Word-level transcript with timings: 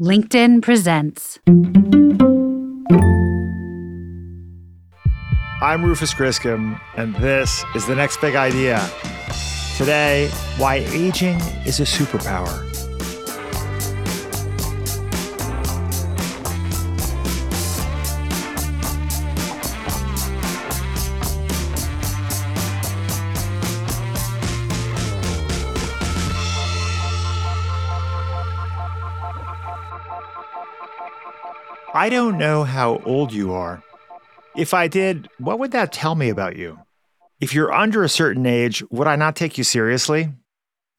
LinkedIn 0.00 0.60
presents. 0.60 1.38
I'm 5.62 5.82
Rufus 5.82 6.12
Griscom, 6.12 6.78
and 6.98 7.14
this 7.16 7.64
is 7.74 7.86
the 7.86 7.94
next 7.94 8.20
big 8.20 8.34
idea. 8.34 8.86
Today, 9.78 10.28
why 10.58 10.84
aging 10.88 11.36
is 11.64 11.80
a 11.80 11.84
superpower. 11.84 12.75
I 31.96 32.10
don't 32.10 32.36
know 32.36 32.64
how 32.64 33.00
old 33.06 33.32
you 33.32 33.54
are. 33.54 33.82
If 34.54 34.74
I 34.74 34.86
did, 34.86 35.30
what 35.38 35.58
would 35.58 35.70
that 35.70 35.94
tell 35.94 36.14
me 36.14 36.28
about 36.28 36.56
you? 36.56 36.78
If 37.40 37.54
you're 37.54 37.72
under 37.72 38.04
a 38.04 38.08
certain 38.10 38.44
age, 38.44 38.84
would 38.90 39.06
I 39.06 39.16
not 39.16 39.34
take 39.34 39.56
you 39.56 39.64
seriously? 39.64 40.28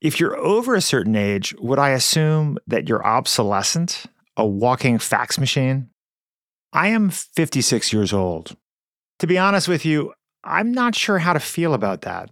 If 0.02 0.20
you're 0.20 0.36
over 0.36 0.74
a 0.74 0.82
certain 0.82 1.16
age, 1.16 1.54
would 1.60 1.78
I 1.78 1.92
assume 1.92 2.58
that 2.66 2.90
you're 2.90 3.06
obsolescent, 3.06 4.06
a 4.36 4.48
walking 4.48 4.98
fax 4.98 5.38
machine? 5.38 5.92
I 6.74 6.88
am 6.88 7.12
56 7.12 7.94
years 7.94 8.12
old. 8.12 8.58
To 9.20 9.28
be 9.28 9.38
honest 9.38 9.68
with 9.68 9.86
you, 9.86 10.14
I'm 10.44 10.72
not 10.72 10.96
sure 10.96 11.20
how 11.20 11.34
to 11.34 11.40
feel 11.40 11.76
about 11.76 12.02
that. 12.02 12.32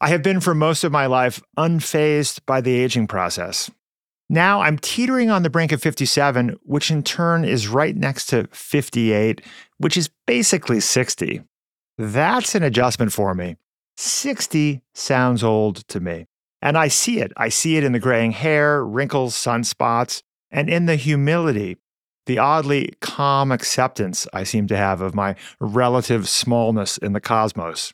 I 0.00 0.08
have 0.08 0.24
been 0.24 0.40
for 0.40 0.52
most 0.52 0.82
of 0.82 0.90
my 0.90 1.06
life 1.06 1.40
unfazed 1.56 2.40
by 2.44 2.60
the 2.60 2.74
aging 2.74 3.06
process. 3.06 3.70
Now 4.28 4.62
I'm 4.62 4.78
teetering 4.78 5.30
on 5.30 5.42
the 5.42 5.50
brink 5.50 5.72
of 5.72 5.82
57, 5.82 6.56
which 6.62 6.90
in 6.90 7.02
turn 7.02 7.44
is 7.44 7.68
right 7.68 7.94
next 7.94 8.26
to 8.26 8.48
58, 8.52 9.42
which 9.78 9.96
is 9.96 10.10
basically 10.26 10.80
60. 10.80 11.42
That's 11.98 12.54
an 12.54 12.62
adjustment 12.62 13.12
for 13.12 13.34
me. 13.34 13.56
60 13.96 14.82
sounds 14.94 15.44
old 15.44 15.86
to 15.88 16.00
me. 16.00 16.26
And 16.62 16.78
I 16.78 16.88
see 16.88 17.20
it. 17.20 17.32
I 17.36 17.50
see 17.50 17.76
it 17.76 17.84
in 17.84 17.92
the 17.92 18.00
graying 18.00 18.32
hair, 18.32 18.84
wrinkles, 18.84 19.34
sunspots, 19.34 20.22
and 20.50 20.70
in 20.70 20.86
the 20.86 20.96
humility, 20.96 21.76
the 22.26 22.38
oddly 22.38 22.94
calm 23.00 23.52
acceptance 23.52 24.26
I 24.32 24.44
seem 24.44 24.66
to 24.68 24.76
have 24.76 25.02
of 25.02 25.14
my 25.14 25.36
relative 25.60 26.28
smallness 26.28 26.96
in 26.96 27.12
the 27.12 27.20
cosmos. 27.20 27.92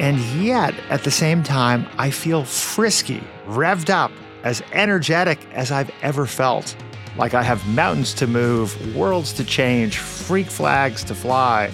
And 0.00 0.18
yet, 0.42 0.74
at 0.90 1.04
the 1.04 1.10
same 1.12 1.44
time, 1.44 1.86
I 1.98 2.10
feel 2.10 2.44
frisky, 2.44 3.22
revved 3.46 3.90
up, 3.90 4.10
as 4.44 4.62
energetic 4.72 5.40
as 5.52 5.72
I've 5.72 5.90
ever 6.02 6.26
felt. 6.26 6.76
Like 7.16 7.34
I 7.34 7.42
have 7.42 7.66
mountains 7.68 8.14
to 8.14 8.26
move, 8.26 8.94
worlds 8.94 9.32
to 9.34 9.44
change, 9.44 9.98
freak 9.98 10.46
flags 10.46 11.02
to 11.04 11.14
fly. 11.14 11.72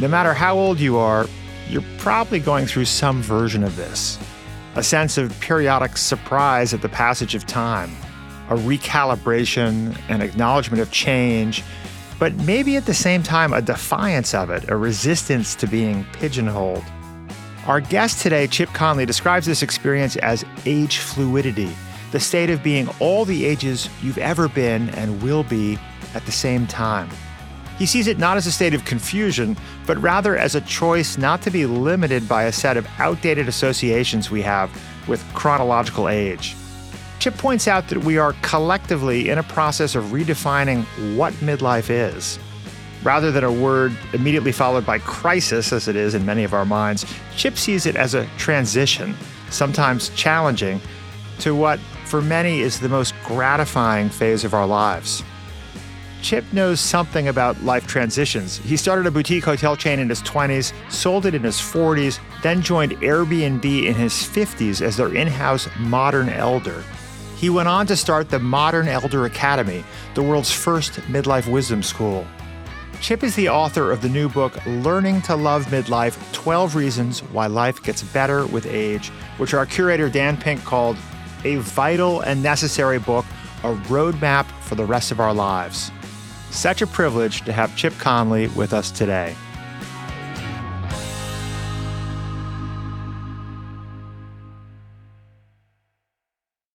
No 0.00 0.08
matter 0.08 0.32
how 0.32 0.56
old 0.56 0.80
you 0.80 0.96
are, 0.96 1.26
you're 1.68 1.84
probably 1.98 2.38
going 2.40 2.66
through 2.66 2.84
some 2.86 3.22
version 3.22 3.64
of 3.64 3.76
this. 3.76 4.18
A 4.76 4.82
sense 4.82 5.18
of 5.18 5.38
periodic 5.40 5.96
surprise 5.96 6.72
at 6.72 6.80
the 6.80 6.88
passage 6.88 7.34
of 7.34 7.46
time, 7.46 7.90
a 8.48 8.54
recalibration, 8.54 9.98
an 10.08 10.20
acknowledgement 10.20 10.80
of 10.80 10.92
change, 10.92 11.64
but 12.20 12.34
maybe 12.34 12.76
at 12.76 12.86
the 12.86 12.94
same 12.94 13.22
time 13.22 13.52
a 13.52 13.62
defiance 13.62 14.32
of 14.32 14.50
it, 14.50 14.68
a 14.68 14.76
resistance 14.76 15.54
to 15.56 15.66
being 15.66 16.04
pigeonholed. 16.12 16.84
Our 17.66 17.80
guest 17.82 18.22
today, 18.22 18.46
Chip 18.46 18.70
Conley, 18.70 19.04
describes 19.04 19.44
this 19.44 19.62
experience 19.62 20.16
as 20.16 20.46
age 20.64 20.98
fluidity, 20.98 21.70
the 22.10 22.18
state 22.18 22.48
of 22.48 22.62
being 22.62 22.88
all 23.00 23.26
the 23.26 23.44
ages 23.44 23.90
you've 24.02 24.18
ever 24.18 24.48
been 24.48 24.88
and 24.90 25.22
will 25.22 25.44
be 25.44 25.78
at 26.14 26.24
the 26.24 26.32
same 26.32 26.66
time. 26.66 27.10
He 27.78 27.84
sees 27.84 28.06
it 28.06 28.18
not 28.18 28.38
as 28.38 28.46
a 28.46 28.52
state 28.52 28.72
of 28.72 28.86
confusion, 28.86 29.58
but 29.86 29.98
rather 29.98 30.36
as 30.36 30.54
a 30.54 30.60
choice 30.62 31.18
not 31.18 31.42
to 31.42 31.50
be 31.50 31.66
limited 31.66 32.26
by 32.26 32.44
a 32.44 32.52
set 32.52 32.78
of 32.78 32.88
outdated 32.98 33.46
associations 33.46 34.30
we 34.30 34.40
have 34.42 34.70
with 35.06 35.22
chronological 35.34 36.08
age. 36.08 36.56
Chip 37.18 37.36
points 37.36 37.68
out 37.68 37.88
that 37.88 37.98
we 37.98 38.16
are 38.16 38.34
collectively 38.40 39.28
in 39.28 39.36
a 39.36 39.42
process 39.42 39.94
of 39.94 40.04
redefining 40.04 40.84
what 41.14 41.34
midlife 41.34 41.90
is. 41.90 42.38
Rather 43.02 43.32
than 43.32 43.44
a 43.44 43.52
word 43.52 43.96
immediately 44.12 44.52
followed 44.52 44.84
by 44.84 44.98
crisis, 44.98 45.72
as 45.72 45.88
it 45.88 45.96
is 45.96 46.14
in 46.14 46.24
many 46.26 46.44
of 46.44 46.52
our 46.52 46.66
minds, 46.66 47.06
Chip 47.36 47.56
sees 47.56 47.86
it 47.86 47.96
as 47.96 48.14
a 48.14 48.26
transition, 48.36 49.14
sometimes 49.50 50.10
challenging, 50.10 50.80
to 51.38 51.54
what 51.54 51.80
for 52.04 52.20
many 52.20 52.60
is 52.60 52.78
the 52.78 52.88
most 52.88 53.14
gratifying 53.24 54.10
phase 54.10 54.44
of 54.44 54.52
our 54.52 54.66
lives. 54.66 55.22
Chip 56.20 56.44
knows 56.52 56.80
something 56.80 57.28
about 57.28 57.62
life 57.62 57.86
transitions. 57.86 58.58
He 58.58 58.76
started 58.76 59.06
a 59.06 59.10
boutique 59.10 59.44
hotel 59.44 59.74
chain 59.74 59.98
in 59.98 60.08
his 60.08 60.22
20s, 60.22 60.74
sold 60.90 61.24
it 61.24 61.34
in 61.34 61.42
his 61.42 61.56
40s, 61.56 62.18
then 62.42 62.60
joined 62.60 62.92
Airbnb 63.00 63.64
in 63.64 63.94
his 63.94 64.12
50s 64.12 64.82
as 64.82 64.98
their 64.98 65.14
in 65.14 65.28
house 65.28 65.68
modern 65.78 66.28
elder. 66.28 66.84
He 67.36 67.48
went 67.48 67.68
on 67.68 67.86
to 67.86 67.96
start 67.96 68.28
the 68.28 68.38
Modern 68.38 68.86
Elder 68.86 69.24
Academy, 69.24 69.82
the 70.14 70.22
world's 70.22 70.52
first 70.52 71.00
midlife 71.08 71.50
wisdom 71.50 71.82
school. 71.82 72.26
Chip 73.00 73.24
is 73.24 73.34
the 73.34 73.48
author 73.48 73.90
of 73.90 74.02
the 74.02 74.10
new 74.10 74.28
book, 74.28 74.54
Learning 74.66 75.22
to 75.22 75.34
Love 75.34 75.64
Midlife 75.66 76.32
12 76.32 76.76
Reasons 76.76 77.20
Why 77.20 77.46
Life 77.46 77.82
Gets 77.82 78.02
Better 78.02 78.46
with 78.46 78.66
Age, 78.66 79.08
which 79.38 79.54
our 79.54 79.64
curator 79.64 80.10
Dan 80.10 80.36
Pink 80.36 80.62
called 80.64 80.98
a 81.44 81.56
vital 81.56 82.20
and 82.20 82.42
necessary 82.42 82.98
book, 82.98 83.24
a 83.64 83.74
roadmap 83.88 84.44
for 84.60 84.74
the 84.74 84.84
rest 84.84 85.10
of 85.10 85.18
our 85.18 85.32
lives. 85.32 85.90
Such 86.50 86.82
a 86.82 86.86
privilege 86.86 87.40
to 87.42 87.52
have 87.52 87.74
Chip 87.74 87.94
Conley 87.94 88.48
with 88.48 88.74
us 88.74 88.90
today. 88.90 89.34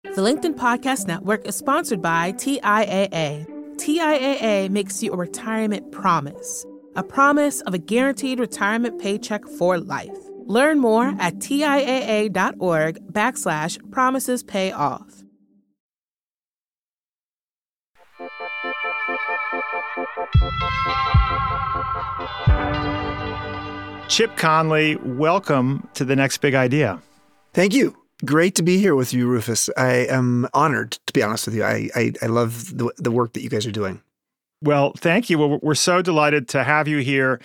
The 0.03 0.21
LinkedIn 0.21 0.55
Podcast 0.55 1.05
Network 1.07 1.45
is 1.45 1.55
sponsored 1.55 2.01
by 2.01 2.31
TIAA. 2.31 3.54
TIAA 3.75 4.69
makes 4.69 5.03
you 5.03 5.13
a 5.13 5.17
retirement 5.17 5.91
promise, 5.91 6.65
a 6.95 7.03
promise 7.03 7.61
of 7.61 7.73
a 7.73 7.77
guaranteed 7.77 8.39
retirement 8.39 9.01
paycheck 9.01 9.45
for 9.57 9.77
life. 9.77 10.17
Learn 10.45 10.79
more 10.79 11.15
at 11.19 11.35
TIAA.org 11.35 12.99
backslash 13.11 13.91
promises 13.91 14.43
pay 14.43 14.71
off. 14.71 15.23
Chip 24.07 24.37
Conley, 24.37 24.95
welcome 24.97 25.87
to 25.95 26.05
the 26.05 26.15
next 26.15 26.37
big 26.37 26.53
idea. 26.53 27.01
Thank 27.53 27.73
you. 27.73 28.04
Great 28.23 28.55
to 28.55 28.63
be 28.63 28.77
here 28.79 28.95
with 28.95 29.13
you, 29.13 29.27
Rufus. 29.27 29.69
I 29.75 30.07
am 30.07 30.47
honored, 30.53 30.91
to 31.05 31.13
be 31.13 31.21
honest 31.21 31.47
with 31.47 31.55
you. 31.55 31.63
I, 31.63 31.89
I, 31.95 32.13
I 32.21 32.27
love 32.27 32.77
the, 32.77 32.91
the 32.97 33.11
work 33.11 33.33
that 33.33 33.41
you 33.41 33.49
guys 33.49 33.65
are 33.65 33.71
doing. 33.71 34.01
Well, 34.61 34.93
thank 34.97 35.29
you. 35.29 35.37
Well, 35.37 35.59
we're 35.61 35.75
so 35.75 36.01
delighted 36.01 36.47
to 36.49 36.63
have 36.63 36.87
you 36.87 36.99
here. 36.99 37.41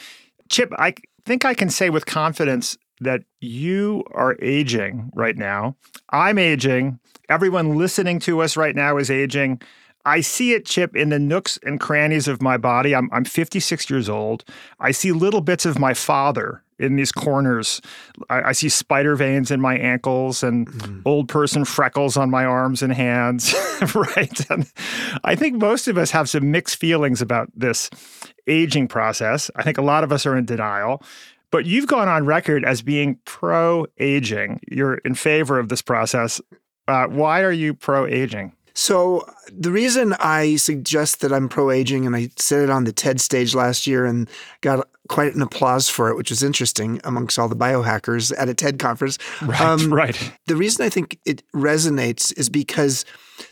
Chip, 0.48 0.72
I 0.78 0.94
think 1.25 1.44
I 1.44 1.54
can 1.54 1.70
say 1.70 1.91
with 1.91 2.06
confidence 2.06 2.78
that 3.00 3.22
you 3.41 4.04
are 4.12 4.36
aging 4.41 5.10
right 5.14 5.36
now. 5.36 5.76
I'm 6.10 6.38
aging. 6.38 7.00
Everyone 7.28 7.76
listening 7.76 8.20
to 8.20 8.41
us 8.41 8.56
right 8.56 8.76
now 8.76 8.97
is 8.97 9.10
aging. 9.10 9.60
I 10.04 10.20
see 10.20 10.52
it, 10.52 10.66
Chip, 10.66 10.97
in 10.97 11.10
the 11.10 11.19
nooks 11.19 11.58
and 11.62 11.81
crannies 11.81 12.28
of 12.28 12.41
my 12.41 12.56
body. 12.56 12.94
I'm, 12.94 13.10
I'm 13.12 13.25
56 13.25 13.91
years 13.91 14.08
old. 14.08 14.44
I 14.78 14.92
see 14.92 15.12
little 15.12 15.41
bits 15.41 15.66
of 15.66 15.78
my 15.78 15.94
father 15.94 16.62
in 16.80 16.96
these 16.96 17.12
corners. 17.12 17.80
I, 18.28 18.42
I 18.42 18.52
see 18.52 18.68
spider 18.68 19.14
veins 19.14 19.50
in 19.50 19.60
my 19.60 19.76
ankles 19.76 20.42
and 20.42 20.66
mm. 20.68 21.02
old 21.04 21.28
person 21.28 21.64
freckles 21.64 22.16
on 22.16 22.30
my 22.30 22.44
arms 22.44 22.82
and 22.82 22.92
hands, 22.92 23.54
right? 23.94 24.50
And 24.50 24.70
I 25.22 25.34
think 25.34 25.56
most 25.56 25.87
of 25.87 25.99
us 25.99 26.10
have 26.10 26.28
some 26.28 26.50
mixed 26.50 26.76
feelings 26.76 27.22
about 27.22 27.49
this 27.55 27.90
aging 28.46 28.88
process. 28.88 29.50
I 29.55 29.62
think 29.62 29.78
a 29.78 29.82
lot 29.82 30.02
of 30.02 30.12
us 30.12 30.26
are 30.26 30.37
in 30.37 30.46
denial. 30.46 31.02
But 31.52 31.66
you've 31.66 31.88
gone 31.88 32.08
on 32.08 32.26
record 32.26 32.64
as 32.64 32.81
being 32.81 33.19
pro 33.25 33.87
aging. 33.99 34.60
You're 34.70 34.94
in 34.99 35.14
favor 35.14 35.58
of 35.58 35.69
this 35.69 35.82
process. 35.82 36.40
Uh, 36.87 37.06
why 37.06 37.43
are 37.43 37.52
you 37.52 37.75
pro 37.75 38.06
aging? 38.06 38.52
So 38.81 39.27
the 39.53 39.71
reason 39.71 40.15
I 40.21 40.56
suggest 40.56 41.21
that 41.21 41.35
I'm 41.35 41.50
pro 41.50 41.71
aging, 41.71 42.06
and 42.06 42.17
I 42.17 42.31
said 42.37 42.62
it 42.62 42.71
on 42.71 42.85
the 42.85 42.93
TED 42.93 43.21
stage 43.21 43.55
last 43.55 43.87
year 43.87 44.06
and 44.06 44.27
got 44.62 44.88
quite 45.11 45.35
an 45.35 45.43
applause 45.43 45.91
for 45.91 46.09
it, 46.09 46.17
which 46.17 46.31
was 46.31 46.43
interesting 46.43 46.99
amongst 47.05 47.38
all 47.38 47.47
the 47.47 47.55
biohackers 47.55 48.32
at 48.38 48.49
a 48.49 48.55
TED 48.55 48.79
conference. 48.79 49.19
Right, 49.43 49.61
um, 49.61 49.93
right. 49.93 50.32
The 50.47 50.56
reason 50.56 50.87
I 50.87 50.88
think 50.88 51.19
it 51.27 51.43
resonates 51.55 52.32
is 52.38 52.49
because 52.49 53.05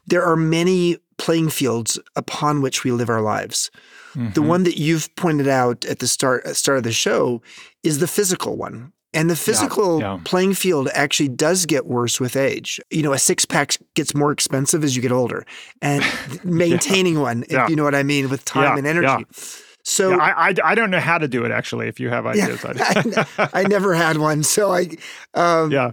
there 0.06 0.24
are 0.24 0.34
many 0.34 0.96
playing 1.18 1.50
fields 1.50 1.98
upon 2.16 2.62
which 2.62 2.82
we 2.82 2.90
live 2.90 3.10
our 3.10 3.20
lives. 3.20 3.70
Mm-hmm. 4.14 4.32
The 4.32 4.40
one 4.40 4.62
that 4.62 4.78
you've 4.78 5.14
pointed 5.16 5.46
out 5.46 5.84
at 5.84 5.98
the 5.98 6.08
start 6.08 6.46
start 6.56 6.78
of 6.78 6.84
the 6.84 6.92
show 6.92 7.42
is 7.82 7.98
the 7.98 8.08
physical 8.08 8.56
one. 8.56 8.94
And 9.14 9.30
the 9.30 9.36
physical 9.36 10.00
yeah. 10.00 10.18
playing 10.24 10.52
field 10.54 10.88
actually 10.92 11.30
does 11.30 11.64
get 11.64 11.86
worse 11.86 12.20
with 12.20 12.36
age. 12.36 12.78
You 12.90 13.02
know, 13.02 13.12
a 13.14 13.18
six 13.18 13.46
pack 13.46 13.76
gets 13.94 14.14
more 14.14 14.32
expensive 14.32 14.84
as 14.84 14.94
you 14.94 15.00
get 15.02 15.12
older, 15.12 15.46
and 15.80 16.04
maintaining 16.44 17.20
one, 17.20 17.44
if 17.44 17.52
Yeah. 17.52 17.68
you 17.68 17.76
know 17.76 17.84
what 17.84 17.94
I 17.94 18.02
mean, 18.02 18.28
with 18.28 18.44
time 18.44 18.64
Yeah, 18.64 18.76
and 18.76 18.86
energy. 18.86 19.06
yeah. 19.06 19.42
So 19.84 20.10
Yeah, 20.10 20.16
I, 20.18 20.48
I, 20.50 20.54
I 20.64 20.74
don't 20.74 20.90
know 20.90 21.00
how 21.00 21.16
to 21.16 21.26
do 21.26 21.44
it 21.46 21.50
actually. 21.50 21.88
If 21.88 21.98
you 21.98 22.10
have 22.10 22.26
ideas, 22.26 22.62
yeah, 22.62 23.24
I, 23.38 23.48
I, 23.54 23.60
I 23.60 23.62
never 23.64 23.94
had 23.94 24.18
one. 24.18 24.42
So 24.42 24.70
I, 24.72 24.90
um, 25.32 25.70
yeah, 25.72 25.92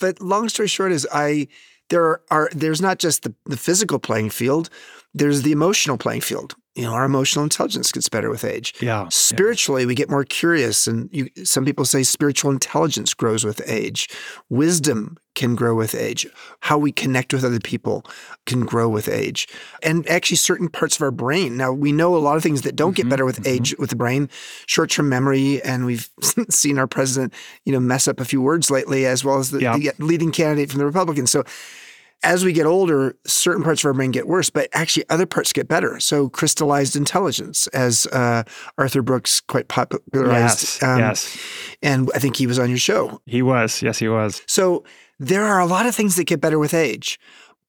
but 0.00 0.20
long 0.20 0.48
story 0.48 0.66
short 0.68 0.90
is 0.90 1.06
I 1.12 1.46
there 1.88 2.20
are 2.32 2.50
there's 2.52 2.80
not 2.80 2.98
just 2.98 3.22
the, 3.22 3.32
the 3.44 3.56
physical 3.56 4.00
playing 4.00 4.30
field, 4.30 4.70
there's 5.14 5.42
the 5.42 5.52
emotional 5.52 5.96
playing 5.96 6.22
field. 6.22 6.56
You 6.76 6.82
know, 6.82 6.92
our 6.92 7.04
emotional 7.06 7.42
intelligence 7.42 7.90
gets 7.90 8.08
better 8.08 8.28
with 8.30 8.44
age. 8.44 8.74
yeah. 8.80 9.08
Spiritually, 9.08 9.86
we 9.86 9.94
get 9.94 10.10
more 10.10 10.24
curious, 10.24 10.86
and 10.86 11.08
you, 11.10 11.30
some 11.42 11.64
people 11.64 11.86
say 11.86 12.02
spiritual 12.02 12.50
intelligence 12.50 13.14
grows 13.14 13.44
with 13.44 13.62
age. 13.66 14.10
Wisdom 14.50 15.16
can 15.34 15.54
grow 15.54 15.74
with 15.74 15.94
age. 15.94 16.26
How 16.60 16.76
we 16.78 16.92
connect 16.92 17.32
with 17.32 17.44
other 17.44 17.60
people 17.60 18.04
can 18.44 18.60
grow 18.66 18.88
with 18.90 19.08
age, 19.08 19.48
and 19.82 20.06
actually, 20.08 20.36
certain 20.36 20.68
parts 20.68 20.96
of 20.96 21.02
our 21.02 21.10
brain. 21.10 21.56
Now, 21.56 21.72
we 21.72 21.92
know 21.92 22.14
a 22.14 22.18
lot 22.18 22.36
of 22.36 22.42
things 22.42 22.60
that 22.62 22.76
don't 22.76 22.94
get 22.94 23.06
Mhm, 23.06 23.10
better 23.10 23.24
with 23.24 23.42
mhm. 23.42 23.48
age 23.48 23.74
with 23.78 23.88
the 23.90 23.96
brain, 23.96 24.28
short-term 24.66 25.08
memory, 25.08 25.62
and 25.62 25.86
we've 25.86 26.08
seen 26.50 26.78
our 26.78 26.86
president, 26.86 27.32
you 27.64 27.72
know, 27.72 27.80
mess 27.80 28.06
up 28.06 28.20
a 28.20 28.24
few 28.26 28.42
words 28.42 28.70
lately, 28.70 29.06
as 29.06 29.24
well 29.24 29.38
as 29.38 29.50
the, 29.50 29.60
Yeah. 29.62 29.76
the 29.78 29.92
leading 29.98 30.30
candidate 30.30 30.70
from 30.70 30.78
the 30.78 30.86
Republicans. 30.86 31.30
So 31.30 31.42
as 32.26 32.44
we 32.44 32.52
get 32.52 32.66
older, 32.66 33.16
certain 33.24 33.62
parts 33.62 33.82
of 33.82 33.86
our 33.86 33.94
brain 33.94 34.10
get 34.10 34.26
worse, 34.26 34.50
but 34.50 34.68
actually 34.72 35.08
other 35.08 35.26
parts 35.26 35.52
get 35.52 35.68
better. 35.68 36.00
So 36.00 36.28
crystallized 36.28 36.96
intelligence, 36.96 37.68
as 37.68 38.06
uh, 38.08 38.42
Arthur 38.76 39.00
Brooks 39.00 39.40
quite 39.40 39.68
popularized. 39.68 40.62
Yes, 40.62 40.82
um, 40.82 40.98
yes. 40.98 41.38
And 41.82 42.10
I 42.14 42.18
think 42.18 42.36
he 42.36 42.48
was 42.48 42.58
on 42.58 42.68
your 42.68 42.78
show. 42.78 43.20
He 43.26 43.42
was. 43.42 43.80
Yes, 43.80 43.98
he 43.98 44.08
was. 44.08 44.42
So 44.46 44.84
there 45.20 45.44
are 45.44 45.60
a 45.60 45.66
lot 45.66 45.86
of 45.86 45.94
things 45.94 46.16
that 46.16 46.24
get 46.24 46.40
better 46.40 46.58
with 46.58 46.74
age, 46.74 47.18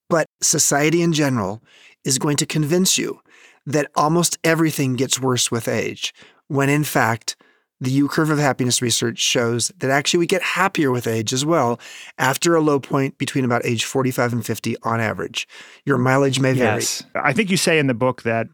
but 0.09 0.25
society 0.41 1.03
in 1.03 1.13
general 1.13 1.61
is 2.03 2.17
going 2.17 2.37
to 2.37 2.45
convince 2.45 2.97
you 2.97 3.21
that 3.67 3.91
almost 3.95 4.39
everything 4.43 4.95
gets 4.95 5.19
worse 5.19 5.51
with 5.51 5.67
age, 5.67 6.13
when 6.47 6.69
in 6.69 6.83
fact, 6.83 7.35
the 7.79 7.91
U 7.91 8.07
curve 8.07 8.29
of 8.29 8.39
happiness 8.39 8.81
research 8.81 9.19
shows 9.19 9.71
that 9.79 9.91
actually 9.91 10.19
we 10.19 10.25
get 10.25 10.41
happier 10.41 10.91
with 10.91 11.07
age 11.07 11.31
as 11.33 11.45
well 11.45 11.79
after 12.17 12.55
a 12.55 12.61
low 12.61 12.79
point 12.79 13.17
between 13.17 13.45
about 13.45 13.65
age 13.65 13.85
45 13.85 14.33
and 14.33 14.45
50 14.45 14.77
on 14.83 14.99
average. 14.99 15.47
Your 15.85 15.97
mileage 15.97 16.39
may 16.39 16.53
vary. 16.53 16.79
Yes. 16.79 17.03
I 17.15 17.33
think 17.33 17.49
you 17.51 17.57
say 17.57 17.77
in 17.77 17.87
the 17.87 17.93
book 17.93 18.23
that 18.23 18.47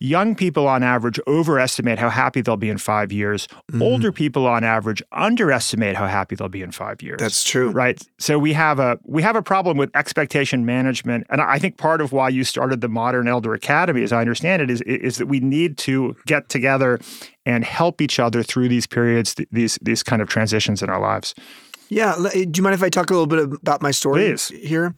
young 0.00 0.34
people 0.34 0.66
on 0.68 0.82
average 0.82 1.18
overestimate 1.26 1.98
how 1.98 2.08
happy 2.08 2.40
they'll 2.40 2.56
be 2.56 2.68
in 2.70 2.78
five 2.78 3.10
years. 3.12 3.48
Mhm. 3.72 3.82
Older 3.82 4.12
people 4.12 4.46
on 4.46 4.64
average 4.64 5.02
underestimate 5.12 5.96
how 5.96 6.06
happy 6.06 6.36
they'll 6.36 6.48
be 6.48 6.62
in 6.62 6.70
five 6.72 7.02
years. 7.02 7.18
That's 7.18 7.42
true. 7.44 7.70
right. 7.70 8.00
So 8.18 8.38
we 8.38 8.52
have 8.52 8.78
a 8.78 8.98
we 9.04 9.22
have 9.22 9.36
a 9.36 9.42
problem 9.42 9.76
with 9.76 9.90
expectation 9.96 10.64
management, 10.64 11.26
and 11.30 11.40
I 11.40 11.58
think 11.58 11.76
part 11.76 12.00
of 12.00 12.12
why 12.12 12.28
you 12.28 12.44
started 12.44 12.80
the 12.80 12.88
Modern 12.88 13.28
Elder 13.28 13.54
Academy, 13.54 14.02
as 14.02 14.12
I 14.12 14.20
understand 14.20 14.62
it, 14.62 14.70
is 14.70 14.80
is 14.82 15.16
that 15.16 15.26
we 15.26 15.40
need 15.40 15.76
to 15.78 16.14
get 16.26 16.48
together 16.48 16.98
and 17.46 17.64
help 17.64 18.00
each 18.00 18.18
other 18.20 18.42
through 18.42 18.68
these 18.68 18.86
periods, 18.86 19.34
th- 19.34 19.48
these 19.50 19.78
these 19.82 20.02
kind 20.02 20.22
of 20.22 20.28
transitions 20.28 20.82
in 20.82 20.88
our 20.90 21.00
lives. 21.00 21.34
Yeah. 21.90 22.16
Do 22.32 22.38
you 22.54 22.62
mind 22.62 22.74
if 22.74 22.82
I 22.82 22.90
talk 22.90 23.08
a 23.10 23.14
little 23.14 23.26
bit 23.26 23.58
about 23.62 23.80
my 23.80 23.90
story 23.92 24.26
Please. 24.28 24.48
here? 24.48 24.94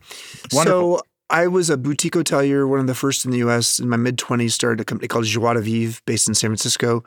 Wonderful. 0.52 0.98
So 0.98 1.02
I 1.30 1.46
was 1.46 1.70
a 1.70 1.76
boutique 1.76 2.14
hotelier, 2.14 2.68
one 2.68 2.80
of 2.80 2.88
the 2.88 2.94
first 2.94 3.24
in 3.24 3.30
the 3.30 3.38
US. 3.38 3.78
In 3.78 3.88
my 3.88 3.96
mid 3.96 4.18
20s, 4.18 4.50
started 4.50 4.80
a 4.80 4.84
company 4.84 5.06
called 5.06 5.24
Joie 5.24 5.54
de 5.54 5.60
Vivre 5.60 6.00
based 6.04 6.26
in 6.28 6.34
San 6.34 6.50
Francisco. 6.50 7.04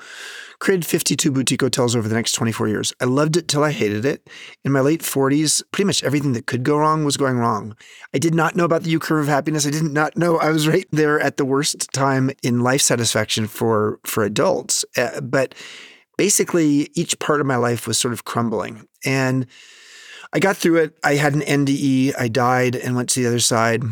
Created 0.59 0.85
52 0.85 1.29
boutique 1.29 1.61
hotels 1.61 1.93
over 1.93 2.07
the 2.07 2.15
next 2.15 2.31
24 2.31 2.69
years. 2.69 2.93
I 3.01 3.05
loved 3.05 3.35
it 3.35 3.49
till 3.49 3.63
I 3.63 3.71
hated 3.71 4.05
it. 4.05 4.29
In 4.63 4.71
my 4.71 4.79
late 4.79 5.01
40s, 5.01 5.61
pretty 5.71 5.85
much 5.85 6.03
everything 6.03 6.31
that 6.33 6.47
could 6.47 6.63
go 6.63 6.77
wrong 6.77 7.03
was 7.03 7.17
going 7.17 7.37
wrong. 7.37 7.75
I 8.13 8.17
did 8.17 8.33
not 8.33 8.55
know 8.55 8.63
about 8.63 8.83
the 8.83 8.91
U 8.91 8.99
curve 8.99 9.23
of 9.23 9.27
happiness. 9.27 9.67
I 9.67 9.71
did 9.71 9.83
not 9.83 10.17
know 10.17 10.37
I 10.37 10.51
was 10.51 10.67
right 10.69 10.87
there 10.91 11.19
at 11.19 11.35
the 11.35 11.45
worst 11.45 11.91
time 11.91 12.31
in 12.41 12.61
life 12.61 12.81
satisfaction 12.81 13.47
for 13.47 13.99
for 14.05 14.23
adults. 14.23 14.85
Uh, 14.95 15.19
but 15.19 15.53
basically, 16.17 16.89
each 16.93 17.19
part 17.19 17.41
of 17.41 17.45
my 17.45 17.57
life 17.57 17.87
was 17.87 17.97
sort 17.97 18.13
of 18.13 18.23
crumbling. 18.23 18.87
And 19.05 19.47
I 20.31 20.39
got 20.39 20.55
through 20.55 20.77
it. 20.77 20.97
I 21.03 21.15
had 21.15 21.33
an 21.35 21.41
NDE. 21.41 22.13
I 22.17 22.29
died 22.29 22.77
and 22.77 22.95
went 22.95 23.09
to 23.09 23.19
the 23.19 23.27
other 23.27 23.41
side 23.41 23.83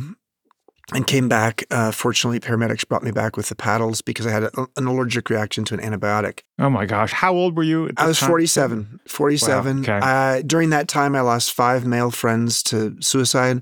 and 0.94 1.08
came 1.08 1.28
back. 1.28 1.64
Uh, 1.72 1.92
fortunately, 1.92 2.40
paramedics 2.40 2.88
brought 2.88 3.04
me 3.04 3.12
back 3.12 3.38
with 3.38 3.50
the 3.50 3.56
paddles 3.56 4.02
because 4.02 4.26
I 4.26 4.32
had 4.32 4.44
a, 4.44 4.68
an 4.78 4.88
allergic 4.88 5.30
reaction 5.30 5.64
to 5.66 5.74
an 5.74 5.80
antibiotic. 5.80 6.42
Oh 6.60 6.70
my 6.70 6.86
gosh, 6.86 7.12
how 7.12 7.34
old 7.34 7.56
were 7.56 7.64
you? 7.64 7.88
At 7.90 7.94
I 7.98 8.08
was 8.08 8.20
time? 8.20 8.30
47. 8.30 9.00
47. 9.08 9.76
Wow, 9.76 9.82
okay. 9.82 10.00
Uh, 10.02 10.42
during 10.46 10.70
that 10.72 10.88
time, 10.88 11.16
I 11.16 11.22
lost 11.22 11.54
five 11.54 11.86
male 11.86 12.12
friends 12.12 12.64
to 12.64 12.96
suicide, 13.02 13.62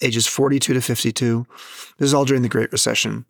ages 0.00 0.26
42 0.26 0.74
to 0.74 0.80
52. 0.80 1.46
This 1.98 2.06
is 2.06 2.14
all 2.14 2.24
during 2.24 2.42
the 2.42 2.48
Great 2.48 2.72
Recession. 2.72 3.24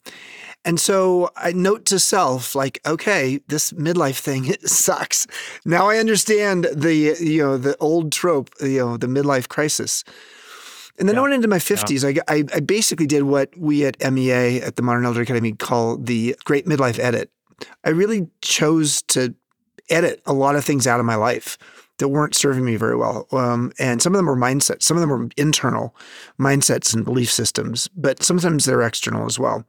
And 0.64 0.80
so 0.80 1.30
I 1.36 1.52
note 1.52 1.84
to 1.86 1.98
self, 1.98 2.54
like, 2.54 2.80
okay, 2.84 3.40
this 3.48 3.72
midlife 3.72 4.18
thing 4.18 4.46
it 4.46 4.62
sucks. 4.68 5.26
Now 5.64 5.88
I 5.88 5.98
understand 5.98 6.64
the 6.74 7.16
you 7.20 7.42
know 7.42 7.56
the 7.56 7.76
old 7.78 8.12
trope, 8.12 8.50
you 8.60 8.78
know, 8.78 8.96
the 8.96 9.06
midlife 9.06 9.48
crisis. 9.48 10.04
And 10.98 11.08
then 11.08 11.14
Yeah. 11.14 11.20
I 11.20 11.22
went 11.22 11.34
into 11.34 11.48
my 11.48 11.58
50s. 11.58 12.04
I, 12.04 12.20
I, 12.32 12.44
I 12.54 12.60
basically 12.60 13.06
did 13.06 13.22
what 13.22 13.56
we 13.56 13.84
at 13.84 13.96
MEA 14.12 14.60
at 14.60 14.76
the 14.76 14.82
Modern 14.82 15.04
Elder 15.04 15.22
Academy 15.22 15.52
call 15.52 15.96
the 15.96 16.36
Great 16.44 16.66
Midlife 16.66 16.98
Edit. 16.98 17.30
I 17.84 17.90
really 17.90 18.28
chose 18.42 19.02
to 19.02 19.34
edit 19.90 20.20
a 20.26 20.32
lot 20.32 20.56
of 20.56 20.64
things 20.64 20.86
out 20.86 21.00
of 21.00 21.06
my 21.06 21.14
life 21.14 21.56
that 21.98 22.08
weren't 22.08 22.34
serving 22.34 22.64
me 22.64 22.76
very 22.76 22.96
well. 22.96 23.26
Um, 23.32 23.72
and 23.78 24.00
some 24.00 24.14
of 24.14 24.18
them 24.18 24.26
were 24.26 24.36
mindsets, 24.36 24.82
some 24.82 24.96
of 24.96 25.00
them 25.00 25.10
were 25.10 25.28
internal 25.36 25.94
mindsets 26.38 26.94
and 26.94 27.04
belief 27.04 27.30
systems, 27.30 27.88
but 27.96 28.22
sometimes 28.22 28.64
they're 28.64 28.82
external 28.82 29.26
as 29.26 29.38
well. 29.38 29.64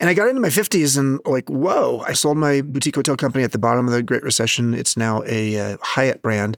And 0.00 0.10
I 0.10 0.14
got 0.14 0.28
into 0.28 0.40
my 0.40 0.48
50s 0.48 0.98
and 0.98 1.20
like, 1.24 1.48
whoa, 1.48 2.02
I 2.06 2.14
sold 2.14 2.36
my 2.36 2.62
boutique 2.62 2.96
hotel 2.96 3.16
company 3.16 3.44
at 3.44 3.52
the 3.52 3.58
bottom 3.58 3.86
of 3.86 3.92
the 3.92 4.02
Great 4.02 4.24
Recession. 4.24 4.74
It's 4.74 4.96
now 4.96 5.22
a 5.24 5.56
uh, 5.58 5.76
Hyatt 5.80 6.20
brand. 6.20 6.56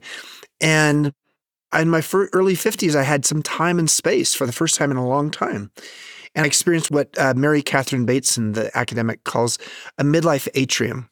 And 0.62 1.12
in 1.80 1.90
my 1.90 2.02
early 2.12 2.54
50s, 2.54 2.94
I 2.94 3.02
had 3.02 3.24
some 3.24 3.42
time 3.42 3.78
and 3.78 3.90
space 3.90 4.34
for 4.34 4.46
the 4.46 4.52
first 4.52 4.76
time 4.76 4.90
in 4.90 4.96
a 4.96 5.06
long 5.06 5.30
time. 5.30 5.70
And 6.34 6.44
I 6.44 6.46
experienced 6.46 6.90
what 6.90 7.16
uh, 7.18 7.34
Mary 7.34 7.62
Catherine 7.62 8.04
Bateson, 8.04 8.52
the 8.52 8.76
academic, 8.76 9.24
calls 9.24 9.58
a 9.98 10.04
midlife 10.04 10.48
atrium, 10.54 11.08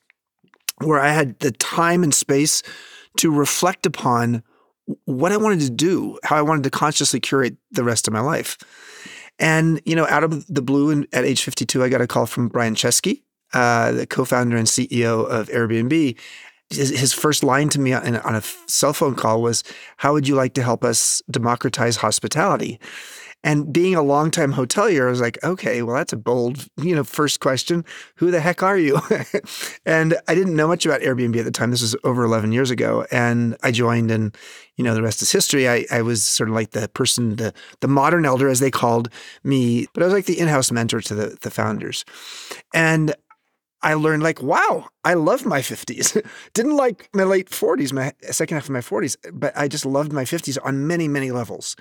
where 0.79 1.01
I 1.01 1.13
had 1.13 1.39
the 1.41 1.53
time 1.53 2.03
and 2.03 2.15
space 2.15 2.63
to 3.19 3.31
reflect 3.31 3.87
upon 3.87 4.43
what 5.07 5.33
I 5.33 5.37
wanted 5.37 5.61
to 5.61 5.71
do, 5.71 6.19
how 6.25 6.37
I 6.37 6.43
wanted 6.43 6.65
to 6.65 6.71
consciously 6.71 7.21
curate 7.21 7.57
the 7.71 7.85
rest 7.85 8.07
of 8.07 8.13
my 8.13 8.21
life. 8.21 8.59
And, 9.39 9.81
you 9.85 9.97
know, 9.97 10.07
out 10.09 10.25
of 10.25 10.47
the 10.47 10.63
blue, 10.63 10.91
and 10.91 11.07
at 11.13 11.25
age 11.25 11.43
52, 11.43 11.83
I 11.83 11.89
got 11.89 12.01
a 12.01 12.07
call 12.07 12.27
from 12.27 12.49
Brian 12.49 12.75
Chesky, 12.75 13.23
uh, 13.53 13.93
the 13.93 14.06
co 14.06 14.25
founder 14.25 14.56
and 14.56 14.67
CEO 14.67 15.27
of 15.27 15.49
Airbnb. 15.49 16.19
His, 16.71 17.13
first 17.13 17.44
line 17.44 17.69
to 17.71 17.79
me 17.79 17.93
on, 17.93 18.17
on 18.17 18.35
a 18.35 18.43
cell 18.67 18.93
phone 18.93 19.15
call 19.15 19.43
was, 19.43 19.63
How 19.99 20.13
would 20.13 20.27
you 20.27 20.35
like 20.35 20.55
to 20.55 20.63
help 20.63 20.85
us 20.85 21.23
democratize 21.31 21.97
hospitality? 21.97 22.81
And 23.44 23.71
being 23.71 23.94
a 23.94 24.03
longtime 24.03 24.55
hotelier, 24.55 25.06
I 25.06 25.11
was 25.11 25.21
like, 25.21 25.39
okay, 25.44 25.83
well, 25.83 25.94
that's 25.94 26.15
a 26.15 26.17
bold, 26.17 26.67
you 26.79 26.97
know, 26.97 27.05
first 27.05 27.41
question. 27.41 27.85
Who 28.17 28.31
the 28.31 28.41
heck 28.41 28.63
are 28.63 28.79
you? 28.79 28.99
and 29.87 30.17
I 30.27 30.35
didn't 30.35 30.56
know 30.56 30.67
much 30.67 30.87
about 30.87 31.03
Airbnb 31.03 31.37
at 31.37 31.44
the 31.44 31.51
time. 31.51 31.71
This 31.71 31.83
was 31.83 31.94
over 32.05 32.25
11 32.25 32.53
years 32.53 32.71
ago. 32.71 33.06
And 33.13 33.55
I 33.63 33.71
joined, 33.71 34.11
and, 34.11 34.35
you 34.77 34.83
know, 34.83 34.94
the 34.94 35.03
rest 35.03 35.21
is 35.21 35.31
history. 35.31 35.69
I, 35.69 35.85
I 35.91 36.01
was 36.01 36.23
sort 36.23 36.49
of 36.49 36.55
like 36.55 36.71
the 36.71 36.89
person, 36.89 37.37
the, 37.37 37.53
the 37.81 37.87
modern 37.87 38.25
elder, 38.25 38.49
as 38.49 38.61
they 38.61 38.71
called 38.71 39.11
me, 39.44 39.89
but 39.93 40.03
I 40.03 40.06
was 40.06 40.15
like 40.15 40.25
the 40.25 40.41
in 40.41 40.49
house 40.49 40.73
mentor 40.73 41.03
to 41.03 41.15
the, 41.15 41.37
the 41.43 41.51
founders. 41.51 42.06
And 42.73 43.15
I 43.84 43.94
learned 43.94 44.22
like, 44.22 44.43
wow, 44.43 44.88
I 45.05 45.12
love 45.12 45.44
my 45.44 45.60
50s. 45.60 46.26
Didn't 46.55 46.76
like 46.76 47.10
my 47.12 47.24
late 47.24 47.50
40s, 47.50 47.93
my 47.93 48.14
second 48.31 48.56
half 48.56 48.64
of 48.64 48.70
my 48.70 48.81
40s, 48.81 49.14
but 49.32 49.53
I 49.55 49.69
just 49.69 49.84
loved 49.84 50.10
my 50.10 50.24
50s 50.24 50.56
on 50.64 50.86
many, 50.86 51.06
many 51.06 51.31
levels. 51.31 51.76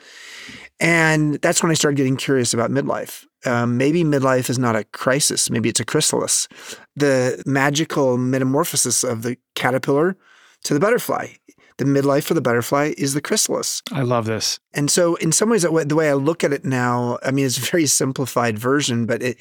And 0.81 1.35
that's 1.35 1.63
when 1.63 1.71
I 1.71 1.75
started 1.75 1.95
getting 1.95 2.17
curious 2.17 2.53
about 2.53 2.71
midlife. 2.71 3.25
Um, 3.45 3.77
maybe 3.77 4.03
midlife 4.03 4.49
is 4.49 4.59
not 4.59 4.75
a 4.75 4.83
crisis, 4.83 5.49
maybe 5.49 5.69
it's 5.69 5.79
a 5.79 5.85
chrysalis, 5.85 6.49
the 6.95 7.41
magical 7.45 8.17
metamorphosis 8.17 9.03
of 9.05 9.21
the 9.21 9.37
caterpillar 9.55 10.17
to 10.65 10.73
the 10.73 10.81
butterfly. 10.81 11.27
The 11.77 11.85
midlife 11.85 12.23
for 12.23 12.33
the 12.33 12.41
butterfly 12.41 12.93
is 12.97 13.13
the 13.13 13.21
chrysalis. 13.21 13.81
I 13.91 14.01
love 14.01 14.25
this. 14.25 14.59
And 14.73 14.91
so, 14.91 15.15
in 15.15 15.31
some 15.31 15.49
ways, 15.49 15.63
the 15.63 15.71
way- 15.71 16.09
I 16.09 16.13
look 16.13 16.43
at 16.43 16.53
it 16.53 16.65
now, 16.65 17.17
I 17.23 17.31
mean, 17.31 17.45
it's 17.45 17.57
a 17.57 17.61
very 17.61 17.85
simplified 17.85 18.59
version, 18.59 19.05
but 19.05 19.23
it, 19.23 19.37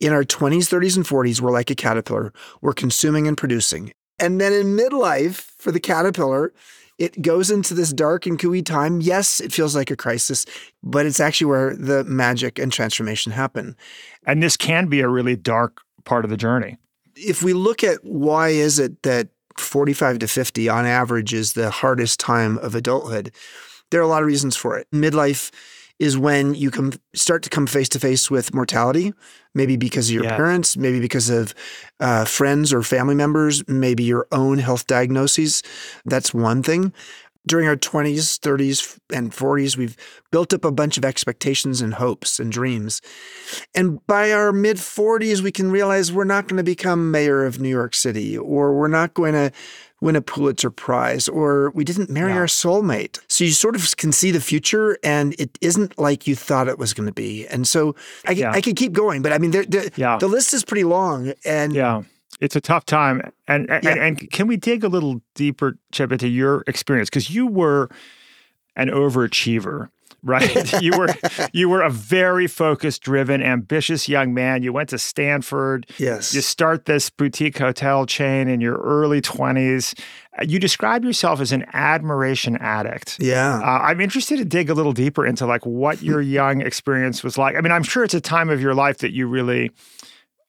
in 0.00 0.12
our 0.12 0.24
20s, 0.24 0.68
30s, 0.68 0.96
and 0.96 1.06
40s, 1.06 1.40
we're 1.40 1.50
like 1.50 1.70
a 1.70 1.74
caterpillar. 1.74 2.32
We're 2.60 2.72
consuming 2.72 3.28
and 3.28 3.36
producing. 3.36 3.92
And 4.18 4.40
then 4.40 4.52
in 4.52 4.76
midlife, 4.76 5.34
for 5.58 5.70
the 5.70 5.80
caterpillar, 5.80 6.52
it 6.98 7.20
goes 7.20 7.50
into 7.50 7.74
this 7.74 7.92
dark 7.92 8.24
and 8.24 8.38
cooey 8.38 8.62
time. 8.62 9.00
Yes, 9.02 9.40
it 9.40 9.52
feels 9.52 9.76
like 9.76 9.90
a 9.90 9.96
crisis, 9.96 10.46
but 10.82 11.04
it's 11.04 11.20
actually 11.20 11.48
where 11.48 11.76
the 11.76 12.04
magic 12.04 12.58
and 12.58 12.72
transformation 12.72 13.32
happen. 13.32 13.76
And 14.24 14.42
this 14.42 14.56
can 14.56 14.86
be 14.86 15.00
a 15.00 15.08
really 15.08 15.36
dark 15.36 15.82
part 16.04 16.24
of 16.24 16.30
the 16.30 16.36
journey. 16.38 16.78
If 17.14 17.42
we 17.42 17.52
look 17.52 17.84
at 17.84 18.02
why 18.04 18.48
is 18.48 18.78
it 18.78 19.02
that 19.02 19.28
45 19.60 20.18
to 20.20 20.28
50 20.28 20.68
on 20.68 20.86
average 20.86 21.32
is 21.34 21.52
the 21.54 21.70
hardest 21.70 22.20
time 22.20 22.58
of 22.58 22.74
adulthood. 22.74 23.32
There 23.90 24.00
are 24.00 24.04
a 24.04 24.08
lot 24.08 24.22
of 24.22 24.26
reasons 24.26 24.56
for 24.56 24.76
it. 24.78 24.86
Midlife 24.92 25.50
is 25.98 26.18
when 26.18 26.54
you 26.54 26.70
come 26.70 26.92
start 27.14 27.42
to 27.42 27.48
come 27.48 27.66
face 27.66 27.88
to 27.88 27.98
face 27.98 28.30
with 28.30 28.52
mortality, 28.52 29.14
maybe 29.54 29.76
because 29.76 30.08
of 30.08 30.14
your 30.14 30.24
Yeah. 30.24 30.36
parents, 30.36 30.76
maybe 30.76 31.00
because 31.00 31.30
of 31.30 31.54
uh, 32.00 32.26
friends 32.26 32.70
or 32.72 32.82
family 32.82 33.14
members, 33.14 33.66
maybe 33.66 34.02
your 34.02 34.26
own 34.30 34.58
health 34.58 34.86
diagnoses. 34.86 35.62
That's 36.04 36.34
one 36.34 36.62
thing. 36.62 36.92
During 37.46 37.68
our 37.68 37.76
20s, 37.76 38.38
30s, 38.40 38.98
and 39.14 39.30
40s, 39.30 39.76
we've 39.76 39.96
built 40.32 40.52
up 40.52 40.64
a 40.64 40.72
bunch 40.72 40.98
of 40.98 41.04
expectations 41.04 41.80
and 41.80 41.94
hopes 41.94 42.40
and 42.40 42.50
dreams. 42.50 43.00
And 43.74 44.04
by 44.06 44.32
our 44.32 44.52
mid 44.52 44.78
40s, 44.78 45.42
we 45.42 45.52
can 45.52 45.70
realize 45.70 46.12
we're 46.12 46.24
not 46.24 46.48
going 46.48 46.56
to 46.56 46.64
become 46.64 47.10
mayor 47.12 47.44
of 47.44 47.60
New 47.60 47.68
York 47.68 47.94
City, 47.94 48.36
or 48.36 48.76
we're 48.76 48.88
not 48.88 49.14
going 49.14 49.32
to 49.34 49.52
win 50.00 50.16
a 50.16 50.20
Pulitzer 50.20 50.70
Prize, 50.70 51.26
or 51.28 51.70
we 51.70 51.84
didn't 51.84 52.10
marry 52.10 52.32
Yeah. 52.32 52.38
our 52.40 52.46
soulmate. 52.46 53.18
So 53.28 53.44
you 53.44 53.52
sort 53.52 53.76
of 53.76 53.96
can 53.96 54.12
see 54.12 54.30
the 54.30 54.40
future, 54.40 54.98
and 55.04 55.34
it 55.38 55.56
isn't 55.60 55.98
like 55.98 56.26
you 56.26 56.34
thought 56.34 56.68
it 56.68 56.78
was 56.78 56.92
going 56.92 57.06
to 57.06 57.12
be. 57.14 57.46
And 57.46 57.66
so 57.66 57.94
I, 58.26 58.32
Yeah. 58.32 58.50
I 58.52 58.60
could 58.60 58.76
keep 58.76 58.92
going, 58.92 59.22
but 59.22 59.32
I 59.32 59.38
mean, 59.38 59.52
there, 59.52 59.64
there- 59.64 59.88
Yeah. 59.96 60.18
the 60.18 60.26
list 60.28 60.52
is 60.52 60.64
pretty 60.64 60.84
long. 60.84 61.32
And 61.44 61.74
Yeah. 61.74 62.02
It's 62.40 62.56
a 62.56 62.60
tough 62.60 62.84
time. 62.84 63.22
And 63.48 63.68
and, 63.70 63.84
Yeah. 63.84 63.94
and 64.04 64.30
can 64.30 64.46
we 64.46 64.56
dig 64.56 64.84
a 64.84 64.88
little 64.88 65.20
deeper, 65.34 65.78
Chip, 65.92 66.12
into 66.12 66.28
your 66.28 66.62
experience? 66.66 67.08
Because 67.10 67.30
you 67.30 67.46
were 67.46 67.88
an 68.76 68.88
overachiever, 68.90 69.88
right? 70.22 70.82
you 70.82 70.92
were 70.98 71.08
you 71.52 71.68
were 71.68 71.80
a 71.82 71.88
very 71.90 72.46
focused, 72.46 73.02
driven, 73.02 73.42
ambitious 73.42 74.08
young 74.08 74.34
man. 74.34 74.62
You 74.62 74.72
went 74.72 74.90
to 74.90 74.98
Stanford. 74.98 75.86
yes, 75.98 76.34
You 76.34 76.40
start 76.42 76.84
this 76.84 77.08
boutique 77.10 77.58
hotel 77.58 78.04
chain 78.06 78.48
in 78.48 78.60
your 78.60 78.76
early 78.76 79.20
20s. 79.22 79.98
Uh, 80.38 80.44
You 80.46 80.58
describe 80.58 81.04
yourself 81.04 81.40
as 81.40 81.52
an 81.52 81.64
admiration 81.72 82.56
addict. 82.58 83.16
yeah. 83.18 83.60
Uh, 83.60 83.80
I'm 83.82 84.00
interested 84.02 84.36
to 84.38 84.44
dig 84.44 84.68
a 84.68 84.74
little 84.74 84.92
deeper 84.92 85.24
into 85.26 85.46
like 85.46 85.64
what 85.64 86.02
your 86.02 86.20
young 86.38 86.60
experience 86.60 87.24
was 87.24 87.38
like. 87.38 87.56
I 87.56 87.60
mean, 87.62 87.72
I'm 87.72 87.82
sure 87.84 88.04
it's 88.04 88.12
a 88.14 88.20
time 88.20 88.50
of 88.50 88.60
your 88.60 88.74
life 88.74 88.98
that 88.98 89.12
you 89.12 89.26
really 89.26 89.70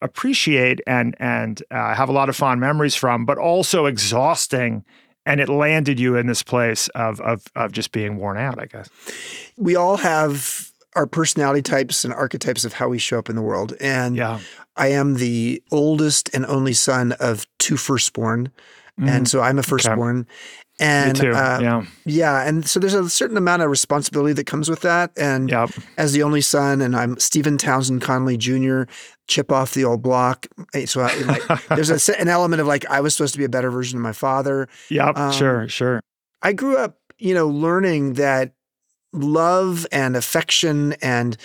appreciate 0.01 0.81
and 0.87 1.15
and 1.19 1.61
uh, 1.71 1.93
have 1.95 2.09
a 2.09 2.11
lot 2.11 2.29
of 2.29 2.35
fond 2.35 2.59
memories 2.61 2.95
from, 2.95 3.25
but 3.25 3.37
also 3.37 3.85
exhausting. 3.85 4.83
And 5.25 5.41
it 5.41 5.49
landed 5.49 5.99
you 5.99 6.15
in 6.15 6.27
this 6.27 6.43
place 6.43 6.87
of 6.89 7.19
of 7.21 7.43
of 7.55 7.71
just 7.71 7.91
being 7.91 8.17
worn 8.17 8.37
out. 8.37 8.59
I 8.59 8.65
guess. 8.65 8.89
we 9.57 9.75
all 9.75 9.97
have 9.97 10.71
our 10.95 11.05
personality 11.05 11.61
types 11.61 12.03
and 12.03 12.13
archetypes 12.13 12.65
of 12.65 12.73
how 12.73 12.87
we 12.87 12.97
show 12.97 13.19
up 13.19 13.29
in 13.29 13.35
the 13.35 13.41
world. 13.41 13.73
And 13.79 14.15
Yeah. 14.15 14.39
I 14.75 14.87
am 14.87 15.15
the 15.15 15.61
oldest 15.71 16.29
and 16.33 16.45
only 16.45 16.73
son 16.73 17.11
of 17.19 17.45
two 17.59 17.77
firstborn. 17.77 18.51
And 18.99 19.27
so 19.27 19.41
I'm 19.41 19.59
a 19.59 19.63
firstborn. 19.63 20.25
And. 20.79 21.17
Me 21.17 21.25
too. 21.25 21.31
uh, 21.33 21.59
yeah. 21.61 21.85
yeah, 22.05 22.47
and 22.47 22.67
so 22.67 22.79
there's 22.79 22.93
a 22.93 23.09
certain 23.09 23.37
amount 23.37 23.63
of 23.63 23.69
responsibility 23.69 24.33
that 24.33 24.45
comes 24.45 24.69
with 24.69 24.81
that. 24.81 25.11
And 25.17 25.49
Yep. 25.49 25.71
as 25.97 26.13
the 26.13 26.21
only 26.23 26.41
son, 26.41 26.81
and 26.81 26.95
I'm 26.95 27.17
Stephen 27.19 27.57
Townsend 27.57 28.01
Conley 28.03 28.37
Jr., 28.37 28.83
chip 29.27 29.51
off 29.51 29.73
the 29.73 29.83
old 29.85 30.01
block. 30.03 30.45
Eh, 30.73 30.85
So 30.85 31.01
I, 31.01 31.13
like, 31.21 31.67
there's 31.69 31.89
a, 32.09 32.19
an 32.21 32.27
element 32.27 32.61
of 32.61 32.67
like 32.67 32.85
I 32.89 33.01
was 33.01 33.15
supposed 33.15 33.33
to 33.33 33.39
be 33.39 33.45
a 33.45 33.49
better 33.49 33.71
version 33.71 33.97
of 33.97 34.03
my 34.03 34.13
father. 34.13 34.67
Yep. 34.89 35.17
um, 35.17 35.31
sure. 35.31 35.67
Sure. 35.67 35.99
I 36.43 36.53
grew 36.53 36.77
up, 36.77 36.97
you 37.17 37.33
know, 37.33 37.47
learning 37.47 38.13
that 38.13 38.53
love 39.13 39.87
and 39.91 40.15
affection 40.15 40.93
and 41.01 41.37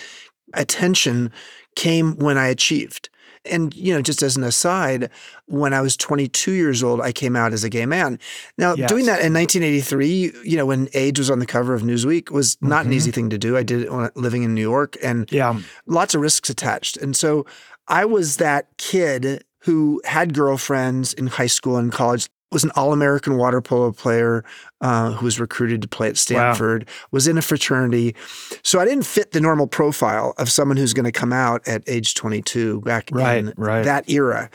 attention 0.53 1.31
came 1.75 2.15
when 2.17 2.37
I 2.37 2.47
achieved. 2.47 3.09
And, 3.45 3.75
you 3.75 3.93
know, 3.93 4.01
just 4.01 4.23
as 4.23 4.37
an 4.37 4.43
aside, 4.43 5.09
when 5.47 5.73
I 5.73 5.81
was 5.81 5.97
22 5.97 6.51
years 6.53 6.81
old, 6.81 7.01
I 7.01 7.11
came 7.11 7.35
out 7.35 7.51
as 7.53 7.63
a 7.63 7.69
gay 7.69 7.85
man. 7.85 8.17
Now, 8.57 8.75
doing 8.75 9.05
that 9.05 9.21
in 9.21 9.33
1983, 9.33 10.31
you 10.43 10.55
know, 10.57 10.65
when 10.65 10.87
AIDS 10.93 11.19
was 11.19 11.29
on 11.29 11.39
the 11.39 11.45
cover 11.45 11.73
of 11.73 11.81
Newsweek, 11.81 12.31
was 12.31 12.57
not 12.61 12.85
an 12.85 12.91
Mhm. 12.91 12.95
easy 12.95 13.11
thing 13.11 13.29
to 13.31 13.37
do. 13.37 13.57
I 13.57 13.63
did 13.63 13.81
it 13.81 14.15
living 14.17 14.43
in 14.43 14.53
New 14.53 14.61
York 14.61 14.95
and 15.03 15.29
Yeah. 15.31 15.59
lots 15.85 16.15
of 16.15 16.21
risks 16.21 16.49
attached. 16.49 16.97
And 16.97 17.15
so 17.17 17.45
I 17.87 18.05
was 18.05 18.37
that 18.37 18.67
kid 18.77 19.43
who 19.59 20.01
had 20.05 20.33
girlfriends 20.33 21.13
in 21.13 21.27
high 21.27 21.47
school 21.47 21.77
and 21.77 21.91
college, 21.91 22.29
was 22.53 22.63
an 22.63 22.71
All 22.75 22.93
American 22.93 23.37
water 23.37 23.61
polo 23.61 23.91
player 23.91 24.45
uh, 24.81 25.11
who 25.11 25.25
was 25.25 25.39
recruited 25.39 25.81
to 25.81 25.87
play 25.87 26.07
at 26.07 26.17
Stanford, 26.17 26.87
was 27.11 27.27
in 27.27 27.37
a 27.37 27.41
fraternity. 27.41 28.15
So 28.63 28.79
I 28.79 28.85
didn't 28.85 29.05
fit 29.05 29.31
the 29.31 29.41
normal 29.41 29.67
profile 29.67 30.33
of 30.37 30.49
someone 30.49 30.77
who's 30.77 30.93
going 30.93 31.05
to 31.05 31.11
come 31.11 31.33
out 31.33 31.67
at 31.67 31.83
age 31.87 32.13
22 32.15 32.81
back 32.81 33.09
Right, 33.11 33.37
in 33.39 33.53
right. 33.57 33.83
that 33.83 34.09
era. 34.09 34.49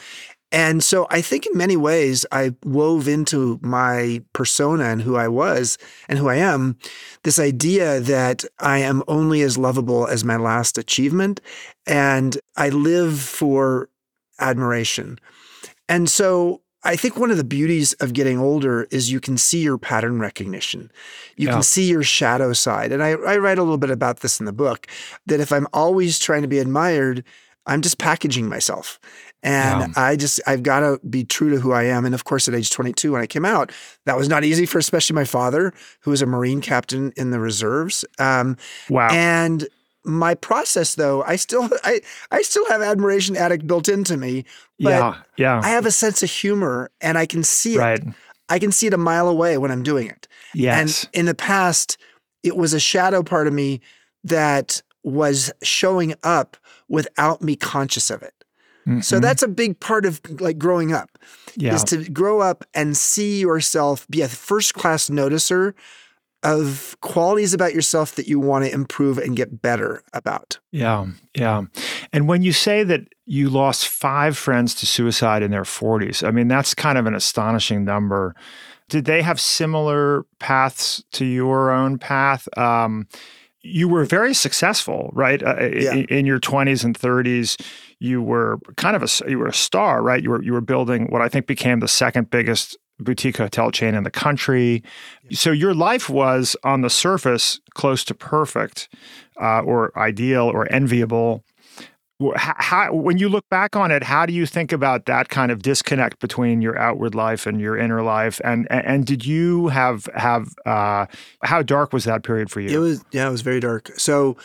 And 0.50 0.82
so 0.82 1.06
I 1.10 1.20
think 1.20 1.44
in 1.44 1.58
many 1.58 1.76
ways 1.76 2.24
I 2.32 2.54
wove 2.64 3.06
into 3.06 3.58
my 3.62 4.22
persona 4.32 4.84
and 4.84 5.02
who 5.02 5.16
I 5.16 5.28
was 5.28 5.76
and 6.08 6.18
who 6.18 6.28
I 6.30 6.36
am 6.36 6.78
this 7.22 7.38
idea 7.38 8.00
that 8.00 8.44
I 8.58 8.78
am 8.78 9.02
only 9.08 9.42
as 9.42 9.58
lovable 9.58 10.06
as 10.06 10.24
my 10.24 10.36
last 10.36 10.78
achievement 10.78 11.42
and 11.86 12.38
I 12.56 12.70
live 12.70 13.20
for 13.20 13.90
admiration. 14.40 15.18
And 15.86 16.08
so 16.08 16.62
I 16.84 16.96
think 16.96 17.16
one 17.16 17.30
of 17.30 17.36
the 17.36 17.44
beauties 17.44 17.92
of 17.94 18.12
getting 18.12 18.38
older 18.38 18.86
is 18.90 19.10
you 19.10 19.20
can 19.20 19.36
see 19.36 19.62
your 19.62 19.78
pattern 19.78 20.20
recognition. 20.20 20.90
You 21.36 21.48
Yeah. 21.48 21.54
can 21.54 21.62
see 21.62 21.88
your 21.88 22.02
shadow 22.02 22.52
side. 22.52 22.92
And 22.92 23.02
I, 23.02 23.10
I 23.10 23.36
write 23.38 23.58
a 23.58 23.62
little 23.62 23.78
bit 23.78 23.90
about 23.90 24.20
this 24.20 24.38
in 24.38 24.46
the 24.46 24.52
book 24.52 24.86
that 25.26 25.40
if 25.40 25.52
I'm 25.52 25.66
always 25.72 26.18
trying 26.18 26.42
to 26.42 26.48
be 26.48 26.58
admired, 26.58 27.24
I'm 27.66 27.82
just 27.82 27.98
packaging 27.98 28.48
myself. 28.48 28.98
And 29.42 29.80
Yeah. 29.80 29.88
I 29.96 30.16
just, 30.16 30.40
I've 30.46 30.62
got 30.62 30.80
to 30.80 30.98
be 31.08 31.24
true 31.24 31.50
to 31.50 31.60
who 31.60 31.72
I 31.72 31.82
am. 31.84 32.04
And 32.04 32.14
of 32.14 32.24
course, 32.24 32.48
at 32.48 32.54
age 32.54 32.70
22, 32.70 33.12
when 33.12 33.20
I 33.22 33.26
came 33.26 33.44
out, 33.44 33.70
that 34.06 34.16
was 34.16 34.28
not 34.28 34.44
easy 34.44 34.64
for 34.64 34.78
especially 34.78 35.14
my 35.14 35.24
father, 35.24 35.72
who 36.00 36.10
was 36.10 36.22
a 36.22 36.26
Marine 36.26 36.60
captain 36.60 37.12
in 37.16 37.30
the 37.30 37.40
reserves. 37.40 38.04
Um, 38.18 38.56
Wow. 38.88 39.10
and 39.10 39.68
my 40.04 40.34
process, 40.34 40.94
though, 40.94 41.22
I 41.22 41.36
still, 41.36 41.68
I, 41.84 42.00
I 42.30 42.42
still 42.42 42.66
have 42.68 42.82
admiration 42.82 43.36
addict 43.36 43.66
built 43.66 43.88
into 43.88 44.16
me, 44.16 44.44
but 44.80 44.90
yeah. 44.90 45.14
Yeah. 45.36 45.60
I 45.62 45.68
have 45.70 45.86
a 45.86 45.90
sense 45.90 46.22
of 46.22 46.30
humor 46.30 46.90
and 47.00 47.18
I 47.18 47.26
can 47.26 47.42
see 47.42 47.74
it. 47.74 47.78
right. 47.78 48.00
I 48.48 48.58
can 48.58 48.72
see 48.72 48.86
it 48.86 48.94
a 48.94 48.98
mile 48.98 49.28
away 49.28 49.58
when 49.58 49.70
I'm 49.70 49.82
doing 49.82 50.08
it. 50.08 50.26
Yes. 50.54 51.04
And 51.04 51.10
in 51.20 51.26
the 51.26 51.34
past, 51.34 51.98
it 52.42 52.56
was 52.56 52.72
a 52.72 52.80
shadow 52.80 53.22
part 53.22 53.46
of 53.46 53.52
me 53.52 53.80
that 54.24 54.80
was 55.02 55.52
showing 55.62 56.14
up 56.22 56.56
without 56.88 57.42
me 57.42 57.56
conscious 57.56 58.10
of 58.10 58.22
it. 58.22 58.32
So 59.02 59.18
Mhm. 59.18 59.20
that's 59.20 59.42
a 59.42 59.48
big 59.48 59.78
part 59.80 60.06
of 60.06 60.18
like 60.40 60.56
growing 60.56 60.94
up 60.94 61.18
yeah. 61.56 61.74
is 61.74 61.84
to 61.84 62.08
grow 62.08 62.40
up 62.40 62.64
and 62.72 62.96
see 62.96 63.38
yourself 63.40 64.06
be 64.08 64.22
a 64.22 64.28
first 64.28 64.72
class 64.72 65.10
noticer 65.10 65.74
of 66.42 66.96
qualities 67.00 67.52
about 67.52 67.74
yourself 67.74 68.14
that 68.14 68.28
you 68.28 68.38
want 68.38 68.64
to 68.64 68.72
improve 68.72 69.18
and 69.18 69.36
get 69.36 69.60
better 69.60 70.02
about. 70.12 70.58
Yeah, 70.70 71.06
yeah. 71.34 71.62
And 72.12 72.28
when 72.28 72.42
you 72.42 72.52
say 72.52 72.84
that 72.84 73.00
you 73.26 73.48
lost 73.50 73.88
five 73.88 74.36
friends 74.36 74.74
to 74.76 74.86
suicide 74.86 75.42
in 75.42 75.50
their 75.50 75.64
40s, 75.64 76.26
I 76.26 76.30
mean, 76.30 76.48
that's 76.48 76.74
kind 76.74 76.96
of 76.98 77.06
an 77.06 77.14
astonishing 77.14 77.84
number. 77.84 78.34
Did 78.88 79.04
they 79.04 79.20
have 79.22 79.40
similar 79.40 80.24
paths 80.38 81.02
to 81.12 81.24
your 81.24 81.70
own 81.70 81.98
path? 81.98 82.48
Um, 82.56 83.06
you 83.60 83.88
were 83.88 84.04
very 84.04 84.32
successful, 84.32 85.10
right? 85.12 85.42
Uh, 85.42 85.56
Yeah. 85.60 85.92
in, 85.94 86.04
in 86.04 86.26
your 86.26 86.38
20s 86.38 86.84
and 86.84 86.98
30s, 86.98 87.60
you 87.98 88.22
were 88.22 88.58
kind 88.76 88.94
of 88.96 89.02
a 89.02 89.30
you 89.30 89.38
were 89.40 89.48
a 89.48 89.52
star, 89.52 90.02
right? 90.02 90.22
You 90.22 90.30
were 90.30 90.42
you 90.42 90.52
were 90.52 90.60
building 90.60 91.08
what 91.10 91.20
I 91.20 91.28
think 91.28 91.46
became 91.46 91.80
the 91.80 91.88
second 91.88 92.30
biggest 92.30 92.78
boutique 92.98 93.36
hotel 93.36 93.70
chain 93.70 93.94
in 93.94 94.04
the 94.04 94.10
country. 94.10 94.82
So 95.30 95.50
your 95.50 95.74
life 95.74 96.08
was 96.08 96.56
on 96.64 96.82
the 96.82 96.90
surface 96.90 97.60
close 97.74 98.04
to 98.04 98.14
perfect, 98.14 98.88
uh, 99.40 99.60
or 99.60 99.96
ideal, 99.98 100.44
or 100.44 100.70
enviable. 100.72 101.44
How, 102.34 102.54
how, 102.58 102.92
when 102.94 103.18
you 103.18 103.28
look 103.28 103.48
back 103.48 103.76
on 103.76 103.92
it, 103.92 104.02
how 104.02 104.26
do 104.26 104.32
you 104.32 104.44
think 104.44 104.72
about 104.72 105.06
that 105.06 105.28
kind 105.28 105.52
of 105.52 105.62
disconnect 105.62 106.18
between 106.18 106.60
your 106.60 106.76
outward 106.76 107.14
life 107.14 107.46
and 107.46 107.60
your 107.60 107.76
inner 107.76 108.02
life? 108.02 108.40
And 108.42 108.66
and, 108.70 108.84
and 108.84 109.06
did 109.06 109.24
you 109.24 109.68
have 109.68 110.08
have 110.14 110.48
uh, 110.66 111.06
how 111.44 111.62
dark 111.62 111.92
was 111.92 112.04
that 112.04 112.24
period 112.24 112.50
for 112.50 112.60
you? 112.60 112.70
It 112.70 112.78
was 112.78 113.04
yeah, 113.12 113.28
it 113.28 113.30
was 113.30 113.42
very 113.42 113.60
dark. 113.60 113.92
So 113.96 114.36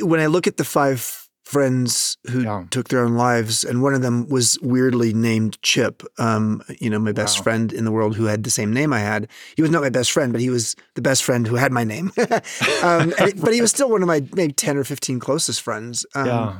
when 0.00 0.18
I 0.18 0.26
look 0.26 0.48
at 0.48 0.56
the 0.56 0.64
five 0.64 1.27
friends 1.48 2.18
who 2.30 2.42
Yeah. 2.42 2.64
took 2.70 2.88
their 2.88 3.00
own 3.02 3.14
lives, 3.14 3.64
and 3.64 3.80
one 3.82 3.94
of 3.94 4.02
them 4.02 4.28
was 4.28 4.58
weirdly 4.60 5.14
named 5.14 5.56
Chip, 5.62 6.02
um, 6.18 6.62
you 6.78 6.90
know, 6.90 6.98
my 6.98 7.12
best 7.12 7.38
Wow. 7.38 7.42
friend 7.44 7.72
in 7.72 7.84
the 7.86 7.90
world 7.90 8.16
who 8.16 8.26
had 8.26 8.44
the 8.44 8.50
same 8.50 8.70
name 8.70 8.92
I 8.92 9.00
had. 9.00 9.28
He 9.56 9.62
was 9.62 9.70
not 9.70 9.80
my 9.82 9.88
best 9.88 10.12
friend, 10.12 10.30
but 10.30 10.42
he 10.42 10.50
was 10.50 10.76
the 10.94 11.00
best 11.02 11.24
friend 11.24 11.46
who 11.46 11.56
had 11.56 11.72
my 11.72 11.84
name. 11.84 12.12
um, 12.82 13.14
and- 13.18 13.40
but 13.40 13.54
he 13.54 13.62
was 13.62 13.70
still 13.70 13.88
one 13.88 14.02
of 14.02 14.08
my 14.08 14.20
maybe 14.34 14.52
ten 14.52 14.76
or 14.76 14.84
fifteen 14.84 15.18
closest 15.20 15.62
friends. 15.62 16.04
Um, 16.14 16.26
yeah, 16.26 16.58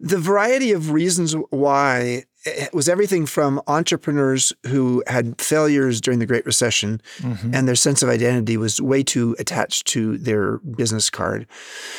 the 0.00 0.18
variety 0.18 0.72
of 0.72 0.90
reasons 0.90 1.34
why 1.50 2.24
it 2.46 2.72
was 2.72 2.88
everything 2.88 3.26
from 3.26 3.60
entrepreneurs 3.66 4.52
who 4.66 5.02
had 5.06 5.40
failures 5.40 6.00
during 6.00 6.18
the 6.20 6.26
Great 6.26 6.46
Recession 6.46 7.00
Mhm. 7.20 7.54
and 7.54 7.66
their 7.68 7.74
sense 7.74 8.02
of 8.02 8.08
identity 8.08 8.56
was 8.56 8.80
way 8.80 9.02
too 9.02 9.34
attached 9.38 9.86
to 9.88 10.16
their 10.18 10.58
business 10.58 11.10
card 11.10 11.46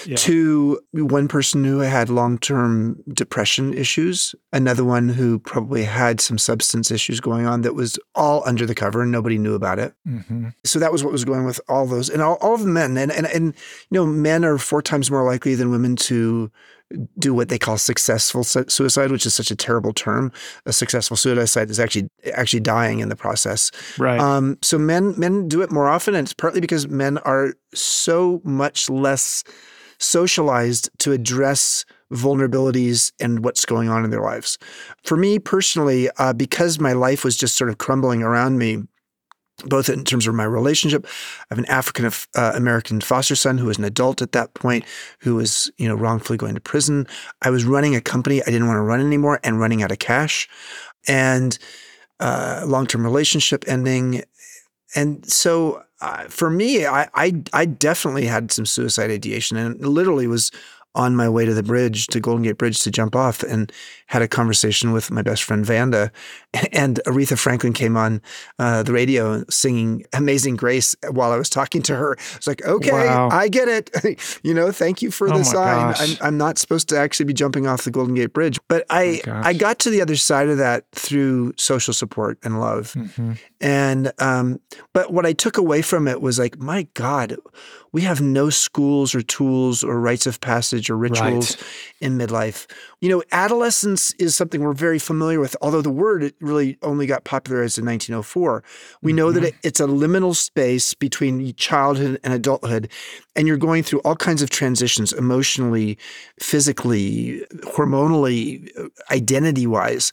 Yeah. 0.05 0.15
to 0.17 0.79
one 0.93 1.27
person 1.27 1.63
who 1.63 1.79
had 1.79 2.09
long-term 2.09 3.03
depression 3.13 3.73
issues 3.73 4.33
another 4.53 4.83
one 4.83 5.09
who 5.09 5.39
probably 5.39 5.83
had 5.83 6.19
some 6.21 6.37
substance 6.37 6.91
issues 6.91 7.19
going 7.19 7.45
on 7.45 7.61
that 7.61 7.75
was 7.75 7.99
all 8.15 8.41
under 8.45 8.65
the 8.65 8.75
cover 8.75 9.01
and 9.01 9.11
nobody 9.11 9.37
knew 9.37 9.53
about 9.53 9.79
it 9.79 9.93
Mhm. 10.07 10.53
so 10.63 10.79
that 10.79 10.91
was 10.91 11.03
what 11.03 11.11
was 11.11 11.25
going 11.25 11.45
with 11.45 11.59
all 11.67 11.85
those 11.85 12.09
and 12.09 12.21
all, 12.21 12.35
all 12.41 12.53
of 12.55 12.61
the 12.61 12.67
men 12.67 12.97
and, 12.97 13.11
and 13.11 13.27
and 13.27 13.45
you 13.89 13.95
know 13.99 14.05
men 14.05 14.45
are 14.45 14.57
four 14.57 14.81
times 14.81 15.11
more 15.11 15.25
likely 15.25 15.55
than 15.55 15.69
women 15.71 15.95
to 15.95 16.49
do 17.19 17.33
what 17.33 17.49
they 17.49 17.59
call 17.59 17.77
successful 17.77 18.43
suicide 18.43 19.11
which 19.11 19.25
is 19.25 19.33
such 19.33 19.51
a 19.51 19.55
terrible 19.55 19.93
term. 19.93 20.31
A 20.65 20.73
successful 20.73 21.17
suicide 21.17 21.69
is 21.69 21.79
actually 21.79 22.09
actually 22.33 22.61
dying 22.61 22.99
in 22.99 23.09
the 23.09 23.15
process. 23.15 23.71
Right. 23.97 24.19
um, 24.19 24.57
so 24.61 24.77
men 24.77 25.13
men 25.17 25.47
do 25.47 25.61
it 25.61 25.71
more 25.71 25.87
often 25.87 26.15
and 26.15 26.25
it's 26.25 26.33
partly 26.33 26.61
because 26.61 26.87
men 26.87 27.17
are 27.19 27.53
so 27.73 28.41
much 28.43 28.89
less 28.89 29.43
socialized 29.99 30.89
to 30.99 31.11
address 31.11 31.83
vulnerabilities 32.13 33.11
and 33.19 33.43
what's 33.43 33.65
going 33.65 33.89
on 33.89 34.05
in 34.05 34.11
their 34.11 34.21
lives. 34.21 34.57
For 35.03 35.17
me 35.17 35.39
personally 35.39 36.09
uh, 36.17 36.33
because 36.33 36.79
my 36.79 36.93
life 36.93 37.23
was 37.23 37.35
just 37.35 37.57
sort 37.57 37.69
of 37.69 37.79
crumbling 37.79 38.23
around 38.23 38.57
me 38.57 38.83
both 39.65 39.89
in 39.89 40.03
terms 40.03 40.27
of 40.27 40.35
my 40.35 40.43
relationship. 40.43 41.05
I 41.05 41.45
have 41.49 41.59
an 41.59 41.65
African 41.65 42.05
uh, 42.35 42.51
American 42.55 43.01
foster 43.01 43.35
son 43.35 43.57
who 43.57 43.65
was 43.65 43.77
an 43.77 43.83
adult 43.83 44.21
at 44.21 44.31
that 44.33 44.53
point, 44.53 44.85
who 45.19 45.35
was 45.35 45.71
you 45.77 45.87
know 45.87 45.95
wrongfully 45.95 46.37
going 46.37 46.55
to 46.55 46.61
prison. 46.61 47.07
I 47.41 47.49
was 47.49 47.65
running 47.65 47.95
a 47.95 48.01
company 48.01 48.41
I 48.41 48.45
didn't 48.45 48.67
want 48.67 48.77
to 48.77 48.81
run 48.81 49.01
anymore 49.01 49.39
and 49.43 49.59
running 49.59 49.83
out 49.83 49.91
of 49.91 49.99
cash, 49.99 50.47
and 51.07 51.57
uh, 52.19 52.63
long 52.65 52.87
term 52.87 53.03
relationship 53.03 53.65
ending, 53.67 54.23
and 54.95 55.25
so. 55.25 55.83
Uh, 55.99 56.25
for 56.25 56.51
me, 56.51 56.85
I, 56.85 57.09
I 57.15 57.41
I 57.53 57.65
definitely 57.65 58.27
had 58.27 58.51
some 58.51 58.67
suicide 58.67 59.09
ideation, 59.09 59.57
and 59.57 59.83
literally 59.83 60.27
was 60.27 60.51
on 60.97 61.15
my 61.15 61.29
way 61.29 61.45
to 61.45 61.53
the 61.53 61.63
bridge, 61.63 62.07
to 62.07 62.19
Golden 62.19 62.43
Gate 62.43 62.57
Bridge, 62.57 62.81
to 62.81 62.91
jump 62.91 63.15
off, 63.15 63.43
and 63.43 63.71
had 64.07 64.21
a 64.21 64.27
conversation 64.27 64.91
with 64.91 65.11
my 65.11 65.21
best 65.21 65.43
friend 65.43 65.65
Vanda, 65.65 66.11
and 66.71 66.99
Aretha 67.05 67.37
Franklin 67.37 67.73
came 67.73 67.95
on 67.97 68.21
uh, 68.59 68.83
the 68.83 68.93
radio 68.93 69.43
singing 69.49 70.05
"Amazing 70.13 70.55
Grace" 70.55 70.95
while 71.11 71.31
I 71.31 71.37
was 71.37 71.49
talking 71.49 71.81
to 71.83 71.95
her. 71.95 72.13
It's 72.35 72.47
like, 72.47 72.65
okay, 72.65 72.91
Wow. 72.91 73.29
I 73.31 73.47
get 73.47 73.67
it. 73.67 74.39
you 74.43 74.53
know, 74.53 74.71
thank 74.71 75.01
you 75.01 75.11
for 75.11 75.31
Oh 75.33 75.37
the 75.37 75.43
sign. 75.43 75.95
I'm, 75.97 76.17
I'm 76.27 76.37
not 76.37 76.57
supposed 76.57 76.89
to 76.89 76.97
actually 76.97 77.25
be 77.25 77.33
jumping 77.33 77.67
off 77.67 77.83
the 77.83 77.91
Golden 77.91 78.15
Gate 78.15 78.33
Bridge, 78.33 78.59
but 78.67 78.85
I 78.89 79.21
Oh. 79.27 79.41
I 79.43 79.53
got 79.53 79.79
to 79.79 79.89
the 79.89 80.01
other 80.01 80.15
side 80.15 80.49
of 80.49 80.57
that 80.57 80.85
through 80.93 81.53
social 81.57 81.93
support 81.93 82.37
and 82.43 82.59
love. 82.59 82.93
Mhm. 82.93 83.37
And 83.61 84.11
um, 84.19 84.59
but 84.93 85.11
what 85.13 85.25
I 85.25 85.33
took 85.33 85.57
away 85.57 85.81
from 85.81 86.07
it 86.07 86.21
was 86.21 86.37
like, 86.37 86.59
my 86.59 86.87
God, 86.93 87.35
we 87.91 88.01
have 88.01 88.21
no 88.21 88.49
schools 88.49 89.15
or 89.15 89.21
tools 89.21 89.83
or 89.83 89.99
rites 89.99 90.27
of 90.27 90.39
passage 90.41 90.89
or 90.89 90.97
rituals 90.97 91.57
in 91.99 92.17
midlife. 92.17 92.67
You 93.01 93.09
know, 93.09 93.23
adolescence 93.31 94.13
is 94.19 94.35
something 94.35 94.61
we're 94.61 94.73
very 94.73 94.99
familiar 94.99 95.39
with, 95.39 95.55
although 95.61 95.81
the 95.81 95.89
word 95.89 96.33
really 96.47 96.77
only 96.81 97.05
got 97.05 97.23
popularized 97.23 97.77
in 97.77 97.85
1904. 97.85 98.63
We 99.01 99.13
know 99.13 99.31
that 99.31 99.39
mm-hmm. 99.39 99.47
it, 99.47 99.55
it's 99.63 99.79
a 99.79 99.87
liminal 99.87 100.35
space 100.35 100.93
between 100.93 101.53
childhood 101.55 102.19
and 102.23 102.33
adulthood, 102.33 102.89
and 103.35 103.47
you're 103.47 103.57
going 103.57 103.83
through 103.83 103.99
all 103.99 104.15
kinds 104.15 104.41
of 104.41 104.49
transitions 104.49 105.13
emotionally, 105.13 105.97
physically, 106.39 107.41
hormonally, 107.61 108.69
uh, 108.77 108.87
identity 109.11 109.67
wise. 109.67 110.11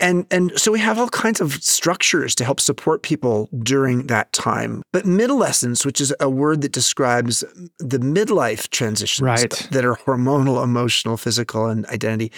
And 0.00 0.26
and 0.30 0.52
so 0.56 0.72
we 0.72 0.80
have 0.80 0.98
all 0.98 1.08
kinds 1.08 1.40
of 1.40 1.54
structures 1.54 2.34
to 2.36 2.44
help 2.44 2.60
support 2.60 3.02
people 3.02 3.48
during 3.62 4.06
that 4.08 4.32
time. 4.32 4.82
But 4.92 5.04
midolescence, 5.04 5.86
which 5.86 6.00
is 6.00 6.14
a 6.20 6.28
word 6.28 6.62
that 6.62 6.72
describes 6.72 7.44
the 7.78 7.98
midlife 7.98 8.68
transitions 8.68 9.22
Right. 9.22 9.68
that 9.70 9.84
are 9.84 9.96
hormonal, 9.96 10.62
emotional, 10.62 11.16
physical, 11.16 11.66
and 11.66 11.86
identity, 11.86 12.32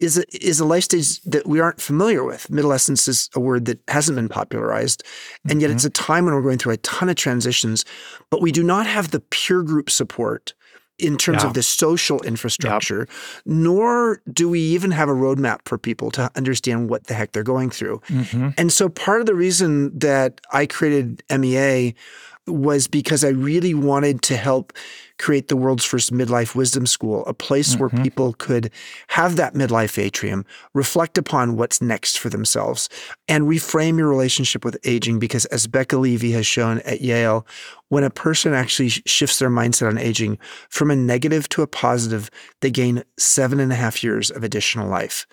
is 0.00 0.18
a, 0.18 0.24
is 0.46 0.60
a 0.60 0.64
life 0.64 0.84
stage 0.84 1.20
that 1.22 1.46
we 1.46 1.60
aren't 1.60 1.80
familiar 1.80 2.24
with. 2.24 2.48
Midolescence 2.48 3.06
is 3.08 3.30
a 3.34 3.40
word 3.40 3.64
that 3.66 3.78
hasn't 3.88 4.16
been 4.16 4.28
popularized, 4.28 5.02
and 5.48 5.60
yet 5.62 5.70
it's 5.70 5.84
a 5.84 5.90
time 5.90 6.24
when 6.24 6.34
we're 6.34 6.42
going 6.42 6.58
through 6.58 6.72
a 6.72 6.78
ton 6.78 7.08
of 7.08 7.16
transitions, 7.16 7.84
but 8.30 8.42
we 8.42 8.50
do 8.52 8.62
not 8.62 8.86
have 8.86 9.10
the 9.12 9.20
peer 9.20 9.62
group 9.62 9.88
support 9.90 10.52
in 10.98 11.16
terms 11.16 11.42
Yeah. 11.42 11.48
of 11.48 11.54
the 11.54 11.62
social 11.62 12.22
infrastructure, 12.22 13.08
nor 13.44 14.20
do 14.32 14.48
we 14.48 14.60
even 14.60 14.92
have 14.92 15.08
a 15.08 15.12
roadmap 15.12 15.58
for 15.64 15.76
people 15.76 16.10
to 16.12 16.30
understand 16.36 16.88
what 16.88 17.08
the 17.08 17.14
heck 17.14 17.32
they're 17.32 17.42
going 17.42 17.70
through. 17.70 18.00
Mhm. 18.08 18.54
And 18.56 18.72
so 18.72 18.88
part 18.88 19.20
of 19.20 19.26
the 19.26 19.34
reason 19.34 19.96
that 19.98 20.40
I 20.52 20.66
created 20.66 21.22
MEA 21.30 21.94
was 22.46 22.86
because 22.86 23.24
I 23.24 23.28
really 23.28 23.74
wanted 23.74 24.22
to 24.22 24.36
help 24.36 24.72
create 25.18 25.48
the 25.48 25.56
world's 25.56 25.84
first 25.84 26.12
midlife 26.12 26.54
wisdom 26.54 26.86
school, 26.86 27.24
a 27.26 27.34
place 27.34 27.76
where 27.76 27.88
mm-hmm. 27.88 28.02
people 28.02 28.32
could 28.34 28.70
have 29.08 29.36
that 29.36 29.54
midlife 29.54 29.96
atrium, 29.96 30.44
reflect 30.74 31.16
upon 31.16 31.56
what's 31.56 31.80
next 31.80 32.18
for 32.18 32.28
themselves, 32.28 32.88
and 33.28 33.44
reframe 33.44 33.96
your 33.96 34.08
relationship 34.08 34.64
with 34.64 34.76
aging. 34.84 35.18
Because 35.18 35.46
as 35.46 35.66
Becca 35.66 35.96
Levy 35.96 36.32
has 36.32 36.46
shown 36.46 36.80
at 36.80 37.00
Yale, 37.00 37.46
when 37.88 38.04
a 38.04 38.10
person 38.10 38.52
actually 38.52 38.88
shifts 38.88 39.38
their 39.38 39.50
mindset 39.50 39.88
on 39.88 39.98
aging 39.98 40.36
from 40.68 40.90
a 40.90 40.96
negative 40.96 41.48
to 41.50 41.62
a 41.62 41.66
positive, 41.66 42.28
they 42.60 42.70
gain 42.70 43.04
seven 43.18 43.60
and 43.60 43.72
a 43.72 43.76
half 43.76 44.02
years 44.02 44.30
of 44.30 44.42
additional 44.42 44.88
life. 44.88 45.26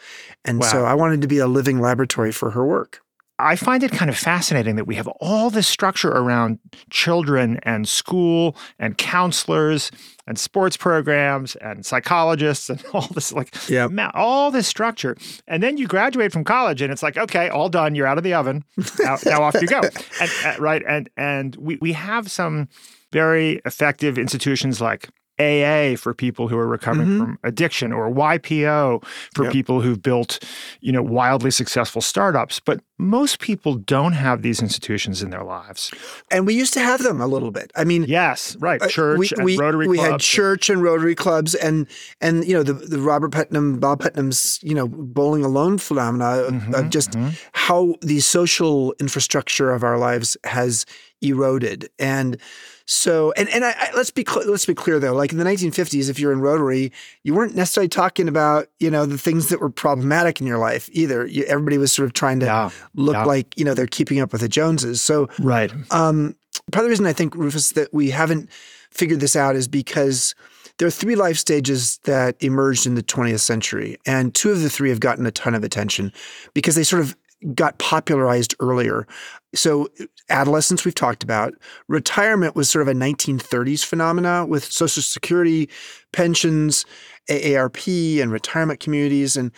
And 0.46 0.64
so 0.64 0.86
I 0.86 0.94
wanted 0.94 1.22
to 1.22 1.28
be 1.28 1.40
a 1.40 1.48
living 1.48 1.80
laboratory 1.80 2.32
for 2.32 2.52
her 2.52 2.66
work. 2.66 3.02
I 3.42 3.56
find 3.56 3.84
it 3.84 3.92
kind 3.92 4.10
of 4.10 4.18
fascinating 4.18 4.76
that 4.76 4.86
we 4.86 4.96
have 4.96 5.08
all 5.20 5.50
this 5.50 5.68
structure 5.68 6.12
around 6.12 6.60
children 6.90 7.60
and 7.64 7.88
school 7.88 8.56
and 8.78 8.98
counselors 8.98 9.92
and 10.28 10.38
sports 10.38 10.78
programs 10.78 11.56
and 11.56 11.86
psychologists 11.86 12.70
and 12.70 12.84
all 12.94 13.08
this 13.14 13.34
like 13.34 13.56
ma- 13.90 14.12
all 14.14 14.52
this 14.52 14.68
structure. 14.68 15.18
And 15.48 15.64
then 15.64 15.78
you 15.78 15.88
graduate 15.88 16.32
from 16.32 16.44
college 16.44 16.82
and 16.82 16.92
it's 16.92 17.04
like, 17.04 17.18
okay, 17.18 17.50
all 17.50 17.70
done, 17.70 17.96
you're 17.96 18.08
out 18.08 18.18
of 18.18 18.24
the 18.24 18.34
oven. 18.34 18.64
Now, 19.00 19.18
now 19.26 19.44
off 19.44 19.56
you 19.56 19.68
go. 19.68 19.82
And, 20.20 20.32
uh, 20.46 20.56
right. 20.60 20.84
And 20.88 21.10
and 21.18 21.56
we, 21.56 21.78
we 21.82 21.94
have 21.94 22.30
some 22.32 22.70
very 23.12 23.62
effective 23.66 24.18
institutions 24.18 24.80
like 24.80 25.10
AA 25.42 25.96
for 25.98 26.14
people 26.14 26.48
who 26.48 26.58
are 26.58 26.68
recovering 26.68 27.08
Mhm. 27.10 27.18
from 27.20 27.40
addiction 27.44 27.92
or 27.92 28.10
YPO 28.10 29.02
for 29.36 29.44
Yep. 29.46 29.54
people 29.54 29.82
who've 29.82 30.02
built, 30.02 30.40
you 30.82 30.92
know, 30.92 31.02
wildly 31.02 31.52
successful 31.52 32.02
startups. 32.02 32.60
But 32.60 32.82
most 32.98 33.40
people 33.40 33.76
don't 33.76 34.14
have 34.14 34.44
these 34.44 34.62
institutions 34.62 35.24
in 35.24 35.32
their 35.32 35.44
lives. 35.44 35.92
And 36.30 36.46
we 36.46 36.54
used 36.54 36.74
to 36.76 36.80
have 36.82 37.02
them 37.02 37.20
a 37.20 37.28
little 37.28 37.50
bit. 37.52 37.72
I 37.76 37.84
mean, 37.84 38.06
Yes, 38.08 38.56
right. 38.60 38.82
Uh, 38.82 38.88
Church 38.88 39.18
we, 39.18 39.30
and 39.36 39.46
we, 39.46 39.58
Rotary 39.58 39.88
we 39.88 39.98
had 39.98 40.20
church 40.20 40.70
and 40.70 40.84
Rotary 40.84 41.16
clubs 41.16 41.56
and 41.56 41.88
and 42.20 42.46
you 42.46 42.54
know 42.54 42.64
the 42.64 42.74
the 42.74 43.00
Robert 43.00 43.32
Putnam 43.32 43.80
Bob 43.80 44.02
Putnam's 44.02 44.60
you 44.62 44.76
know 44.76 44.88
bowling 44.88 45.44
alone 45.44 45.78
phenomena 45.78 46.44
of, 46.44 46.74
of 46.74 46.90
just 46.90 47.12
mhm. 47.12 47.34
how 47.54 47.96
the 48.02 48.20
social 48.20 48.94
infrastructure 49.00 49.72
of 49.72 49.84
our 49.84 49.98
lives 49.98 50.38
has 50.44 50.86
eroded 51.22 51.90
and 52.00 52.38
so 52.86 53.32
and 53.38 53.48
and 53.50 53.64
I, 53.64 53.72
I, 53.78 53.90
let's 53.96 54.12
be 54.12 54.26
cl- 54.28 54.50
let's 54.50 54.66
be 54.66 54.74
clear 54.74 55.00
though 55.00 55.14
like 55.14 55.32
in 55.32 55.38
the 55.38 55.44
1950s 55.46 56.10
if 56.10 56.20
you're 56.20 56.32
in 56.34 56.42
Rotary 56.42 56.92
you 57.24 57.34
weren't 57.34 57.56
necessarily 57.56 57.88
talking 57.90 58.28
about 58.28 58.68
you 58.80 58.90
know 58.92 59.06
the 59.06 59.18
things 59.18 59.50
that 59.50 59.60
were 59.62 59.70
problematic 59.70 60.42
in 60.42 60.48
your 60.48 60.58
life 60.58 60.90
either 60.92 61.26
you, 61.26 61.44
everybody 61.46 61.78
was 61.78 61.94
sort 61.94 62.06
of 62.06 62.14
trying 62.14 62.40
to 62.42 62.46
Yeah, 62.48 62.70
look 62.96 63.14
yeah. 63.16 63.24
like 63.26 63.58
you 63.58 63.66
know 63.66 63.74
they're 63.74 63.88
keeping 63.88 64.20
up 64.20 64.32
with 64.32 64.42
the 64.42 64.50
Joneses 64.50 65.02
so 65.02 65.30
right. 65.40 65.72
um, 65.92 66.36
part 66.72 66.84
of 66.84 66.86
the 66.86 66.90
reason 66.90 67.06
I 67.06 67.14
think, 67.14 67.36
Rufus, 67.36 67.72
that 67.74 67.94
we 67.94 68.10
haven't 68.12 68.50
figured 68.92 69.20
this 69.20 69.36
out 69.36 69.56
is 69.56 69.68
because 69.68 70.36
there 70.78 70.88
are 70.88 70.92
three 70.92 71.16
life 71.16 71.38
stages 71.38 72.00
that 72.04 72.36
emerged 72.42 72.86
in 72.86 72.96
the 72.96 73.04
20th 73.04 73.40
century, 73.40 73.98
and 74.06 74.34
two 74.34 74.52
of 74.52 74.62
the 74.62 74.70
three 74.70 74.90
have 74.90 75.00
gotten 75.00 75.26
a 75.26 75.32
ton 75.32 75.54
of 75.56 75.64
attention 75.64 76.12
because 76.54 76.76
they 76.76 76.84
sort 76.84 77.02
of 77.02 77.16
got 77.56 77.78
popularized 77.80 78.56
earlier. 78.60 79.08
So, 79.54 79.90
adolescence, 80.30 80.86
we've 80.86 80.96
talked 80.96 81.24
about. 81.24 81.54
Retirement 81.88 82.56
was 82.56 82.70
sort 82.70 82.82
of 82.82 82.88
a 82.88 82.98
1930s 82.98 83.84
phenomena 83.84 84.46
with 84.46 84.64
Social 84.64 85.04
Security, 85.04 85.70
pensions, 86.14 86.86
AARP, 87.30 88.22
and 88.22 88.32
retirement 88.32 88.80
communities. 88.80 89.36
And, 89.36 89.52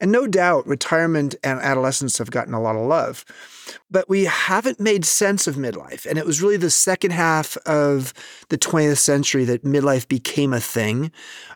and 0.00 0.12
no 0.12 0.26
doubt, 0.26 0.66
retirement 0.66 1.34
and 1.42 1.58
adolescence 1.60 2.18
have 2.18 2.30
gotten 2.30 2.54
a 2.54 2.60
lot 2.60 2.76
of 2.76 2.86
love 2.86 3.24
but 3.90 4.08
we 4.08 4.24
haven't 4.24 4.80
made 4.80 5.04
sense 5.04 5.46
of 5.46 5.56
midlife. 5.56 6.06
And 6.06 6.18
it 6.18 6.26
was 6.26 6.42
really 6.42 6.56
the 6.56 6.70
second 6.70 7.12
half 7.12 7.56
of 7.58 8.12
the 8.48 8.58
20th 8.58 8.98
century 8.98 9.44
that 9.44 9.64
midlife 9.64 10.08
became 10.08 10.52
a 10.52 10.60
thing. 10.60 11.10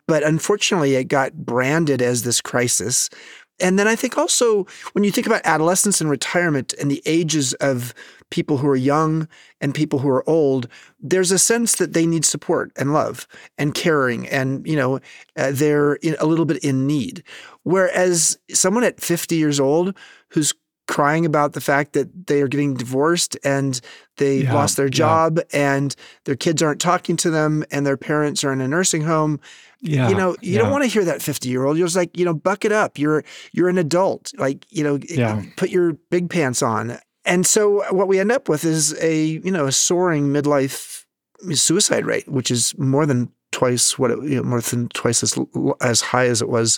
But 0.07 0.23
unfortunately, 0.23 0.95
it 0.95 1.05
got 1.05 1.33
branded 1.33 2.01
as 2.01 2.23
this 2.23 2.41
crisis. 2.41 3.09
And 3.59 3.79
then 3.79 3.87
I 3.87 3.95
think 3.95 4.17
also 4.17 4.65
when 4.93 5.03
you 5.03 5.11
think 5.11 5.27
about 5.27 5.41
adolescence 5.45 6.01
and 6.01 6.09
retirement 6.09 6.73
and 6.79 6.91
the 6.91 7.01
ages 7.05 7.53
of 7.55 7.93
people 8.29 8.57
who 8.57 8.67
are 8.67 8.75
young 8.75 9.27
and 9.61 9.73
people 9.73 9.99
who 9.99 10.09
are 10.09 10.27
old, 10.29 10.67
there's 10.99 11.31
a 11.31 11.39
sense 11.39 11.75
that 11.75 11.93
they 11.93 12.05
need 12.05 12.25
support 12.25 12.71
and 12.75 12.93
love 12.93 13.27
and 13.57 13.73
caring, 13.73 14.27
and 14.27 14.67
you 14.67 14.75
know 14.75 14.99
uh, 15.37 15.51
they're 15.53 15.93
in, 15.95 16.15
a 16.19 16.25
little 16.25 16.45
bit 16.45 16.63
in 16.63 16.85
need. 16.85 17.23
Whereas 17.63 18.37
someone 18.51 18.83
at 18.83 18.99
50 18.99 19.35
years 19.35 19.59
old 19.59 19.95
who's 20.29 20.53
crying 20.87 21.25
about 21.25 21.53
the 21.53 21.61
fact 21.61 21.93
that 21.93 22.27
they 22.27 22.41
are 22.41 22.47
getting 22.47 22.75
divorced 22.75 23.37
and 23.43 23.81
they 24.17 24.37
Yeah, 24.43 24.53
lost 24.53 24.77
their 24.77 24.85
yeah. 24.85 24.91
job 24.91 25.39
and 25.51 25.95
their 26.25 26.35
kids 26.35 26.61
aren't 26.61 26.79
talking 26.81 27.17
to 27.17 27.29
them 27.31 27.63
and 27.71 27.85
their 27.85 27.97
parents 27.97 28.43
are 28.43 28.53
in 28.53 28.61
a 28.61 28.67
nursing 28.67 29.01
home 29.03 29.39
Yeah. 29.81 30.09
you 30.09 30.15
know 30.15 30.35
you 30.41 30.57
don't 30.59 30.71
want 30.71 30.83
to 30.83 30.89
hear 30.89 31.03
that 31.05 31.21
50 31.21 31.49
year 31.49 31.65
old 31.65 31.77
you're 31.77 31.87
just 31.87 31.95
like 31.95 32.15
you 32.17 32.23
know 32.25 32.33
buck 32.33 32.65
it 32.65 32.71
up 32.71 32.97
you're 32.99 33.23
you're 33.51 33.69
an 33.69 33.77
adult 33.77 34.31
like 34.37 34.65
you 34.69 34.83
know 34.83 34.99
Yeah. 35.09 35.41
put 35.57 35.69
your 35.69 35.93
big 36.11 36.29
pants 36.29 36.61
on 36.61 36.99
and 37.25 37.45
so 37.47 37.83
what 37.91 38.07
we 38.07 38.19
end 38.19 38.31
up 38.31 38.47
with 38.47 38.63
is 38.63 38.95
a 39.01 39.23
you 39.25 39.51
know 39.51 39.65
a 39.65 39.71
soaring 39.71 40.27
midlife 40.29 41.05
suicide 41.53 42.05
rate 42.05 42.27
which 42.27 42.51
is 42.51 42.77
more 42.77 43.05
than 43.05 43.31
twice 43.51 43.97
what 43.97 44.11
it, 44.11 44.17
you 44.23 44.35
know, 44.37 44.43
more 44.43 44.61
than 44.61 44.87
twice 44.89 45.23
as 45.23 45.37
as 45.81 46.01
high 46.01 46.27
as 46.27 46.41
it 46.41 46.49
was 46.49 46.77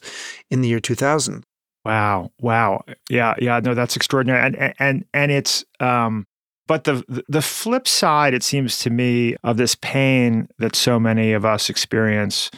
in 0.50 0.62
the 0.62 0.68
year 0.70 0.80
2000 0.80 1.44
Wow. 1.88 2.32
Wow. 2.42 2.84
Yeah. 3.10 3.34
Yeah. 3.40 3.62
No, 3.64 3.74
that's 3.74 3.96
extraordinary. 3.96 4.46
And 4.46 4.74
and 4.78 5.06
and 5.14 5.32
it's 5.32 5.64
um 5.80 6.28
but 6.68 6.84
the 6.84 7.02
the 7.30 7.42
flip 7.42 7.88
side, 7.88 8.34
it 8.34 8.44
seems 8.44 8.80
to 8.80 8.90
me, 8.90 9.38
of 9.46 9.56
this 9.56 9.76
pain 9.76 10.50
that 10.60 10.76
so 10.76 11.00
many 11.00 11.32
of 11.32 11.46
us 11.46 11.70
experience 11.70 12.52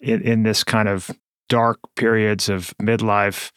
in, 0.00 0.22
in 0.22 0.44
this 0.44 0.64
kind 0.64 0.88
of 0.88 1.10
dark 1.50 1.78
periods 1.94 2.48
of 2.48 2.72
midlife 2.80 3.50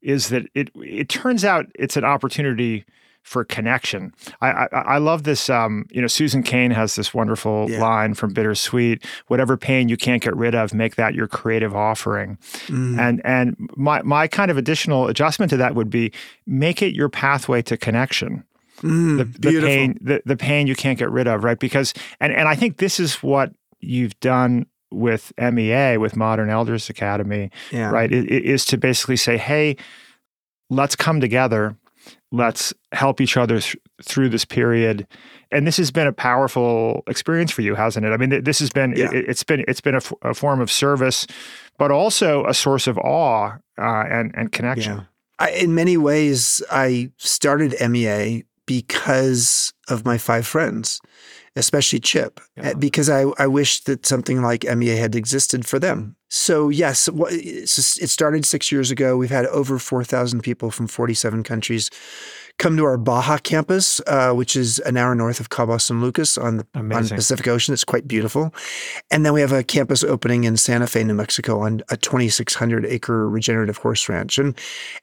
is 0.00 0.30
that 0.30 0.46
it 0.54 0.70
it 0.76 1.10
turns 1.10 1.44
out 1.44 1.66
it's 1.74 1.98
an 1.98 2.04
opportunity 2.04 2.86
for 3.22 3.44
connection. 3.44 4.12
I 4.40 4.48
I, 4.50 4.66
I 4.72 4.98
love 4.98 5.24
this. 5.24 5.48
Um, 5.50 5.86
you 5.90 6.00
know, 6.00 6.06
Susan 6.06 6.42
Cain 6.42 6.70
has 6.70 6.96
this 6.96 7.12
wonderful 7.14 7.70
Yeah. 7.70 7.80
line 7.80 8.14
from 8.14 8.32
Bittersweet: 8.32 9.04
"Whatever 9.28 9.56
pain 9.56 9.88
you 9.88 9.96
can't 9.96 10.22
get 10.22 10.34
rid 10.36 10.54
of, 10.54 10.74
make 10.74 10.96
that 10.96 11.14
your 11.14 11.26
creative 11.28 11.74
offering." 11.76 12.38
Mm. 12.66 12.98
And 12.98 13.20
and 13.24 13.56
my 13.76 14.02
my 14.02 14.26
kind 14.26 14.50
of 14.50 14.56
additional 14.56 15.08
adjustment 15.08 15.50
to 15.50 15.56
that 15.58 15.74
would 15.74 15.90
be 15.90 16.12
make 16.46 16.82
it 16.82 16.94
your 16.94 17.08
pathway 17.08 17.62
to 17.62 17.76
connection. 17.76 18.44
Mm, 18.82 19.18
The, 19.18 19.24
the 19.50 19.60
pain 19.60 19.98
the, 20.00 20.22
the 20.24 20.36
pain 20.36 20.66
you 20.66 20.74
can't 20.74 20.98
get 20.98 21.10
rid 21.10 21.26
of, 21.28 21.44
right? 21.44 21.58
Because 21.58 21.92
and 22.20 22.32
and 22.32 22.48
I 22.48 22.54
think 22.56 22.78
this 22.78 22.98
is 22.98 23.16
what 23.22 23.52
you've 23.80 24.18
done 24.20 24.64
with 24.90 25.32
MEA 25.38 25.98
with 25.98 26.16
Modern 26.16 26.50
Elders 26.50 26.90
Academy, 26.90 27.50
yeah 27.70 27.90
right? 27.90 28.10
It, 28.10 28.30
it 28.30 28.44
is 28.44 28.64
to 28.66 28.76
basically 28.78 29.16
say, 29.16 29.36
hey, 29.36 29.76
let's 30.68 30.96
come 30.96 31.20
together, 31.20 31.76
let's 32.32 32.72
help 32.92 33.20
each 33.20 33.36
other 33.36 33.60
th- 33.60 33.76
through 34.02 34.28
this 34.28 34.44
period. 34.44 35.06
And 35.50 35.66
this 35.66 35.76
has 35.78 35.90
been 35.90 36.06
a 36.06 36.12
powerful 36.12 37.02
experience 37.08 37.50
for 37.50 37.62
you, 37.62 37.74
hasn't 37.74 38.06
it? 38.06 38.10
I 38.12 38.16
mean, 38.16 38.30
th- 38.30 38.44
this 38.44 38.58
has 38.60 38.70
been 38.70 38.94
Yeah. 38.96 39.10
it, 39.12 39.28
it's 39.28 39.42
been 39.44 39.64
it's 39.68 39.80
been 39.80 39.94
a, 39.94 39.98
f- 39.98 40.12
a 40.22 40.34
form 40.34 40.60
of 40.60 40.70
service, 40.70 41.26
but 41.78 41.90
also 41.90 42.44
a 42.46 42.54
source 42.54 42.86
of 42.86 42.98
awe 42.98 43.56
uh, 43.78 44.04
and 44.08 44.32
and 44.36 44.52
connection. 44.52 44.96
Yeah. 44.98 45.04
I, 45.38 45.50
in 45.52 45.74
many 45.74 45.96
ways, 45.96 46.62
I 46.70 47.10
started 47.16 47.74
MEA 47.90 48.44
because 48.66 49.72
of 49.88 50.04
my 50.04 50.18
five 50.18 50.46
friends, 50.46 51.00
especially 51.56 51.98
Chip, 52.00 52.40
Yeah. 52.56 52.74
because 52.74 53.08
I, 53.10 53.22
I 53.38 53.46
wished 53.48 53.86
that 53.86 54.06
something 54.06 54.42
like 54.42 54.64
MEA 54.76 54.96
had 54.96 55.14
existed 55.16 55.66
for 55.66 55.78
them. 55.80 56.14
So, 56.32 56.68
yes, 56.68 57.08
wha- 57.08 57.28
it's 57.30 57.74
just- 57.76 58.00
it 58.00 58.08
started 58.08 58.46
six 58.46 58.70
years 58.70 58.90
ago. 58.90 59.16
We've 59.16 59.30
had 59.30 59.46
over 59.46 59.78
4,000 59.78 60.42
people 60.42 60.70
from 60.70 60.86
47 60.86 61.42
countries 61.42 61.90
come 62.58 62.76
to 62.76 62.84
our 62.84 62.98
Baja 62.98 63.38
campus, 63.38 64.02
uh, 64.06 64.32
which 64.32 64.54
is 64.54 64.78
an 64.80 64.98
hour 64.98 65.14
north 65.14 65.40
of 65.40 65.48
Cabo 65.48 65.78
San 65.78 66.02
Lucas 66.02 66.36
on 66.36 66.58
the, 66.58 66.66
on 66.74 66.88
the 66.90 66.94
Pacific 67.16 67.48
Ocean. 67.48 67.72
It's 67.72 67.84
quite 67.84 68.06
beautiful. 68.06 68.54
And 69.10 69.24
then 69.24 69.32
we 69.32 69.40
have 69.40 69.50
a 69.52 69.62
campus 69.64 70.04
opening 70.04 70.44
in 70.44 70.58
Santa 70.58 70.86
Fe, 70.86 71.02
New 71.02 71.14
Mexico 71.14 71.60
on 71.60 71.80
a 71.88 71.96
2,600 71.96 72.84
acre 72.84 73.26
regenerative 73.30 73.78
horse 73.78 74.06
ranch. 74.10 74.38
And 74.38 74.58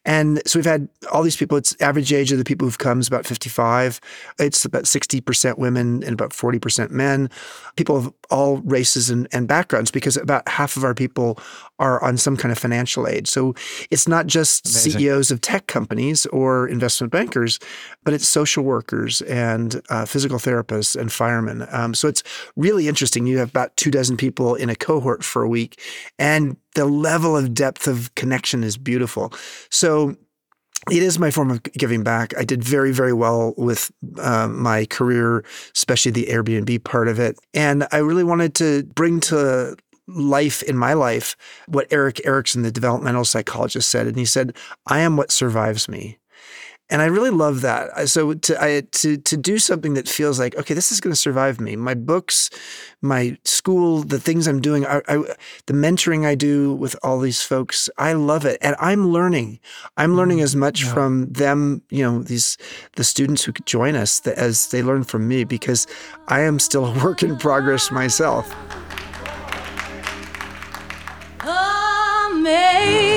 and 0.05 0.39
so 0.45 0.59
we've 0.59 0.65
had 0.65 0.87
all 1.11 1.23
these 1.23 1.35
people. 1.35 1.57
It's 1.57 1.75
average 1.81 2.13
age 2.13 2.31
of 2.31 2.37
the 2.37 2.43
people 2.43 2.67
who've 2.67 2.77
come 2.77 2.99
is 2.99 3.07
about 3.07 3.25
55. 3.25 3.99
It's 4.37 4.63
about 4.63 4.83
60% 4.83 5.57
women 5.57 6.03
and 6.03 6.13
about 6.13 6.29
40% 6.33 6.91
men. 6.91 7.27
People 7.75 7.97
of 7.97 8.13
all 8.29 8.57
races 8.57 9.09
and, 9.09 9.27
and 9.31 9.47
backgrounds 9.47 9.91
because 9.91 10.17
about 10.17 10.47
half 10.47 10.77
of 10.77 10.83
our 10.83 10.93
people 10.93 11.39
are 11.79 12.03
on 12.03 12.17
some 12.17 12.35
kind 12.35 12.51
of 12.51 12.57
financial 12.57 13.07
aid. 13.07 13.27
So 13.27 13.53
it's 13.91 14.07
not 14.07 14.27
just 14.27 14.65
Amazing. 14.65 14.91
CEOs 14.93 15.31
of 15.31 15.41
tech 15.41 15.67
companies 15.67 16.25
or 16.27 16.67
investment 16.67 17.11
bankers, 17.11 17.59
but 18.03 18.13
it's 18.13 18.27
social 18.27 18.63
workers 18.63 19.21
and 19.23 19.81
uh, 19.89 20.05
physical 20.05 20.37
therapists 20.37 20.95
and 20.95 21.11
firemen. 21.11 21.67
Um, 21.71 21.93
so 21.93 22.07
it's 22.07 22.23
really 22.55 22.87
interesting. 22.87 23.27
You 23.27 23.37
have 23.39 23.49
about 23.49 23.75
two 23.77 23.91
dozen 23.91 24.17
people 24.17 24.55
in 24.55 24.69
a 24.69 24.75
cohort 24.75 25.23
for 25.23 25.43
a 25.43 25.49
week, 25.49 25.79
and 26.17 26.57
the 26.75 26.85
level 26.85 27.35
of 27.35 27.53
depth 27.53 27.87
of 27.87 28.13
connection 28.15 28.63
is 28.63 28.77
beautiful. 28.77 29.33
So 29.69 30.15
it 30.89 31.03
is 31.03 31.19
my 31.19 31.31
form 31.31 31.51
of 31.51 31.63
giving 31.63 32.03
back. 32.03 32.37
I 32.37 32.43
did 32.43 32.63
very, 32.63 32.91
very 32.91 33.13
well 33.13 33.53
with 33.57 33.91
uh, 34.19 34.47
my 34.47 34.85
career, 34.85 35.43
especially 35.75 36.11
the 36.11 36.27
Airbnb 36.27 36.83
part 36.83 37.07
of 37.07 37.19
it. 37.19 37.37
And 37.53 37.87
I 37.91 37.97
really 37.97 38.23
wanted 38.23 38.55
to 38.55 38.83
bring 38.95 39.19
to 39.21 39.75
life 40.07 40.63
in 40.63 40.77
my 40.77 40.93
life 40.93 41.35
what 41.67 41.91
Erik 41.91 42.25
Erikson, 42.25 42.61
the 42.61 42.71
developmental 42.71 43.25
psychologist, 43.25 43.89
said. 43.89 44.07
And 44.07 44.17
he 44.17 44.25
said, 44.25 44.55
I 44.85 44.99
am 44.99 45.17
what 45.17 45.31
survives 45.31 45.89
me. 45.89 46.17
And 46.89 47.01
I 47.01 47.05
really 47.05 47.31
love 47.31 47.61
that. 47.61 48.07
So 48.07 48.33
to 48.33 48.63
I, 48.63 48.81
to 48.91 49.17
to 49.17 49.37
do 49.37 49.59
something 49.59 49.93
that 49.95 50.07
feels 50.07 50.39
like 50.39 50.55
okay, 50.55 50.73
this 50.73 50.91
is 50.91 51.01
going 51.01 51.11
to 51.11 51.19
survive 51.19 51.59
me. 51.59 51.75
My 51.75 51.93
books, 51.93 52.49
my 53.01 53.37
school, 53.43 54.03
the 54.03 54.19
things 54.19 54.47
I'm 54.47 54.61
doing, 54.61 54.85
I, 54.85 55.01
I, 55.09 55.17
the 55.65 55.73
mentoring 55.73 56.25
I 56.25 56.35
do 56.35 56.73
with 56.73 56.95
all 57.03 57.19
these 57.19 57.43
folks, 57.43 57.89
I 57.97 58.13
love 58.13 58.45
it, 58.45 58.57
and 58.61 58.77
I'm 58.79 59.09
learning. 59.09 59.59
I'm 59.97 60.11
mm-hmm. 60.11 60.17
learning 60.17 60.41
as 60.41 60.55
much 60.55 60.83
yeah. 60.83 60.93
from 60.93 61.25
them, 61.31 61.81
you 61.89 62.03
know, 62.03 62.23
these 62.23 62.57
the 62.95 63.03
students 63.03 63.43
who 63.43 63.51
could 63.51 63.65
join 63.65 63.95
us 63.95 64.21
th- 64.21 64.37
as 64.37 64.67
they 64.67 64.81
learn 64.81 65.03
from 65.03 65.27
me, 65.27 65.43
because 65.43 65.87
I 66.29 66.41
am 66.41 66.57
still 66.57 66.85
a 66.85 67.03
work 67.03 67.21
in 67.21 67.37
progress 67.37 67.91
myself. 67.91 68.49
Amazing 72.31 73.16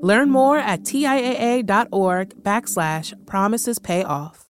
Learn 0.00 0.30
more 0.30 0.58
at 0.58 0.82
TIAA.org 0.82 2.42
backslash 2.42 3.26
promises 3.26 3.78
pay 3.78 4.04
off. 4.04 4.48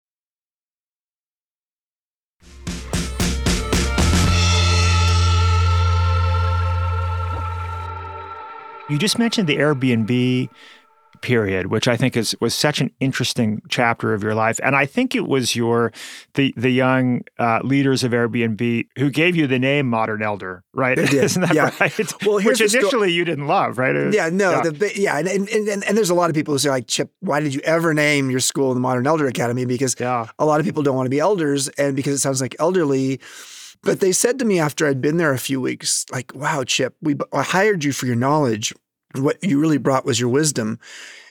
You 8.89 8.97
just 8.97 9.19
mentioned 9.19 9.47
the 9.47 9.59
Airbnb 9.59 10.49
period, 11.20 11.66
which 11.66 11.87
I 11.88 11.96
think 11.96 12.16
is 12.16 12.37
was 12.40 12.54
such 12.54 12.81
an 12.81 12.90
interesting 13.00 13.61
chapter 13.68 14.14
of 14.14 14.22
your 14.22 14.35
life. 14.35 14.59
And 14.62 14.74
I 14.76 14.87
think 14.87 15.14
it 15.14 15.26
was 15.28 15.54
your 15.57 15.92
the 16.35 16.54
the 16.57 16.70
young 16.70 17.22
uh, 17.38 17.61
leaders 17.64 18.04
of 18.04 18.12
Airbnb 18.12 18.87
who 18.98 19.11
gave 19.11 19.37
you 19.37 19.46
the 19.46 19.59
name 19.59 19.88
Modern 19.88 20.22
Elder, 20.22 20.62
right? 20.74 20.98
Isn't 20.98 21.42
that 21.42 21.54
Yeah. 21.54 21.70
right? 21.81 22.12
Well, 22.26 22.38
here's 22.38 22.61
which 22.61 22.74
initially 22.74 23.12
you 23.12 23.24
didn't 23.24 23.46
love, 23.46 23.78
right? 23.78 23.94
Was- 23.94 24.14
Yeah, 24.14 24.28
no, 24.31 24.50
yeah. 24.50 24.61
the 24.62 24.92
yeah, 24.96 25.18
and, 25.18 25.28
and 25.28 25.48
and 25.48 25.85
and 25.85 25.96
there's 25.96 26.11
a 26.11 26.14
lot 26.14 26.31
of 26.31 26.35
people 26.35 26.54
who 26.54 26.59
say 26.59 26.70
like, 26.70 26.87
Chip, 26.87 27.11
why 27.20 27.40
did 27.40 27.54
you 27.54 27.61
ever 27.64 27.94
name 27.94 28.31
your 28.31 28.40
school 28.40 28.74
the 28.74 28.81
Modern 28.81 29.07
Elder 29.07 29.26
Academy? 29.26 29.64
Because 29.64 29.94
Yeah. 29.98 30.26
a 30.38 30.44
lot 30.46 30.61
of 30.61 30.66
people 30.66 30.83
don't 30.83 30.96
want 30.96 31.07
to 31.07 31.11
be 31.11 31.20
elders, 31.20 31.68
and 31.78 31.94
because 31.96 32.14
it 32.14 32.18
sounds 32.18 32.40
like 32.40 32.54
elderly. 32.59 33.20
But 33.85 34.00
they 34.00 34.11
said 34.11 34.40
to 34.40 34.44
me 34.44 34.59
after 34.59 34.88
I'd 34.88 35.00
been 35.00 35.18
there 35.18 35.33
a 35.33 35.38
few 35.38 35.61
weeks, 35.61 36.04
like, 36.11 36.33
"Wow, 36.35 36.64
Chip, 36.64 36.96
we 37.00 37.14
b- 37.14 37.24
I 37.33 37.42
hired 37.44 37.85
you 37.85 37.92
for 37.92 38.07
your 38.07 38.16
knowledge. 38.16 38.74
What 39.18 39.42
you 39.42 39.61
really 39.61 39.78
brought 39.78 40.04
was 40.04 40.20
your 40.20 40.28
wisdom. 40.28 40.78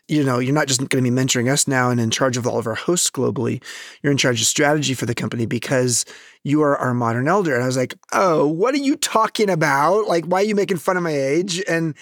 You 0.08 0.24
know, 0.24 0.40
you're 0.40 0.54
not 0.54 0.68
just 0.68 0.80
going 0.80 1.04
to 1.04 1.12
be 1.12 1.16
mentoring 1.16 1.52
us 1.52 1.68
now 1.68 1.90
and 1.90 2.00
in 2.00 2.12
charge 2.12 2.38
of 2.38 2.48
all 2.48 2.58
of 2.58 2.68
our 2.68 2.76
hosts 2.76 3.10
globally. 3.10 3.62
You're 4.02 4.12
in 4.12 4.18
charge 4.18 4.40
of 4.40 4.48
strategy 4.48 4.94
for 4.94 5.06
the 5.06 5.16
company 5.16 5.46
because 5.46 6.06
you 6.48 6.62
are 6.62 6.78
our 6.78 6.94
modern 6.94 7.28
elder." 7.28 7.54
And 7.54 7.64
I 7.64 7.68
was 7.68 7.78
like, 7.78 7.96
"Oh, 8.14 8.48
what 8.48 8.74
are 8.74 8.78
you 8.90 8.96
talking 8.96 9.50
about? 9.50 10.08
Like, 10.08 10.26
why 10.26 10.40
are 10.42 10.46
you 10.46 10.56
making 10.56 10.78
fun 10.78 10.98
of 10.98 11.04
my 11.04 11.12
age?" 11.12 11.62
And 11.68 11.94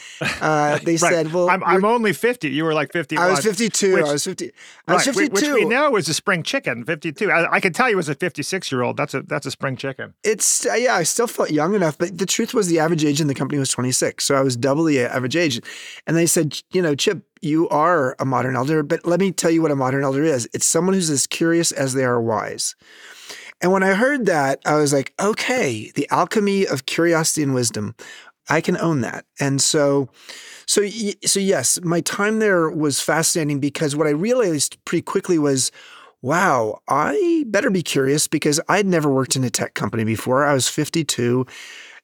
uh, 0.42 0.78
they 0.84 0.94
Right. 0.94 1.00
said, 1.00 1.34
"Well, 1.34 1.50
I'm, 1.50 1.64
I'm 1.64 1.84
only 1.86 2.14
50. 2.14 2.50
You 2.50 2.64
were 2.64 2.74
like 2.74 2.92
50. 2.92 3.18
I 3.18 3.30
was 3.32 3.44
52. 3.44 3.94
which- 3.96 4.06
I 4.06 4.12
was 4.14 4.24
50. 4.24 4.52
I 4.88 4.94
was 4.94 5.08
right, 5.08 5.16
whi- 5.16 5.22
52. 5.30 5.54
Which 5.54 5.64
we 5.64 5.66
know 5.66 5.96
is 5.96 6.08
a 6.10 6.14
spring 6.14 6.44
chicken, 6.44 6.84
52. 6.86 7.32
I, 7.32 7.56
I 7.56 7.60
can 7.60 7.74
tell 7.74 7.90
you 7.90 7.98
as 8.00 8.08
a 8.10 8.16
56 8.16 8.72
year 8.72 8.82
old, 8.84 8.98
that's 8.98 9.14
a 9.14 9.22
that's 9.24 9.46
a 9.46 9.52
spring 9.52 9.76
chicken. 9.78 10.14
It's 10.24 10.66
uh, 10.66 10.74
yeah, 10.74 10.96
I 10.96 11.04
still 11.04 11.28
felt 11.28 11.52
young 11.52 11.74
enough, 11.76 11.98
but 11.98 12.18
the 12.18 12.26
truth 12.26 12.54
was 12.54 12.68
the 12.68 12.80
average 12.80 13.04
age 13.04 13.20
in 13.22 13.28
the 13.28 13.36
company 13.36 13.60
was 13.60 13.70
26, 13.72 14.24
so 14.24 14.36
I 14.36 14.42
was 14.42 14.56
double 14.56 14.84
the 14.84 15.00
average 15.02 15.36
age. 15.36 15.60
And 16.08 16.16
they 16.16 16.26
said, 16.28 16.62
you 16.72 16.82
know, 16.82 16.94
Chip, 16.96 17.24
you 17.42 17.68
are 17.70 18.16
a 18.20 18.26
modern 18.26 18.56
elder, 18.56 18.84
but 18.84 19.06
let 19.06 19.20
me 19.20 19.32
tell 19.32 19.52
you 19.52 19.62
what 19.62 19.72
a 19.72 19.76
modern 19.76 20.04
elder 20.04 20.24
is. 20.24 20.48
It's 20.54 20.66
someone 20.66 20.94
who's 20.94 21.10
as 21.10 21.26
curious 21.28 21.72
as 21.72 21.94
they 21.94 22.04
are 22.04 22.22
wise. 22.22 22.76
And 23.62 23.72
when 23.72 23.84
I 23.84 23.94
heard 23.94 24.26
that, 24.26 24.60
I 24.66 24.76
was 24.76 24.94
like, 24.94 25.14
okay, 25.20 25.92
the 25.96 26.08
alchemy 26.12 26.68
of 26.68 26.86
curiosity 26.86 27.44
and 27.44 27.54
wisdom, 27.54 27.96
I 28.50 28.62
can 28.62 28.78
own 28.78 29.02
that. 29.02 29.26
And 29.40 29.62
so, 29.62 30.10
so, 30.68 30.86
so 31.26 31.40
yes, 31.40 31.80
my 31.82 32.02
time 32.02 32.40
there 32.40 32.70
was 32.70 33.02
fascinating 33.02 33.60
because 33.60 33.96
what 33.96 34.08
I 34.08 34.12
realized 34.12 34.84
pretty 34.86 35.02
quickly 35.02 35.40
was, 35.40 35.72
wow, 36.22 36.80
I 36.88 37.46
better 37.48 37.70
be 37.70 37.84
curious 37.84 38.28
because 38.28 38.60
I'd 38.68 38.88
never 38.88 39.10
worked 39.10 39.36
in 39.36 39.44
a 39.44 39.50
tech 39.50 39.74
company 39.74 40.04
before. 40.04 40.46
I 40.46 40.54
was 40.54 40.68
52 40.68 41.46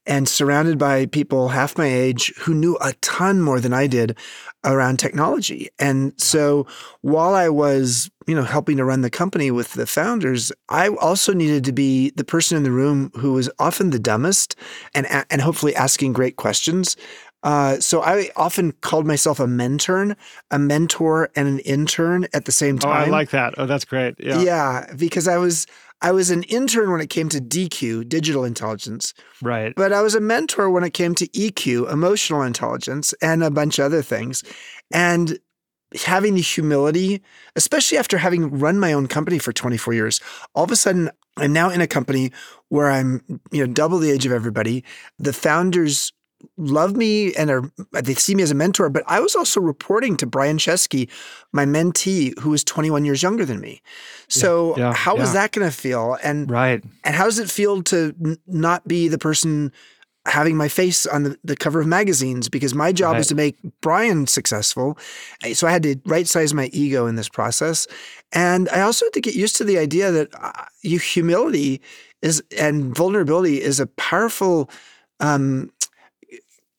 and 0.05 0.27
surrounded 0.27 0.77
by 0.77 1.05
people 1.05 1.49
half 1.49 1.77
my 1.77 1.85
age 1.85 2.33
who 2.39 2.53
knew 2.53 2.77
a 2.81 2.93
ton 3.01 3.41
more 3.41 3.59
than 3.59 3.73
I 3.73 3.87
did 3.87 4.17
around 4.63 4.97
technology. 4.97 5.69
And 5.79 6.13
so 6.19 6.65
while 7.01 7.33
I 7.33 7.49
was, 7.49 8.09
you 8.27 8.35
know, 8.35 8.43
helping 8.43 8.77
to 8.77 8.85
run 8.85 9.01
the 9.01 9.09
company 9.09 9.51
with 9.51 9.73
the 9.73 9.85
founders, 9.85 10.51
I 10.69 10.89
also 10.89 11.33
needed 11.33 11.63
to 11.65 11.71
be 11.71 12.11
the 12.11 12.23
person 12.23 12.57
in 12.57 12.63
the 12.63 12.71
room 12.71 13.11
who 13.15 13.33
was 13.33 13.49
often 13.59 13.89
the 13.91 13.99
dumbest 13.99 14.55
and 14.95 15.07
and 15.29 15.41
hopefully 15.41 15.75
asking 15.75 16.13
great 16.13 16.35
questions. 16.35 16.95
Uh, 17.43 17.79
so 17.79 18.03
I 18.03 18.29
often 18.35 18.71
called 18.81 19.07
myself 19.07 19.39
a 19.39 19.47
mentor, 19.47 20.15
a 20.51 20.59
mentor, 20.59 21.29
and 21.35 21.47
an 21.47 21.59
intern 21.59 22.27
at 22.33 22.45
the 22.45 22.51
same 22.51 22.75
Oh, 22.75 22.79
time. 22.79 23.07
I 23.07 23.09
like 23.09 23.31
that. 23.31 23.55
Oh, 23.57 23.65
that's 23.65 23.85
great. 23.85 24.13
Yeah. 24.19 24.41
Yeah, 24.41 24.93
because 24.95 25.27
I 25.27 25.37
was 25.37 25.65
I 26.01 26.11
was 26.11 26.31
an 26.31 26.43
intern 26.43 26.91
when 26.91 27.01
it 27.01 27.09
came 27.09 27.29
to 27.29 27.39
DQ, 27.39 28.09
digital 28.09 28.43
intelligence, 28.43 29.13
Right. 29.41 29.73
but 29.75 29.93
I 29.93 30.01
was 30.01 30.15
a 30.15 30.19
mentor 30.19 30.69
when 30.69 30.83
it 30.83 30.93
came 30.93 31.13
to 31.15 31.27
EQ, 31.27 31.91
emotional 31.91 32.41
intelligence, 32.41 33.13
and 33.21 33.43
a 33.43 33.51
bunch 33.51 33.77
of 33.79 33.85
other 33.85 34.01
things. 34.01 34.43
And 34.91 35.37
having 36.05 36.35
the 36.35 36.41
humility, 36.41 37.21
especially 37.55 37.97
after 37.97 38.17
having 38.17 38.59
run 38.59 38.79
my 38.79 38.93
own 38.93 39.07
company 39.07 39.37
for 39.37 39.51
24 39.53 39.93
years, 39.93 40.21
all 40.55 40.63
of 40.63 40.71
a 40.71 40.75
sudden 40.75 41.09
I'm 41.37 41.53
now 41.53 41.69
in 41.69 41.81
a 41.81 41.87
company 41.87 42.31
where 42.69 42.89
I'm, 42.89 43.21
you 43.51 43.65
know, 43.65 43.71
double 43.71 43.99
the 43.99 44.11
age 44.11 44.25
of 44.25 44.31
everybody. 44.31 44.83
The 45.19 45.33
founders 45.33 46.13
love 46.58 46.95
me 46.95 47.34
and 47.36 47.49
are 47.49 47.71
they 47.91 48.13
see 48.13 48.36
me 48.36 48.43
as 48.43 48.51
a 48.51 48.56
mentor, 48.56 48.89
but 48.89 49.04
I 49.08 49.19
was 49.19 49.36
also 49.36 49.60
reporting 49.60 50.17
to 50.17 50.25
Brian 50.25 50.58
Chesky, 50.58 51.10
my 51.51 51.65
mentee, 51.65 52.38
who 52.39 52.49
was 52.51 52.63
21 52.63 53.06
years 53.06 53.21
younger 53.23 53.45
than 53.45 53.60
me. 53.60 53.82
So 54.27 54.77
yeah, 54.77 54.93
how 54.93 55.15
was 55.15 55.30
yeah. 55.30 55.41
that 55.41 55.51
going 55.51 55.69
to 55.69 55.75
feel? 55.75 56.17
And 56.23 56.49
Right. 56.49 56.84
and 57.04 57.15
how 57.15 57.25
does 57.25 57.39
it 57.39 57.49
feel 57.49 57.82
to 57.84 58.13
n- 58.23 58.38
not 58.47 58.88
be 58.88 59.08
the 59.08 59.17
person 59.17 59.71
having 60.27 60.56
my 60.56 60.67
face 60.67 61.08
on 61.08 61.23
the, 61.23 61.38
the 61.43 61.56
cover 61.56 61.82
of 61.82 61.88
magazines? 61.88 62.47
Because 62.49 62.75
my 62.75 62.91
job 62.91 63.13
Right. 63.13 63.17
was 63.19 63.27
to 63.27 63.36
make 63.36 63.58
Brian 63.82 64.27
successful. 64.27 64.97
So 65.54 65.67
I 65.67 65.71
had 65.71 65.84
to 65.84 65.95
right 66.06 66.27
size 66.27 66.54
my 66.54 66.69
ego 66.73 67.08
in 67.08 67.15
this 67.15 67.30
process. 67.30 67.88
And 68.32 68.69
I 68.69 68.82
also 68.82 69.06
had 69.08 69.13
to 69.13 69.21
get 69.21 69.36
used 69.36 69.56
to 69.58 69.63
the 69.63 69.77
idea 69.77 70.12
that 70.12 70.30
uh, 70.39 70.51
you 70.84 70.99
humility 70.99 71.82
is 72.21 72.41
and 72.58 72.95
vulnerability 72.95 73.62
is 73.62 73.80
a 73.80 73.88
powerful 73.88 74.69
um, 75.19 75.71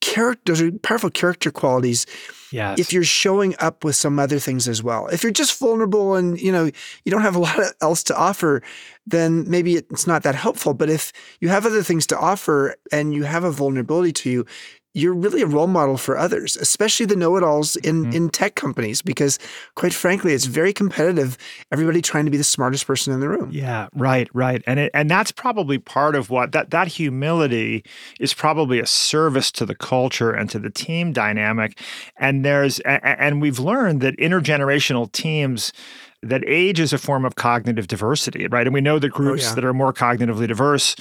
character. 0.02 0.52
Those 0.52 0.60
are 0.60 0.70
powerful 0.72 1.08
character 1.10 1.50
qualities 1.50 2.04
Yes. 2.50 2.78
if 2.78 2.92
you're 2.92 3.02
showing 3.02 3.54
up 3.60 3.82
with 3.82 3.96
some 3.96 4.18
other 4.18 4.38
things 4.38 4.68
as 4.68 4.82
well. 4.82 5.06
If 5.06 5.22
you're 5.22 5.32
just 5.32 5.58
vulnerable 5.58 6.14
and 6.16 6.38
you 6.38 6.52
know 6.52 6.66
you 7.04 7.10
don't 7.10 7.22
have 7.22 7.34
a 7.36 7.38
lot 7.46 7.58
else 7.80 8.02
to 8.04 8.16
offer, 8.16 8.62
then 9.06 9.48
maybe 9.48 9.76
it's 9.76 10.06
not 10.06 10.22
that 10.24 10.34
helpful. 10.34 10.74
But 10.74 10.90
if 10.90 11.12
you 11.40 11.48
have 11.48 11.64
other 11.64 11.82
things 11.82 12.06
to 12.08 12.18
offer 12.18 12.76
and 12.92 13.14
you 13.14 13.22
have 13.24 13.44
a 13.44 13.50
vulnerability 13.50 14.12
to 14.12 14.30
you, 14.30 14.46
you're 14.94 15.14
really 15.14 15.40
a 15.40 15.46
role 15.46 15.66
model 15.66 15.96
for 15.96 16.18
others, 16.18 16.56
especially 16.56 17.06
the 17.06 17.16
know-it-alls 17.16 17.76
in 17.76 18.06
Mhm. 18.06 18.14
in 18.14 18.28
tech 18.30 18.54
companies, 18.54 19.00
because 19.00 19.38
quite 19.74 19.94
frankly, 19.94 20.34
it's 20.34 20.44
very 20.44 20.72
competitive. 20.72 21.38
Everybody 21.70 22.02
trying 22.02 22.26
to 22.26 22.30
be 22.30 22.36
the 22.36 22.44
smartest 22.44 22.86
person 22.86 23.12
in 23.12 23.20
the 23.20 23.28
room. 23.28 23.48
Yeah, 23.52 23.88
right, 23.94 24.28
right. 24.34 24.62
And 24.66 24.78
it, 24.78 24.90
and 24.92 25.10
that's 25.10 25.32
probably 25.32 25.78
part 25.78 26.14
of 26.14 26.28
what 26.30 26.52
that 26.52 26.70
that 26.70 26.88
humility 26.88 27.84
is 28.20 28.34
probably 28.34 28.78
a 28.80 28.86
service 28.86 29.50
to 29.52 29.64
the 29.64 29.74
culture 29.74 30.30
and 30.32 30.50
to 30.50 30.58
the 30.58 30.70
team 30.70 31.12
dynamic. 31.12 31.78
And 32.18 32.44
there's 32.44 32.80
and 32.80 33.40
we've 33.40 33.58
learned 33.58 34.00
that 34.02 34.16
intergenerational 34.18 35.10
teams 35.12 35.72
that 36.24 36.44
age 36.46 36.78
is 36.78 36.92
a 36.92 36.98
form 36.98 37.24
of 37.24 37.34
cognitive 37.34 37.88
diversity, 37.88 38.46
right? 38.46 38.66
And 38.66 38.72
we 38.72 38.80
know 38.80 39.00
that 39.00 39.10
groups 39.10 39.42
yeah. 39.42 39.54
that 39.56 39.64
are 39.64 39.74
more 39.74 39.92
cognitively 39.92 40.46
diverse 40.46 40.94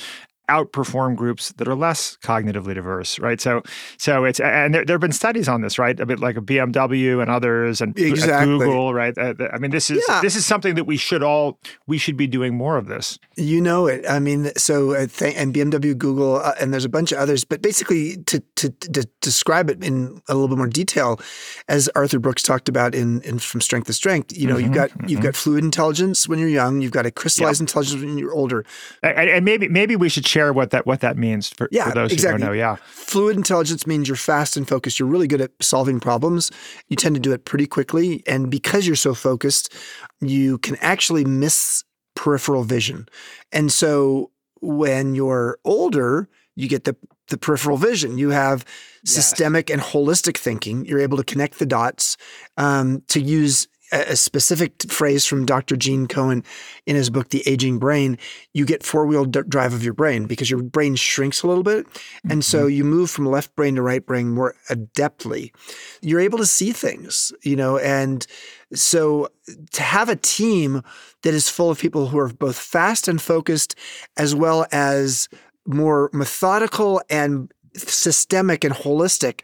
outperform 0.49 1.15
groups 1.15 1.51
that 1.53 1.67
are 1.67 1.75
less 1.75 2.17
cognitively 2.23 2.75
diverse, 2.75 3.19
right? 3.19 3.39
So, 3.39 3.61
so 3.97 4.25
it's 4.25 4.39
and 4.39 4.73
there, 4.73 4.83
there 4.85 4.95
have 4.95 5.01
been 5.01 5.11
studies 5.11 5.47
on 5.47 5.61
this, 5.61 5.79
right? 5.79 5.97
A 5.99 6.05
bit 6.05 6.19
like 6.19 6.37
a 6.37 6.41
BMW 6.41 7.21
and 7.21 7.29
others, 7.31 7.81
and 7.81 7.97
Exactly. 7.97 8.45
Google, 8.57 8.93
right? 8.93 9.17
Uh, 9.17 9.33
I 9.53 9.57
mean, 9.59 9.71
this 9.71 9.89
is 9.89 10.03
Yeah. 10.09 10.21
this 10.21 10.35
is 10.35 10.45
something 10.45 10.75
that 10.75 10.85
we 10.85 10.97
should 10.97 11.23
all 11.23 11.59
we 11.87 11.97
should 11.97 12.17
be 12.17 12.27
doing 12.27 12.55
more 12.55 12.77
of 12.77 12.87
this. 12.87 13.17
You 13.37 13.61
know 13.61 13.87
it. 13.87 14.03
I 14.09 14.19
mean, 14.19 14.51
so 14.57 14.93
uh, 14.93 15.07
and 15.21 15.53
BMW, 15.53 15.97
Google, 15.97 16.37
uh, 16.37 16.53
and 16.59 16.73
there's 16.73 16.85
a 16.85 16.89
bunch 16.89 17.11
of 17.11 17.19
others. 17.19 17.45
But 17.45 17.61
basically, 17.61 18.17
to, 18.23 18.43
to 18.55 18.69
to 18.69 19.07
describe 19.21 19.69
it 19.69 19.83
in 19.83 20.21
a 20.27 20.33
little 20.33 20.47
bit 20.49 20.57
more 20.57 20.67
detail, 20.67 21.19
as 21.67 21.87
Arthur 21.95 22.19
Brooks 22.19 22.43
talked 22.43 22.67
about 22.67 22.93
in, 22.93 23.21
in 23.21 23.39
From 23.39 23.61
Strength 23.61 23.87
to 23.87 23.93
Strength, 23.93 24.37
you 24.37 24.47
know, 24.47 24.57
you've 24.57 24.73
got 24.73 24.89
you've 25.09 25.21
got 25.21 25.35
fluid 25.35 25.63
intelligence 25.63 26.27
when 26.27 26.39
you're 26.39 26.49
young, 26.49 26.81
you've 26.81 26.91
got 26.91 27.05
a 27.05 27.11
crystallized 27.11 27.61
intelligence 27.61 28.01
when 28.01 28.17
you're 28.17 28.33
older. 28.33 28.65
And, 29.03 29.29
and 29.29 29.45
maybe 29.45 29.67
maybe 29.67 29.95
we 29.95 30.09
should 30.09 30.27
share 30.27 30.40
what 30.53 30.71
that 30.71 30.85
what 30.85 31.01
that 31.01 31.17
means 31.17 31.49
for, 31.49 31.67
Yeah, 31.71 31.89
for 31.89 31.95
those 31.95 32.11
exactly. 32.11 32.41
who 32.41 32.47
don't 32.47 32.47
know. 32.47 32.53
Yeah, 32.53 32.75
Fluid 32.85 33.37
intelligence 33.37 33.85
means 33.85 34.07
you're 34.07 34.15
fast 34.17 34.57
and 34.57 34.67
focused. 34.67 34.99
You're 34.99 35.07
really 35.07 35.27
good 35.27 35.41
at 35.41 35.51
solving 35.61 35.99
problems. 35.99 36.51
You 36.89 36.95
tend 36.95 37.15
to 37.15 37.21
do 37.21 37.31
it 37.33 37.45
pretty 37.45 37.67
quickly, 37.67 38.23
and 38.27 38.49
because 38.49 38.87
you're 38.87 38.95
so 38.95 39.13
focused, 39.13 39.73
you 40.19 40.57
can 40.59 40.75
actually 40.81 41.25
miss 41.25 41.83
peripheral 42.15 42.63
vision. 42.63 43.07
And 43.51 43.71
so 43.71 44.31
when 44.61 45.15
you're 45.15 45.59
older, 45.63 46.29
you 46.55 46.67
get 46.67 46.83
the 46.83 46.95
the 47.27 47.37
peripheral 47.37 47.77
vision. 47.77 48.17
You 48.17 48.29
have 48.29 48.65
systemic 49.05 49.69
and 49.69 49.81
holistic 49.81 50.37
thinking. 50.37 50.85
You're 50.85 50.99
able 50.99 51.17
to 51.17 51.23
connect 51.23 51.59
the 51.59 51.65
dots. 51.65 52.17
Um, 52.57 53.03
to 53.07 53.21
use 53.21 53.67
a, 53.91 54.15
specific 54.15 54.83
phrase 54.89 55.25
from 55.25 55.45
Dr. 55.45 55.75
Gene 55.75 56.07
Cohen 56.07 56.43
in 56.85 56.95
his 56.95 57.09
book, 57.09 57.29
The 57.29 57.43
Aging 57.47 57.79
Brain, 57.79 58.17
you 58.53 58.65
get 58.65 58.83
four 58.83 59.05
wheel 59.05 59.25
d- 59.25 59.41
drive 59.47 59.73
of 59.73 59.83
your 59.83 59.93
brain 59.93 60.25
because 60.25 60.49
your 60.49 60.61
brain 60.63 60.95
shrinks 60.95 61.43
a 61.43 61.47
little 61.47 61.63
bit. 61.63 61.85
And 62.29 62.43
so 62.43 62.61
mm-hmm. 62.65 62.75
you 62.75 62.83
move 62.83 63.09
from 63.09 63.25
left 63.25 63.55
brain 63.55 63.75
to 63.75 63.81
right 63.81 64.05
brain 64.05 64.29
more 64.29 64.55
adeptly. 64.69 65.53
You're 66.01 66.19
able 66.19 66.37
to 66.37 66.45
see 66.45 66.71
things, 66.71 67.31
you 67.43 67.55
know, 67.55 67.77
and 67.77 68.25
so 68.73 69.29
to 69.71 69.83
have 69.83 70.09
a 70.09 70.15
team 70.15 70.81
that 71.23 71.33
is 71.33 71.49
full 71.49 71.69
of 71.69 71.79
people 71.79 72.07
who 72.07 72.19
are 72.19 72.29
both 72.29 72.57
fast 72.57 73.07
and 73.07 73.21
focused, 73.21 73.75
as 74.17 74.33
well 74.33 74.65
as 74.71 75.27
more 75.65 76.09
methodical 76.13 77.01
and 77.09 77.51
systemic 77.75 78.63
and 78.63 78.73
holistic, 78.73 79.41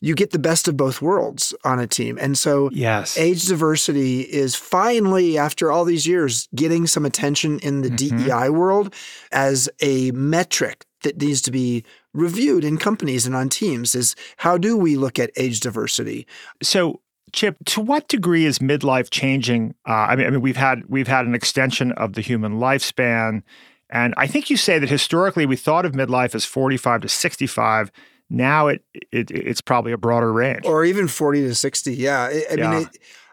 you 0.00 0.14
get 0.14 0.30
the 0.30 0.38
best 0.38 0.66
of 0.66 0.76
both 0.76 1.02
worlds 1.02 1.54
on 1.64 1.78
a 1.78 1.86
team. 1.86 2.18
And 2.20 2.36
so 2.38 2.70
yes, 2.72 3.18
age 3.18 3.46
diversity 3.46 4.20
is 4.22 4.54
finally, 4.56 5.36
after 5.36 5.70
all 5.70 5.84
these 5.84 6.06
years, 6.06 6.48
getting 6.54 6.86
some 6.86 7.04
attention 7.04 7.58
in 7.58 7.82
the 7.82 7.90
Mhm. 7.90 7.96
DEI 8.26 8.48
world 8.50 8.94
as 9.30 9.68
a 9.80 10.10
metric 10.12 10.84
that 11.02 11.20
needs 11.20 11.40
to 11.42 11.50
be 11.50 11.84
reviewed 12.14 12.64
in 12.64 12.76
companies 12.76 13.26
and 13.26 13.34
on 13.36 13.48
teams 13.48 13.94
is 13.94 14.14
how 14.38 14.56
do 14.58 14.76
we 14.76 14.96
look 14.96 15.18
at 15.18 15.30
age 15.36 15.60
diversity? 15.60 16.26
So 16.62 17.00
Chip, 17.32 17.56
to 17.66 17.80
what 17.80 18.08
degree 18.08 18.44
is 18.44 18.58
midlife 18.58 19.08
changing? 19.10 19.74
Uh, 19.88 19.92
I 19.92 20.16
mean, 20.16 20.26
I 20.26 20.30
mean, 20.30 20.40
we've 20.40 20.56
had 20.56 20.82
we've 20.88 21.06
had 21.06 21.26
an 21.26 21.34
extension 21.34 21.92
of 21.92 22.14
the 22.14 22.20
human 22.22 22.54
lifespan, 22.58 23.42
and 23.88 24.14
I 24.16 24.26
think 24.26 24.50
you 24.50 24.56
say 24.56 24.80
that 24.80 24.88
historically 24.88 25.46
we 25.46 25.54
thought 25.56 25.86
of 25.86 25.92
midlife 25.92 26.34
as 26.34 26.44
forty-five 26.44 27.02
to 27.02 27.08
sixty-five. 27.08 27.92
Now 28.30 28.68
it, 28.68 28.82
it 29.12 29.30
it's 29.30 29.60
probably 29.60 29.92
a 29.92 29.98
broader 29.98 30.32
range, 30.32 30.64
or 30.64 30.84
even 30.84 31.08
forty 31.08 31.42
to 31.42 31.54
sixty. 31.54 31.94
Yeah, 31.94 32.20
I, 32.22 32.44
I 32.50 32.54
Yeah. 32.54 32.70
mean, 32.70 32.88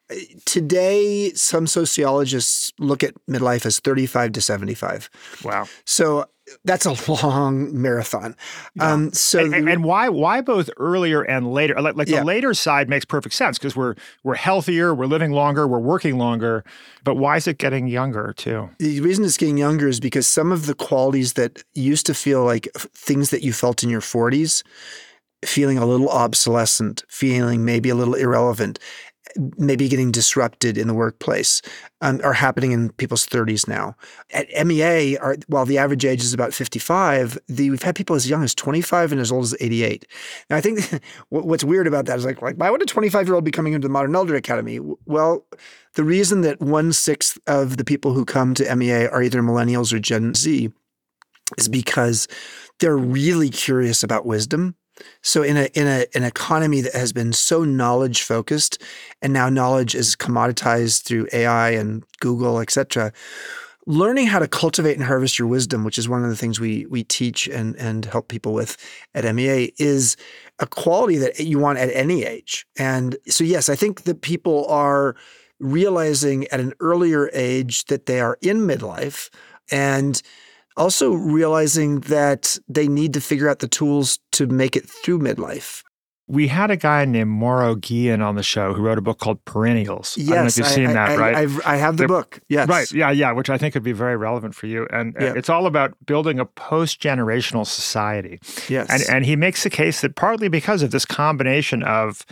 it, 0.09 0.45
today 0.45 1.31
some 1.33 1.67
sociologists 1.67 2.73
look 2.79 3.03
at 3.03 3.13
midlife 3.29 3.65
as 3.65 3.79
thirty-five 3.79 4.31
to 4.33 4.41
seventy-five. 4.41 5.09
wow. 5.43 5.67
So 5.85 6.25
that's 6.63 6.85
a 6.85 7.11
long 7.23 7.79
marathon. 7.81 8.35
Um, 8.79 9.11
so 9.13 9.39
and, 9.39 9.53
and- 9.53 9.69
and 9.69 9.83
why 9.83 10.09
why 10.09 10.41
both 10.41 10.69
earlier 10.77 11.21
and 11.21 11.51
later? 11.51 11.79
Like, 11.81 11.95
like 11.95 12.07
Yeah. 12.07 12.19
the 12.19 12.25
later 12.25 12.53
side 12.53 12.87
makes 12.89 13.05
perfect 13.05 13.35
sense 13.35 13.57
because 13.57 13.75
we're 13.75 13.95
we're 14.23 14.35
healthier, 14.35 14.93
we're 14.95 15.07
living 15.07 15.31
longer, 15.31 15.67
we're 15.67 15.79
working 15.79 16.17
longer. 16.17 16.63
But 17.03 17.15
why 17.15 17.37
is 17.37 17.47
it 17.47 17.57
getting 17.57 17.87
younger 17.87 18.33
too? 18.37 18.69
The 18.79 19.01
reason 19.01 19.25
it's 19.25 19.37
getting 19.37 19.57
younger 19.57 19.87
is 19.87 19.99
because 19.99 20.27
some 20.27 20.51
of 20.51 20.65
the 20.65 20.73
qualities 20.75 21.33
that 21.33 21.63
used 21.75 22.05
to 22.05 22.13
feel 22.13 22.43
like 22.45 22.67
things 22.75 23.29
that 23.31 23.43
you 23.43 23.53
felt 23.53 23.83
in 23.83 23.89
your 23.89 24.01
40s, 24.01 24.63
feeling 25.45 25.77
a 25.77 25.85
little 25.85 26.09
obsolescent, 26.09 27.03
feeling 27.09 27.63
maybe 27.63 27.89
a 27.89 27.95
little 27.95 28.15
irrelevant, 28.15 28.79
maybe 29.57 29.87
getting 29.87 30.11
disrupted 30.11 30.77
in 30.77 30.87
the 30.87 30.93
workplace, 30.93 31.61
um, 32.01 32.21
are 32.23 32.33
happening 32.33 32.71
in 32.71 32.91
people's 32.93 33.25
30s 33.25 33.67
now. 33.67 33.95
At 34.31 34.47
MEA, 34.65 35.17
while 35.47 35.65
the 35.65 35.77
average 35.77 36.05
age 36.05 36.23
is 36.23 36.33
about 36.33 36.53
55, 36.53 37.37
the, 37.47 37.69
we've 37.69 37.81
had 37.81 37.95
people 37.95 38.15
as 38.15 38.29
young 38.29 38.43
as 38.43 38.53
25 38.55 39.11
and 39.11 39.21
as 39.21 39.31
old 39.31 39.45
as 39.45 39.55
88. 39.59 40.05
Now, 40.49 40.57
I 40.57 40.61
think 40.61 40.79
what's 41.29 41.63
weird 41.63 41.87
about 41.87 42.05
that 42.05 42.17
is 42.17 42.25
like, 42.25 42.41
like 42.41 42.55
why 42.55 42.69
would 42.69 42.81
a 42.81 42.85
25 42.85 43.27
year 43.27 43.35
old 43.35 43.43
be 43.43 43.51
coming 43.51 43.73
into 43.73 43.87
the 43.87 43.91
Modern 43.91 44.15
Elder 44.15 44.35
Academy? 44.35 44.79
Well, 45.05 45.45
the 45.93 46.03
reason 46.03 46.41
that 46.41 46.59
one 46.61 46.93
sixth 46.93 47.37
of 47.47 47.77
the 47.77 47.85
people 47.85 48.13
who 48.13 48.25
come 48.25 48.53
to 48.55 48.75
MEA 48.75 49.07
are 49.07 49.21
either 49.21 49.41
millennials 49.41 49.93
or 49.93 49.99
Gen 49.99 50.33
Z 50.33 50.69
is 51.57 51.69
because 51.69 52.27
they're 52.79 52.97
really 52.97 53.49
curious 53.49 54.03
about 54.03 54.25
wisdom. 54.25 54.75
So 55.21 55.43
in 55.43 55.57
a 55.57 55.69
in 55.73 55.87
a 55.87 56.05
an 56.15 56.23
economy 56.23 56.81
that 56.81 56.93
has 56.93 57.13
been 57.13 57.33
so 57.33 57.63
knowledge 57.63 58.23
focused, 58.23 58.81
and 59.21 59.33
now 59.33 59.49
knowledge 59.49 59.95
is 59.95 60.15
commoditized 60.15 61.03
through 61.03 61.27
AI 61.33 61.71
and 61.71 62.03
Google, 62.19 62.59
et 62.59 62.71
cetera, 62.71 63.11
learning 63.85 64.27
how 64.27 64.39
to 64.39 64.47
cultivate 64.47 64.95
and 64.95 65.03
harvest 65.03 65.39
your 65.39 65.47
wisdom, 65.47 65.83
which 65.83 65.97
is 65.97 66.09
one 66.09 66.23
of 66.23 66.29
the 66.29 66.35
things 66.35 66.59
we 66.59 66.85
we 66.87 67.03
teach 67.03 67.47
and 67.47 67.75
and 67.77 68.05
help 68.05 68.27
people 68.27 68.53
with 68.53 68.77
at 69.15 69.23
MEA, 69.33 69.73
is 69.77 70.17
a 70.59 70.67
quality 70.67 71.17
that 71.17 71.39
you 71.39 71.59
want 71.59 71.79
at 71.79 71.89
any 71.93 72.23
age. 72.23 72.65
And 72.77 73.15
so 73.27 73.43
yes, 73.43 73.69
I 73.69 73.75
think 73.75 74.03
that 74.03 74.21
people 74.21 74.67
are 74.67 75.15
realizing 75.59 76.47
at 76.47 76.59
an 76.59 76.73
earlier 76.79 77.29
age 77.33 77.85
that 77.85 78.05
they 78.05 78.19
are 78.19 78.37
in 78.41 78.59
midlife 78.59 79.29
and 79.71 80.21
also 80.77 81.11
realizing 81.13 82.01
that 82.01 82.57
they 82.67 82.87
need 82.87 83.13
to 83.13 83.21
figure 83.21 83.49
out 83.49 83.59
the 83.59 83.67
tools 83.67 84.19
to 84.33 84.47
make 84.47 84.75
it 84.75 84.87
through 84.87 85.19
midlife. 85.19 85.83
We 86.29 86.49
had 86.49 86.69
a 86.71 86.75
guy 86.75 87.05
named 87.05 87.29
Mauro 87.29 87.75
Guillen 87.75 88.21
on 88.21 88.35
the 88.35 88.43
show 88.43 88.73
who 88.73 88.81
wrote 88.81 88.97
a 88.97 89.01
book 89.01 89.17
called 89.17 89.43
Perennials. 89.45 90.17
I 90.19 90.23
don't 90.23 90.29
know 90.29 90.35
if 90.41 90.43
Yes, 90.45 90.57
you've 90.57 90.67
seen 90.67 90.91
that, 90.93 91.11
I, 91.11 91.15
right? 91.15 91.35
I've, 91.37 91.65
I 91.65 91.77
have 91.77 91.95
the 91.95 92.05
book. 92.05 92.41
Yes, 92.49 92.67
Right. 92.67 92.91
Yeah. 92.91 93.11
Yeah. 93.11 93.31
Which 93.31 93.49
I 93.49 93.57
think 93.57 93.75
would 93.75 93.83
be 93.83 93.93
very 93.93 94.17
relevant 94.17 94.53
for 94.53 94.67
you. 94.67 94.85
And 94.91 95.15
Yeah. 95.17 95.33
it's 95.37 95.47
all 95.49 95.67
about 95.67 95.93
building 96.05 96.37
a 96.37 96.45
post 96.45 97.01
generational 97.01 97.65
society. 97.65 98.39
Yes, 98.67 98.89
And, 98.89 99.03
and 99.15 99.25
he 99.25 99.37
makes 99.37 99.63
the 99.63 99.69
case 99.69 100.01
that 100.01 100.15
partly 100.17 100.49
because 100.49 100.83
of 100.83 100.91
this 100.91 101.05
combination 101.05 101.81
of 101.83 102.25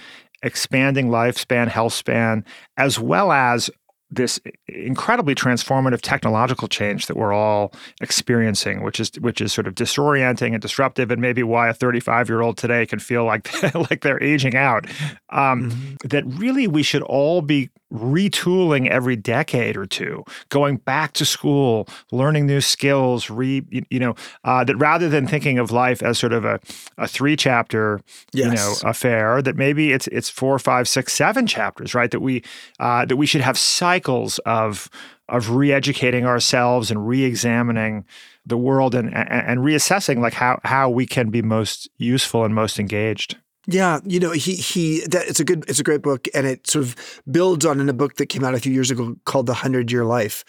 expanding 0.43 1.07
lifespan, 1.07 1.69
health 1.69 1.93
span, 1.93 2.43
as 2.75 2.99
well 2.99 3.31
as 3.31 3.69
this 4.11 4.39
incredibly 4.67 5.33
transformative 5.35 5.99
technological 6.01 6.67
change 6.67 7.07
that 7.07 7.17
we're 7.17 7.33
all 7.33 7.73
experiencing, 8.01 8.83
which 8.83 8.99
is 8.99 9.11
which 9.19 9.41
is 9.41 9.51
sort 9.51 9.67
of 9.67 9.75
disorienting 9.75 10.53
and 10.53 10.61
disruptive, 10.61 11.11
and 11.11 11.21
maybe 11.21 11.43
why 11.43 11.67
a 11.69 11.73
35 11.73 12.29
year 12.29 12.41
old 12.41 12.57
today 12.57 12.85
can 12.85 12.99
feel 12.99 13.25
like 13.25 13.51
like 13.89 14.01
they're 14.01 14.21
aging 14.23 14.55
out. 14.55 14.85
Um, 15.31 15.71
Mhm. 15.71 16.09
That 16.09 16.23
really 16.25 16.67
we 16.67 16.83
should 16.83 17.01
all 17.01 17.41
be 17.41 17.69
retooling 17.93 18.87
every 18.89 19.15
decade 19.15 19.77
or 19.77 19.85
two, 19.85 20.23
going 20.49 20.77
back 20.77 21.13
to 21.13 21.25
school, 21.25 21.87
learning 22.11 22.47
new 22.47 22.61
skills. 22.61 23.29
Re 23.29 23.63
you, 23.89 23.99
know 23.99 24.15
uh, 24.43 24.63
that 24.63 24.75
rather 24.77 25.09
than 25.09 25.27
thinking 25.27 25.59
of 25.59 25.71
life 25.71 26.01
as 26.01 26.17
sort 26.17 26.33
of 26.33 26.45
a 26.45 26.59
a 26.97 27.07
three 27.07 27.35
chapter 27.35 28.01
you 28.33 28.49
know 28.49 28.75
affair 28.83 29.41
that 29.41 29.55
maybe 29.55 29.91
it's 29.91 30.07
it's 30.07 30.29
four 30.29 30.57
five 30.59 30.87
six 30.87 31.13
seven 31.13 31.47
chapters 31.47 31.93
right 31.93 32.11
that 32.11 32.21
we 32.21 32.43
uh, 32.79 33.05
that 33.05 33.17
we 33.17 33.25
should 33.25 33.41
have 33.41 33.57
cycles 33.57 34.39
of 34.39 34.89
of 35.27 35.49
re-educating 35.49 36.25
ourselves 36.25 36.91
and 36.91 37.07
re-examining 37.07 38.05
the 38.45 38.57
world 38.57 38.93
and, 38.93 39.13
and 39.15 39.29
and 39.29 39.59
reassessing 39.61 40.19
like 40.19 40.33
how 40.33 40.59
how 40.63 40.89
we 40.89 41.05
can 41.05 41.29
be 41.29 41.41
most 41.41 41.89
useful 41.97 42.45
and 42.45 42.53
most 42.53 42.79
engaged 42.79 43.37
Yeah, 43.67 43.99
you 44.05 44.19
know, 44.19 44.31
he 44.31 44.55
he 44.55 45.01
that 45.07 45.27
it's 45.27 45.39
a 45.39 45.43
good 45.43 45.65
it's 45.67 45.79
a 45.79 45.83
great 45.83 46.03
book 46.03 46.27
and 46.35 46.45
it 46.45 46.67
sort 46.67 46.85
of 46.85 47.21
builds 47.29 47.65
on 47.65 47.79
in 47.79 47.89
a 47.89 47.93
book 47.93 48.15
that 48.17 48.27
came 48.27 48.43
out 48.43 48.53
a 48.53 48.59
few 48.59 48.71
years 48.71 48.91
ago 48.91 49.15
called 49.25 49.47
The 49.47 49.55
Hundred 49.55 49.91
Year 49.91 50.05
Life. 50.05 50.43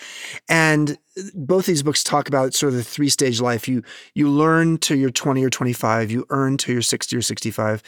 And 0.49 0.99
both 1.35 1.65
these 1.65 1.83
books 1.83 2.05
talk 2.05 2.29
about 2.29 2.53
sort 2.53 2.73
of 2.73 2.77
the 2.77 2.85
three 2.85 3.09
stage 3.09 3.41
life. 3.41 3.69
You 3.69 3.83
you 4.15 4.29
learn 4.29 4.77
till 4.79 4.99
you're 4.99 5.11
20 5.11 5.43
or 5.43 5.51
25, 5.51 6.11
you 6.11 6.27
earn 6.29 6.59
till 6.59 6.75
you're 6.75 6.83
60 6.83 7.17
or 7.17 7.23
65, 7.23 7.83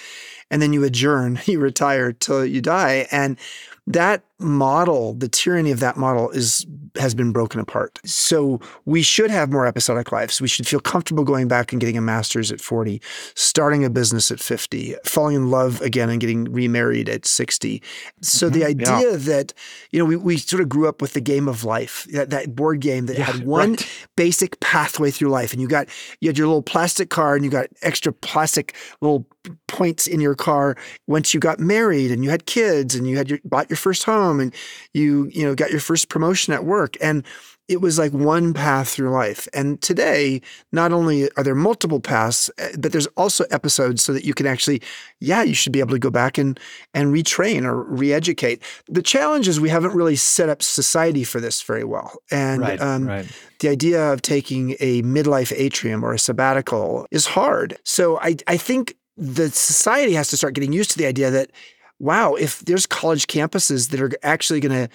and 0.51 0.62
then 0.62 0.73
you 0.73 0.83
adjourn, 0.85 1.38
you 1.47 1.59
retire 1.59 2.12
till 2.12 2.47
you 2.47 2.62
die. 2.62 3.07
And 3.11 3.38
that 3.87 4.23
model, 4.40 5.14
the 5.14 5.29
tyranny 5.29 5.70
of 5.70 5.81
that 5.81 5.96
model 5.96 6.31
is 6.31 6.66
has 6.96 7.14
been 7.14 7.31
broken 7.33 7.61
apart. 7.61 8.01
So 8.05 8.61
we 8.85 9.03
should 9.03 9.31
have 9.31 9.53
more 9.53 9.66
episodic 9.66 10.11
lives. 10.11 10.40
We 10.40 10.48
should 10.48 10.66
feel 10.66 10.81
comfortable 10.81 11.22
going 11.22 11.46
back 11.46 11.70
and 11.72 11.81
getting 11.81 11.96
a 11.96 12.01
master's 12.01 12.51
at 12.51 12.61
40, 12.61 13.01
starting 13.37 13.85
a 13.85 13.90
business 13.90 14.31
at 14.33 14.40
50, 14.40 14.96
falling 15.05 15.37
in 15.37 15.51
love 15.51 15.81
again 15.81 16.11
and 16.11 16.20
getting 16.20 16.44
remarried 16.53 17.09
at 17.09 17.24
60. 17.24 17.83
So 18.20 18.48
the 18.48 18.61
Mhm, 18.61 18.74
yeah. 18.77 19.03
idea 19.03 19.16
that, 19.16 19.55
you 19.92 19.98
know, 20.01 20.05
we, 20.05 20.16
we 20.16 20.37
sort 20.38 20.61
of 20.62 20.68
grew 20.68 20.88
up 20.88 21.01
with 21.01 21.12
the 21.12 21.20
game 21.20 21.46
of 21.46 21.62
life, 21.62 22.05
that, 22.12 22.31
that 22.31 22.57
board 22.57 22.81
game 22.81 23.07
that 23.07 23.16
Yeah, 23.16 23.24
had 23.27 23.44
one 23.44 23.70
right. 23.70 23.87
basic 24.16 24.59
pathway 24.61 25.12
through 25.12 25.29
life. 25.29 25.53
And 25.53 25.62
you 25.62 25.68
got 25.68 25.88
you 26.20 26.29
had 26.29 26.38
your 26.38 26.48
little 26.48 26.62
plastic 26.62 27.11
car 27.11 27.37
and 27.37 27.44
you 27.44 27.51
got 27.51 27.68
extra 27.83 28.12
plastic 28.12 28.74
little 29.01 29.24
points 29.66 30.07
in 30.07 30.20
your 30.20 30.35
car 30.35 30.77
once 31.07 31.33
you 31.33 31.40
got 31.40 31.59
married 31.59 32.11
and 32.11 32.24
you 32.24 32.31
had 32.31 32.44
kids 32.46 32.94
and 32.94 33.09
you 33.09 33.16
had 33.16 33.31
your 33.31 33.38
bought 33.44 33.70
your 33.70 33.77
first 33.77 34.03
home 34.05 34.28
and 34.31 34.55
you 34.93 35.31
you 35.33 35.45
know 35.45 35.55
got 35.55 35.71
your 35.71 35.81
first 35.81 36.09
promotion 36.09 36.53
at 36.53 36.64
work 36.64 36.97
and 37.01 37.25
it 37.69 37.83
was 37.83 37.99
like 37.99 38.12
one 38.12 38.55
path 38.55 38.88
through 38.88 39.11
life. 39.11 39.47
And 39.53 39.81
today 39.83 40.41
not 40.73 40.91
only 40.91 41.31
are 41.37 41.45
there 41.45 41.55
multiple 41.55 42.01
paths 42.01 42.51
eh, 42.59 42.73
but 42.79 42.93
there's 42.93 43.07
also 43.09 43.45
episodes 43.51 44.03
so 44.03 44.12
that 44.14 44.25
you 44.25 44.35
can 44.35 44.47
actually 44.47 44.81
yeah 45.21 45.43
you 45.43 45.55
should 45.55 45.73
be 45.73 45.81
able 45.81 45.91
to 45.91 45.99
go 45.99 46.11
back 46.11 46.38
and 46.38 46.59
and 46.95 47.12
retrain 47.12 47.64
or 47.64 47.83
re-educate. 47.85 48.62
The 48.88 49.03
challenge 49.03 49.49
is 49.49 49.61
we 49.61 49.69
haven't 49.69 49.95
really 49.95 50.17
set 50.17 50.49
up 50.49 50.62
society 50.62 51.25
for 51.25 51.41
this 51.41 51.62
very 51.62 51.85
well. 51.85 52.12
And 52.31 52.64
um, 52.81 53.07
right. 53.07 53.27
the 53.61 53.69
idea 53.69 54.12
of 54.12 54.23
taking 54.23 54.77
a 54.81 55.03
midlife 55.03 55.53
atrium 55.55 56.05
or 56.05 56.14
a 56.14 56.19
sabbatical 56.19 57.07
is 57.11 57.27
hard. 57.27 57.77
So 57.85 58.19
I, 58.21 58.37
I 58.47 58.57
think 58.57 58.97
the 59.19 59.51
society 59.51 60.14
has 60.14 60.29
to 60.29 60.37
start 60.37 60.55
getting 60.55 60.73
used 60.73 60.93
to 60.93 60.99
the 60.99 61.07
idea 61.07 61.31
that, 61.31 61.51
wow, 61.98 62.34
if 62.34 62.61
there's 62.61 62.87
college 62.87 63.26
campuses 63.26 63.90
that 63.90 64.00
are 64.00 64.11
actually 64.22 64.61
going 64.61 64.88
to, 64.88 64.94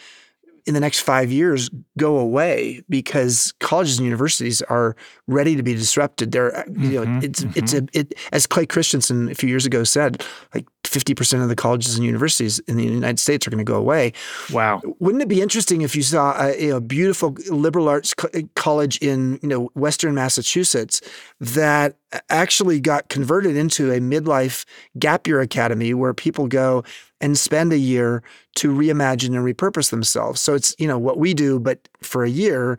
in 0.65 0.73
the 0.73 0.79
next 0.79 1.01
five 1.01 1.29
years, 1.31 1.69
go 1.97 2.17
away 2.17 2.81
because 2.89 3.53
colleges 3.59 3.97
and 3.97 4.05
universities 4.05 4.61
are 4.63 4.95
ready 5.27 5.55
to 5.57 5.63
be 5.63 5.73
disrupted. 5.73 6.31
They're, 6.31 6.65
you 6.79 7.01
know, 7.01 7.05
Mhm, 7.05 7.23
it's 7.23 7.45
it's 7.55 7.73
a 7.73 7.85
it 7.93 8.13
as 8.31 8.47
Clay 8.47 8.65
Christensen 8.65 9.29
a 9.29 9.35
few 9.35 9.49
years 9.49 9.65
ago 9.65 9.83
said, 9.83 10.23
like 10.53 10.65
fifty 10.93 11.15
percent 11.15 11.41
of 11.43 11.49
the 11.49 11.55
colleges 11.55 11.95
and 11.95 12.05
universities 12.05 12.59
in 12.67 12.77
the 12.77 12.83
United 12.83 13.19
States 13.19 13.47
are 13.47 13.49
going 13.49 13.65
to 13.65 13.71
go 13.71 13.77
away. 13.77 14.13
wow 14.51 14.81
Wouldn't 14.99 15.23
it 15.23 15.27
be 15.27 15.41
interesting 15.41 15.81
if 15.81 15.95
you 15.95 16.03
saw 16.03 16.39
a, 16.39 16.69
know, 16.69 16.79
beautiful 16.79 17.35
liberal 17.49 17.89
arts 17.89 18.13
co- 18.13 18.29
college 18.55 18.97
in 18.99 19.39
you 19.41 19.49
know 19.49 19.69
Western 19.73 20.13
Massachusetts 20.13 21.01
that 21.39 21.95
actually 22.29 22.79
got 22.79 23.09
converted 23.09 23.55
into 23.55 23.91
a 23.91 23.99
midlife 23.99 24.65
gap 24.99 25.27
year 25.27 25.41
academy 25.41 25.93
where 25.93 26.13
people 26.13 26.47
go 26.47 26.83
and 27.21 27.37
spend 27.37 27.71
a 27.71 27.77
year 27.77 28.21
to 28.55 28.71
reimagine 28.73 29.35
and 29.35 29.45
repurpose 29.45 29.89
themselves. 29.89 30.41
So 30.41 30.53
it's 30.53 30.75
you 30.77 30.87
know 30.87 30.99
what 30.99 31.17
we 31.17 31.33
do, 31.33 31.59
but 31.59 31.87
for 32.01 32.23
a 32.23 32.29
year, 32.29 32.77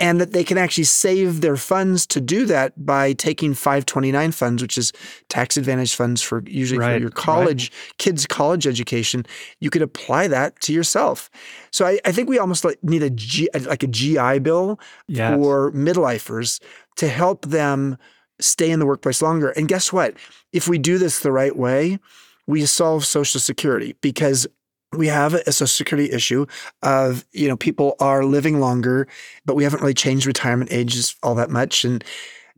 and 0.00 0.20
that 0.20 0.32
they 0.32 0.44
can 0.44 0.58
actually 0.58 0.84
save 0.84 1.40
their 1.40 1.56
funds 1.56 2.06
to 2.08 2.20
do 2.20 2.44
that 2.46 2.84
by 2.84 3.12
taking 3.12 3.54
529 3.54 4.32
funds, 4.32 4.62
which 4.62 4.76
is 4.76 4.92
tax 5.28 5.56
advantage 5.56 5.94
funds 5.94 6.20
for 6.20 6.42
usually 6.46 6.78
Right, 6.78 6.94
for 6.94 7.00
your 7.00 7.08
right. 7.10 7.14
college 7.14 7.70
kids' 7.98 8.26
college 8.26 8.66
education. 8.66 9.24
You 9.60 9.70
could 9.70 9.82
apply 9.82 10.28
that 10.28 10.60
to 10.62 10.72
yourself. 10.72 11.30
So 11.70 11.86
I, 11.86 12.00
I 12.04 12.12
think 12.12 12.28
we 12.28 12.38
almost 12.38 12.64
like 12.64 12.82
need 12.82 13.02
a 13.02 13.10
G, 13.10 13.48
like 13.66 13.82
a 13.82 13.88
GI 13.88 14.40
bill 14.40 14.80
yes. 15.06 15.34
for 15.34 15.72
midlifers 15.72 16.60
to 16.96 17.08
help 17.08 17.46
them 17.46 17.96
stay 18.40 18.70
in 18.70 18.80
the 18.80 18.86
workplace 18.86 19.22
longer. 19.22 19.50
And 19.50 19.68
guess 19.68 19.92
what? 19.92 20.14
If 20.52 20.68
we 20.68 20.78
do 20.78 20.98
this 20.98 21.20
the 21.20 21.32
right 21.32 21.56
way, 21.56 21.98
we 22.46 22.64
solve 22.66 23.04
Social 23.04 23.40
Security 23.40 23.94
because 24.00 24.46
we 24.92 25.08
have 25.08 25.34
a 25.34 25.50
social 25.50 25.66
security 25.66 26.12
issue 26.12 26.46
of 26.82 27.24
you 27.32 27.48
know 27.48 27.56
people 27.56 27.96
are 27.98 28.24
living 28.24 28.60
longer 28.60 29.08
but 29.44 29.56
we 29.56 29.64
haven't 29.64 29.80
really 29.80 29.92
changed 29.94 30.24
retirement 30.24 30.70
ages 30.72 31.16
all 31.22 31.34
that 31.34 31.50
much 31.50 31.84
and 31.84 32.04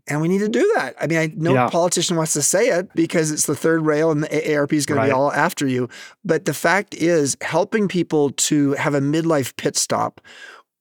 and 0.08 0.20
we 0.20 0.28
need 0.28 0.38
to 0.38 0.48
do 0.48 0.70
that. 0.76 0.94
I 1.00 1.08
mean, 1.08 1.18
I 1.18 1.32
no 1.34 1.54
Yeah. 1.54 1.68
politician 1.68 2.16
wants 2.16 2.32
to 2.34 2.42
say 2.42 2.68
it 2.68 2.94
because 2.94 3.32
it's 3.32 3.46
the 3.46 3.56
third 3.56 3.84
rail 3.84 4.12
and 4.12 4.22
the 4.22 4.28
AARP 4.28 4.72
is 4.72 4.86
going 4.86 5.00
to 5.00 5.06
be 5.08 5.10
all 5.10 5.32
after 5.32 5.66
you. 5.66 5.88
But 6.24 6.44
the 6.44 6.54
fact 6.54 6.94
is, 6.94 7.36
helping 7.40 7.88
people 7.88 8.30
to 8.30 8.74
have 8.74 8.94
a 8.94 9.00
midlife 9.00 9.56
pit 9.56 9.76
stop 9.76 10.20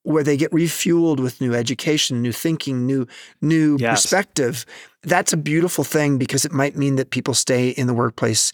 where 0.03 0.23
they 0.23 0.37
get 0.37 0.51
refueled 0.51 1.19
with 1.19 1.41
new 1.41 1.55
education, 1.55 2.21
new 2.21 2.31
thinking, 2.31 2.85
new 2.85 3.07
new 3.41 3.77
Yes. 3.79 4.01
perspective. 4.03 4.63
That's 5.05 5.33
a 5.33 5.37
beautiful 5.37 5.83
thing 5.83 6.17
because 6.17 6.45
it 6.45 6.51
might 6.51 6.75
mean 6.75 6.95
that 6.97 7.09
people 7.11 7.33
stay 7.33 7.69
in 7.69 7.87
the 7.87 7.93
workplace 7.93 8.51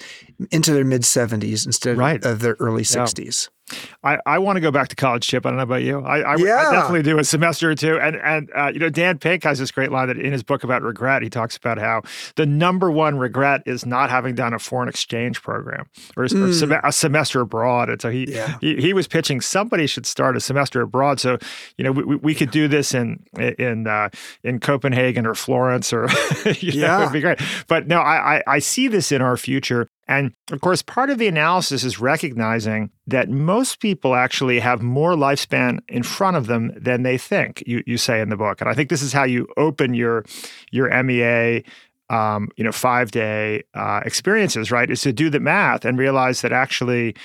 into 0.52 0.74
their 0.74 0.86
mid 0.86 1.02
70s 1.04 1.66
instead 1.66 1.98
Right. 1.98 2.24
of 2.24 2.40
their 2.40 2.56
early 2.60 2.84
Yeah. 2.84 3.48
60s. 3.72 3.90
I, 4.04 4.18
I 4.26 4.40
want 4.40 4.58
to 4.58 4.62
go 4.62 4.72
back 4.72 4.88
to 4.90 4.96
college, 4.96 5.28
Chip. 5.28 5.46
I 5.46 5.50
don't 5.50 5.58
know 5.58 5.64
about 5.64 5.84
you. 5.84 6.00
I, 6.02 6.20
I, 6.20 6.34
I 6.34 6.38
definitely 6.72 7.04
do 7.04 7.20
a 7.20 7.24
semester 7.24 7.70
or 7.72 7.76
two. 7.76 8.00
And 8.00 8.16
and 8.18 8.50
uh, 8.56 8.72
you 8.74 8.80
know, 8.80 8.90
Dan 8.90 9.18
Pink 9.20 9.44
has 9.44 9.60
this 9.60 9.72
great 9.72 9.92
line 9.92 10.08
that 10.08 10.18
in 10.18 10.32
his 10.32 10.44
book 10.44 10.64
about 10.64 10.82
regret, 10.82 11.22
he 11.22 11.30
talks 11.30 11.56
about 11.58 11.78
how 11.78 12.02
the 12.36 12.46
number 12.46 12.90
one 12.92 13.18
regret 13.18 13.62
is 13.66 13.86
not 13.86 14.10
having 14.10 14.36
done 14.36 14.54
a 14.54 14.60
foreign 14.60 14.90
exchange 14.90 15.42
program 15.42 15.86
or, 16.18 16.24
or 16.24 16.28
Mm. 16.28 16.54
sem- 16.54 16.72
a 16.84 16.92
semester 16.92 17.42
abroad. 17.42 17.90
And 17.90 18.02
so 18.02 18.10
he, 18.10 18.26
Yeah. 18.32 18.58
he 18.62 18.76
he 18.78 18.94
was 18.94 19.08
pitching 19.08 19.42
somebody 19.42 19.88
should 19.88 20.06
start 20.06 20.36
a 20.36 20.40
semester 20.40 20.82
abroad. 20.82 21.20
So 21.20 21.38
you 21.78 21.84
know, 21.84 21.92
we, 21.92 22.04
we- 22.04 22.16
we 22.18 22.36
could 22.36 22.52
do 22.52 22.68
this 22.68 22.94
in 22.94 23.24
in 23.60 23.88
uh, 23.88 24.10
in 24.44 24.60
Copenhagen 24.60 25.26
or 25.26 25.36
Florence 25.36 25.92
or 25.94 26.08
you 26.60 26.72
know, 26.82 26.88
Yeah. 26.88 27.02
it'd 27.02 27.14
be 27.14 27.20
great. 27.22 27.40
But 27.68 27.88
no, 27.88 28.00
I, 28.00 28.38
I 28.38 28.44
I 28.48 28.60
see 28.60 28.88
this 28.88 29.12
in 29.12 29.22
our 29.22 29.38
future. 29.38 29.88
And 30.08 30.34
of 30.52 30.62
course, 30.62 30.82
part 30.82 31.10
of 31.10 31.20
the 31.20 31.28
analysis 31.28 31.84
is 31.84 32.00
recognizing 32.00 32.92
that 33.08 33.30
most 33.30 33.80
people 33.80 34.16
actually 34.16 34.60
have 34.60 34.82
more 34.82 35.14
lifespan 35.14 35.80
in 35.88 36.04
front 36.04 36.38
of 36.38 36.48
them 36.48 36.72
than 36.76 37.04
they 37.04 37.18
think. 37.18 37.64
You 37.66 37.84
you 37.86 37.98
say 37.98 38.20
in 38.20 38.30
the 38.30 38.38
book, 38.38 38.62
and 38.62 38.70
I 38.70 38.74
think 38.74 38.90
this 38.90 39.02
is 39.02 39.14
how 39.14 39.24
you 39.24 39.48
open 39.58 39.94
your 39.94 40.26
your 40.72 40.90
MEA, 41.04 41.64
um, 42.10 42.50
you 42.58 42.64
know, 42.64 42.72
five 42.72 43.12
day 43.12 43.64
uh, 43.74 44.02
experiences. 44.06 44.72
Right, 44.72 44.90
is 44.90 45.02
to 45.02 45.14
do 45.14 45.30
the 45.30 45.40
math 45.40 45.86
and 45.86 45.98
realize 45.98 46.42
that 46.42 46.52
actually 46.52 47.16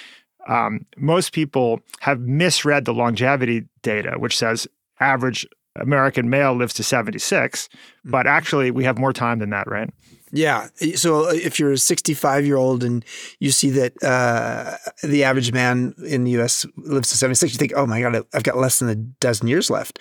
um, 0.47 0.87
most 0.97 1.33
people 1.33 1.81
have 2.01 2.20
misread 2.20 2.85
the 2.85 2.95
longevity 2.95 3.64
data, 3.83 4.16
which 4.18 4.37
says 4.37 4.68
average 5.01 5.47
American 5.81 6.31
male 6.31 6.55
lives 6.55 6.74
to 6.74 6.83
76, 6.83 7.68
but 8.05 8.27
actually 8.27 8.70
we 8.70 8.85
have 8.85 8.99
more 8.99 9.12
time 9.12 9.39
than 9.39 9.51
that, 9.51 9.68
right? 9.68 9.91
Yeah. 10.37 10.68
So 10.97 11.26
uh, 11.26 11.32
if 11.32 11.59
you're 11.59 11.72
a 11.72 11.78
65 11.78 12.45
year 12.45 12.57
old 12.57 12.84
and 12.84 13.05
you 13.41 13.51
see 13.51 13.70
that 13.70 14.03
uh, 14.03 14.76
the 15.03 15.24
average 15.24 15.53
man 15.53 15.95
in 16.05 16.24
the 16.24 16.32
US 16.43 16.66
lives 16.76 17.11
to 17.11 17.16
76, 17.16 17.53
you 17.53 17.59
think, 17.59 17.72
oh 17.74 17.87
my 17.87 18.01
God, 18.01 18.22
I've 18.34 18.43
got 18.43 18.57
less 18.57 18.78
than 18.78 18.89
a 18.89 18.95
dozen 18.95 19.49
years 19.49 19.70
left. 19.70 19.99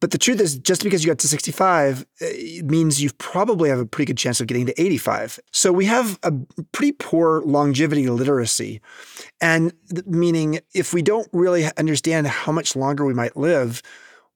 But 0.00 0.10
the 0.10 0.18
truth 0.18 0.40
is, 0.40 0.58
just 0.58 0.82
because 0.82 1.04
you 1.04 1.10
got 1.10 1.18
to 1.20 1.28
65 1.28 2.00
uh, 2.00 2.04
it 2.20 2.64
means 2.64 3.02
you 3.02 3.10
probably 3.18 3.68
have 3.68 3.78
a 3.78 3.86
pretty 3.86 4.06
good 4.06 4.18
chance 4.18 4.40
of 4.40 4.46
getting 4.46 4.66
to 4.66 4.80
85. 4.80 5.38
So 5.52 5.72
we 5.72 5.84
have 5.86 6.18
a 6.22 6.32
pretty 6.72 6.92
poor 6.92 7.42
longevity 7.42 8.08
literacy. 8.08 8.80
And 9.40 9.72
meaning, 10.06 10.60
if 10.74 10.92
we 10.92 11.02
don't 11.02 11.28
really 11.32 11.66
understand 11.76 12.26
how 12.26 12.52
much 12.52 12.74
longer 12.76 13.04
we 13.04 13.14
might 13.14 13.36
live, 13.36 13.82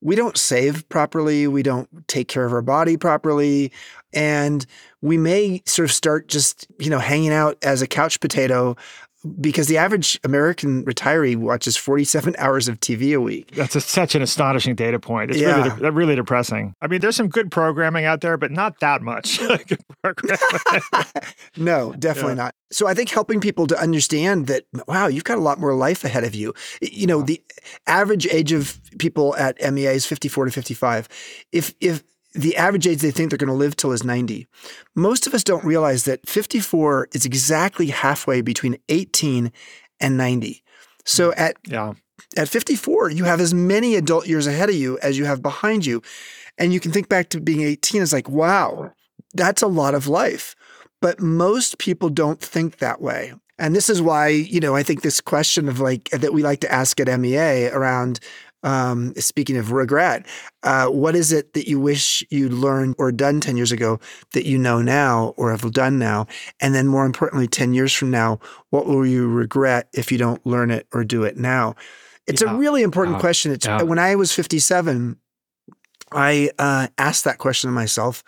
we 0.04 0.16
don't 0.16 0.36
save 0.36 0.86
properly. 0.90 1.46
We 1.48 1.62
don't 1.62 1.88
take 2.08 2.28
care 2.28 2.44
of 2.44 2.52
our 2.52 2.62
body 2.62 2.96
properly. 2.98 3.72
And 4.14 4.64
we 5.02 5.16
may 5.18 5.62
sort 5.66 5.88
of 5.88 5.92
start 5.94 6.28
just, 6.28 6.66
you 6.78 6.88
know, 6.90 6.98
hanging 6.98 7.32
out 7.32 7.58
as 7.62 7.82
a 7.82 7.86
couch 7.86 8.20
potato 8.20 8.76
because 9.40 9.68
the 9.68 9.78
average 9.78 10.20
American 10.22 10.84
retiree 10.84 11.34
watches 11.34 11.78
47 11.78 12.34
hours 12.38 12.68
of 12.68 12.78
TV 12.80 13.14
a 13.16 13.20
week. 13.22 13.52
That's 13.52 13.74
a, 13.74 13.80
such 13.80 14.14
an 14.14 14.20
astonishing 14.20 14.74
data 14.74 14.98
point. 15.00 15.30
It's 15.30 15.40
Yeah. 15.40 15.64
really, 15.64 15.80
de- 15.80 15.92
really 15.92 16.14
depressing. 16.14 16.74
I 16.82 16.88
mean, 16.88 17.00
there's 17.00 17.16
some 17.16 17.28
good 17.28 17.50
programming 17.50 18.04
out 18.04 18.20
there, 18.20 18.36
but 18.36 18.50
not 18.50 18.80
that 18.80 19.00
much. 19.00 19.40
No, 21.56 21.92
definitely 21.98 22.34
not. 22.34 22.54
So 22.70 22.86
I 22.88 22.94
think 22.94 23.08
helping 23.08 23.40
people 23.40 23.66
to 23.68 23.78
understand 23.78 24.48
that, 24.48 24.64
wow, 24.88 25.06
you've 25.06 25.24
got 25.24 25.38
a 25.38 25.40
lot 25.40 25.58
more 25.60 25.74
life 25.74 26.04
ahead 26.04 26.24
of 26.24 26.34
you. 26.34 26.52
You 26.82 27.06
know, 27.06 27.22
the 27.22 27.40
average 27.86 28.26
age 28.26 28.52
of 28.52 28.80
people 28.98 29.36
at 29.36 29.56
MEA 29.72 29.86
is 29.94 30.04
54 30.06 30.46
to 30.46 30.50
55. 30.50 31.08
If, 31.52 31.74
if, 31.80 32.02
the 32.34 32.56
average 32.56 32.86
age 32.86 33.00
they 33.00 33.10
think 33.10 33.30
they're 33.30 33.38
going 33.38 33.48
to 33.48 33.54
live 33.54 33.76
till 33.76 33.92
is 33.92 34.04
90. 34.04 34.46
Most 34.94 35.26
of 35.26 35.34
us 35.34 35.44
don't 35.44 35.64
realize 35.64 36.04
that 36.04 36.28
54 36.28 37.08
is 37.12 37.24
exactly 37.24 37.86
halfway 37.86 38.40
between 38.40 38.76
18 38.88 39.52
and 40.00 40.16
90. 40.16 40.62
So 41.04 41.32
hmm. 41.32 41.40
at 41.40 41.56
yeah. 41.66 41.92
at 42.36 42.48
54, 42.48 43.10
you 43.10 43.24
have 43.24 43.40
as 43.40 43.54
many 43.54 43.94
adult 43.94 44.26
years 44.26 44.46
ahead 44.46 44.68
of 44.68 44.74
you 44.74 44.98
as 45.02 45.16
you 45.16 45.24
have 45.24 45.42
behind 45.42 45.86
you. 45.86 46.02
And 46.58 46.72
you 46.72 46.80
can 46.80 46.92
think 46.92 47.08
back 47.08 47.30
to 47.30 47.40
being 47.40 47.62
18 47.62 48.02
as 48.02 48.12
like, 48.12 48.28
wow, 48.28 48.92
that's 49.34 49.62
a 49.62 49.66
lot 49.66 49.94
of 49.94 50.06
life. 50.06 50.54
But 51.00 51.20
most 51.20 51.78
people 51.78 52.08
don't 52.08 52.40
think 52.40 52.78
that 52.78 53.00
way. 53.00 53.34
And 53.58 53.74
this 53.74 53.88
is 53.88 54.02
why, 54.02 54.28
you 54.28 54.58
know, 54.60 54.74
I 54.74 54.82
think 54.82 55.02
this 55.02 55.20
question 55.20 55.68
of 55.68 55.78
like 55.78 56.08
that 56.10 56.32
we 56.32 56.42
like 56.42 56.60
to 56.60 56.72
ask 56.72 56.98
at 57.00 57.20
MEA 57.20 57.68
around 57.68 58.18
um, 58.64 59.14
speaking 59.16 59.56
of 59.56 59.70
regret, 59.70 60.26
uh, 60.64 60.86
what 60.86 61.14
is 61.14 61.30
it 61.30 61.52
that 61.52 61.68
you 61.68 61.78
wish 61.78 62.24
you'd 62.30 62.52
learned 62.52 62.96
or 62.98 63.12
done 63.12 63.40
10 63.40 63.56
years 63.56 63.70
ago 63.70 64.00
that 64.32 64.46
you 64.46 64.58
know 64.58 64.82
now 64.82 65.34
or 65.36 65.50
have 65.52 65.70
done 65.72 65.98
now? 65.98 66.26
And 66.60 66.74
then 66.74 66.88
more 66.88 67.06
importantly, 67.06 67.46
10 67.46 67.74
years 67.74 67.92
from 67.92 68.10
now, 68.10 68.40
what 68.70 68.86
will 68.86 69.06
you 69.06 69.28
regret 69.28 69.88
if 69.92 70.10
you 70.10 70.18
don't 70.18 70.44
learn 70.46 70.70
it 70.70 70.86
or 70.92 71.04
do 71.04 71.22
it 71.22 71.36
now? 71.36 71.74
It's 72.26 72.42
Yeah. 72.42 72.54
a 72.54 72.56
really 72.56 72.82
important 72.82 73.18
Yeah. 73.18 73.20
question. 73.20 73.52
It's 73.52 73.66
Yeah. 73.66 73.82
when 73.82 73.98
I 73.98 74.16
was 74.16 74.32
57, 74.32 75.18
I 76.12 76.50
uh, 76.58 76.88
asked 76.98 77.24
that 77.24 77.38
question 77.38 77.68
to 77.68 77.74
myself. 77.74 78.22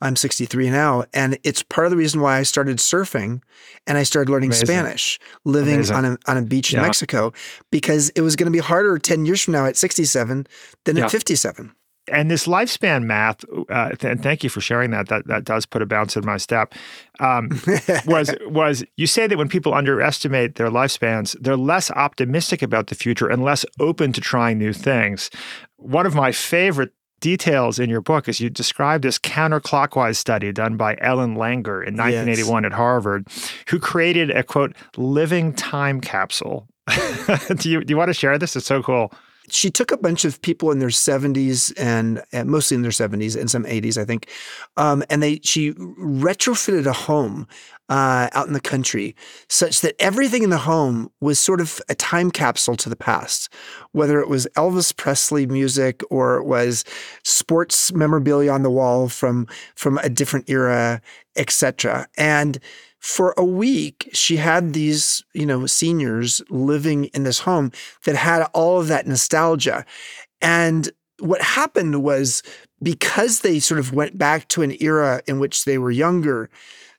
I'm 0.00 0.14
63 0.16 0.70
now, 0.70 1.04
and 1.12 1.38
it's 1.42 1.62
part 1.62 1.86
of 1.86 1.90
the 1.90 1.96
reason 1.96 2.20
why 2.20 2.38
I 2.38 2.42
started 2.44 2.76
surfing 2.78 3.40
and 3.86 3.98
I 3.98 4.04
started 4.04 4.30
learning 4.30 4.50
Amazing. 4.50 4.66
Spanish, 4.66 5.18
living 5.44 5.74
Amazing. 5.76 5.96
on 5.96 6.04
a 6.04 6.18
on 6.28 6.36
a 6.36 6.42
beach 6.42 6.72
in 6.72 6.80
Mexico, 6.80 7.32
because 7.72 8.10
it 8.10 8.20
was 8.20 8.36
going 8.36 8.46
to 8.46 8.56
be 8.56 8.60
harder 8.62 8.98
10 8.98 9.26
years 9.26 9.42
from 9.42 9.52
now 9.52 9.66
at 9.66 9.76
67 9.76 10.46
than 10.84 10.96
Yeah. 10.96 11.04
at 11.06 11.10
57. 11.10 11.72
and 12.10 12.30
this 12.30 12.46
lifespan 12.46 13.02
math, 13.02 13.44
uh, 13.68 13.90
th- 13.90 14.04
and 14.04 14.22
thank 14.22 14.42
you 14.42 14.48
for 14.48 14.62
sharing 14.62 14.90
that. 14.92 15.08
That 15.08 15.26
that 15.26 15.44
does 15.44 15.66
put 15.66 15.82
a 15.82 15.86
bounce 15.86 16.16
in 16.16 16.24
my 16.24 16.38
step. 16.38 16.72
Um, 17.20 17.50
was 18.06 18.34
was 18.46 18.82
you 18.96 19.06
say 19.06 19.26
that 19.26 19.36
when 19.36 19.48
people 19.48 19.74
underestimate 19.74 20.54
their 20.54 20.70
lifespans, 20.70 21.36
they're 21.40 21.56
less 21.56 21.90
optimistic 21.90 22.62
about 22.62 22.86
the 22.86 22.94
future 22.94 23.28
and 23.28 23.42
less 23.44 23.66
open 23.78 24.12
to 24.14 24.20
trying 24.22 24.56
new 24.58 24.72
things. 24.72 25.28
One 25.76 26.06
of 26.06 26.14
my 26.14 26.32
favorite 26.32 26.92
details 27.20 27.78
in 27.78 27.90
your 27.90 28.00
book 28.00 28.28
is 28.28 28.40
you 28.40 28.50
describe 28.50 29.02
this 29.02 29.18
counterclockwise 29.18 30.16
study 30.16 30.52
done 30.52 30.76
by 30.76 30.96
Ellen 31.00 31.36
Langer 31.36 31.86
in 31.86 31.96
1981 31.96 32.64
at 32.64 32.72
Harvard, 32.72 33.28
who 33.68 33.78
created 33.78 34.30
a 34.30 34.42
quote 34.42 34.74
living 34.96 35.52
time 35.52 36.00
capsule. 36.00 36.68
do 37.56 37.70
you 37.70 37.84
do 37.84 37.92
you 37.92 37.96
want 37.96 38.08
to 38.08 38.14
share 38.14 38.38
this? 38.38 38.56
It's 38.56 38.66
so 38.66 38.82
cool. 38.82 39.12
she 39.50 39.70
took 39.70 39.92
a 39.92 39.96
bunch 39.96 40.24
of 40.24 40.40
people 40.42 40.70
in 40.70 40.78
their 40.78 40.88
70s 40.88 41.72
and, 41.78 42.22
and 42.32 42.48
mostly 42.48 42.74
in 42.74 42.82
their 42.82 42.90
70s 42.90 43.38
and 43.38 43.50
some 43.50 43.64
80s, 43.64 43.98
I 43.98 44.04
think, 44.04 44.28
um, 44.76 45.02
and 45.10 45.22
they 45.22 45.40
she 45.42 45.72
retrofitted 45.72 46.86
a 46.86 46.92
home 46.92 47.46
uh, 47.88 48.28
out 48.32 48.46
in 48.46 48.52
the 48.52 48.60
country 48.60 49.16
such 49.48 49.80
that 49.80 49.94
everything 49.98 50.42
in 50.42 50.50
the 50.50 50.58
home 50.58 51.10
was 51.20 51.38
sort 51.38 51.60
of 51.60 51.80
a 51.88 51.94
time 51.94 52.30
capsule 52.30 52.76
to 52.76 52.88
the 52.88 52.96
past, 52.96 53.52
whether 53.92 54.20
it 54.20 54.28
was 54.28 54.46
Elvis 54.56 54.94
Presley 54.94 55.46
music 55.46 56.02
or 56.10 56.36
it 56.36 56.44
was 56.44 56.84
sports 57.24 57.92
memorabilia 57.92 58.50
on 58.52 58.62
the 58.62 58.70
wall 58.70 59.08
from 59.08 59.46
from 59.74 59.98
a 59.98 60.08
different 60.08 60.48
era, 60.48 61.00
etc. 61.36 62.08
And 62.16 62.58
for 63.00 63.32
a 63.36 63.44
week, 63.44 64.08
she 64.12 64.36
had 64.36 64.72
these, 64.72 65.22
you 65.32 65.46
know, 65.46 65.66
seniors 65.66 66.42
living 66.50 67.04
in 67.06 67.22
this 67.22 67.40
home 67.40 67.70
that 68.04 68.16
had 68.16 68.42
all 68.52 68.80
of 68.80 68.88
that 68.88 69.06
nostalgia. 69.06 69.84
And 70.42 70.90
what 71.20 71.40
happened 71.40 72.02
was 72.02 72.42
because 72.82 73.40
they 73.40 73.60
sort 73.60 73.80
of 73.80 73.92
went 73.92 74.18
back 74.18 74.48
to 74.48 74.62
an 74.62 74.76
era 74.80 75.22
in 75.26 75.38
which 75.38 75.64
they 75.64 75.78
were 75.78 75.90
younger, 75.90 76.50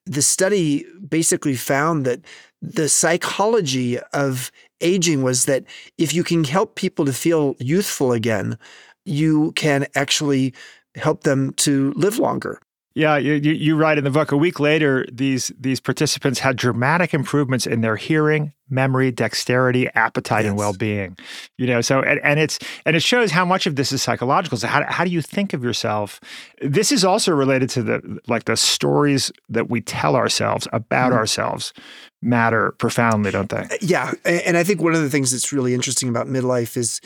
the 0.05 0.21
study 0.21 0.85
basically 1.07 1.55
found 1.55 2.05
that 2.05 2.21
the 2.61 2.89
psychology 2.89 3.99
of 4.13 4.51
aging 4.81 5.23
was 5.23 5.45
that 5.45 5.63
if 5.97 6.13
you 6.13 6.23
can 6.23 6.43
help 6.43 6.75
people 6.75 7.05
to 7.05 7.13
feel 7.13 7.55
youthful 7.59 8.11
again, 8.11 8.57
you 9.05 9.51
can 9.53 9.85
actually 9.95 10.53
help 10.95 11.23
them 11.23 11.53
to 11.53 11.93
live 11.95 12.17
longer. 12.17 12.59
Yeah, 12.95 13.17
you, 13.17 13.33
you, 13.33 13.51
you 13.53 13.75
write 13.75 13.97
in 13.97 14.03
the 14.03 14.09
book. 14.09 14.31
A 14.31 14.37
week 14.37 14.59
later, 14.59 15.05
these 15.11 15.51
these 15.59 15.79
participants 15.79 16.39
had 16.39 16.55
dramatic 16.57 17.13
improvements 17.13 17.67
in 17.67 17.81
their 17.81 17.95
hearing, 17.95 18.51
memory, 18.69 19.11
dexterity, 19.11 19.87
appetite, 19.93 20.45
and 20.45 20.57
well 20.57 20.73
being. 20.73 21.15
You 21.57 21.67
know, 21.67 21.81
so 21.81 22.01
and, 22.01 22.19
and 22.23 22.39
it's 22.39 22.57
and 22.85 22.95
it 22.95 23.03
shows 23.03 23.31
how 23.31 23.45
much 23.45 23.67
of 23.67 23.75
this 23.75 23.91
is 23.91 24.01
psychological. 24.01 24.57
So 24.57 24.67
how 24.67 24.83
how 24.91 25.03
do 25.05 25.11
you 25.11 25.21
think 25.21 25.53
of 25.53 25.63
yourself? 25.63 26.19
This 26.61 26.91
is 26.91 27.05
also 27.05 27.31
related 27.31 27.69
to 27.71 27.83
the 27.83 28.19
like 28.27 28.45
the 28.45 28.57
stories 28.57 29.31
that 29.49 29.69
we 29.69 29.81
tell 29.81 30.15
ourselves 30.15 30.67
about 30.73 31.11
Mhm. 31.11 31.17
ourselves 31.17 31.73
matter 32.21 32.71
profoundly, 32.79 33.31
don't 33.31 33.49
they? 33.49 33.65
Yeah, 33.81 34.11
and 34.25 34.57
I 34.57 34.63
think 34.63 34.81
one 34.81 34.93
of 34.95 35.01
the 35.01 35.09
things 35.09 35.31
that's 35.31 35.53
really 35.53 35.73
interesting 35.73 36.09
about 36.09 36.27
midlife 36.27 36.75
is 36.75 36.99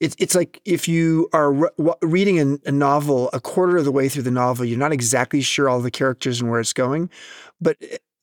it's 0.00 0.16
it's 0.18 0.34
like 0.34 0.60
if 0.64 0.88
you 0.88 1.28
are 1.32 1.52
re- 1.52 1.94
reading 2.02 2.40
a, 2.40 2.68
a 2.68 2.72
novel 2.72 3.30
a 3.32 3.40
quarter 3.40 3.76
of 3.76 3.84
the 3.84 3.92
way 3.92 4.08
through 4.08 4.22
the 4.22 4.30
novel, 4.30 4.64
you're 4.64 4.78
not 4.78 4.92
exactly 4.92 5.42
sure 5.42 5.68
all 5.68 5.80
the 5.80 5.90
characters 5.90 6.40
and 6.40 6.50
where 6.50 6.60
it's 6.60 6.72
going, 6.72 7.10
but 7.60 7.76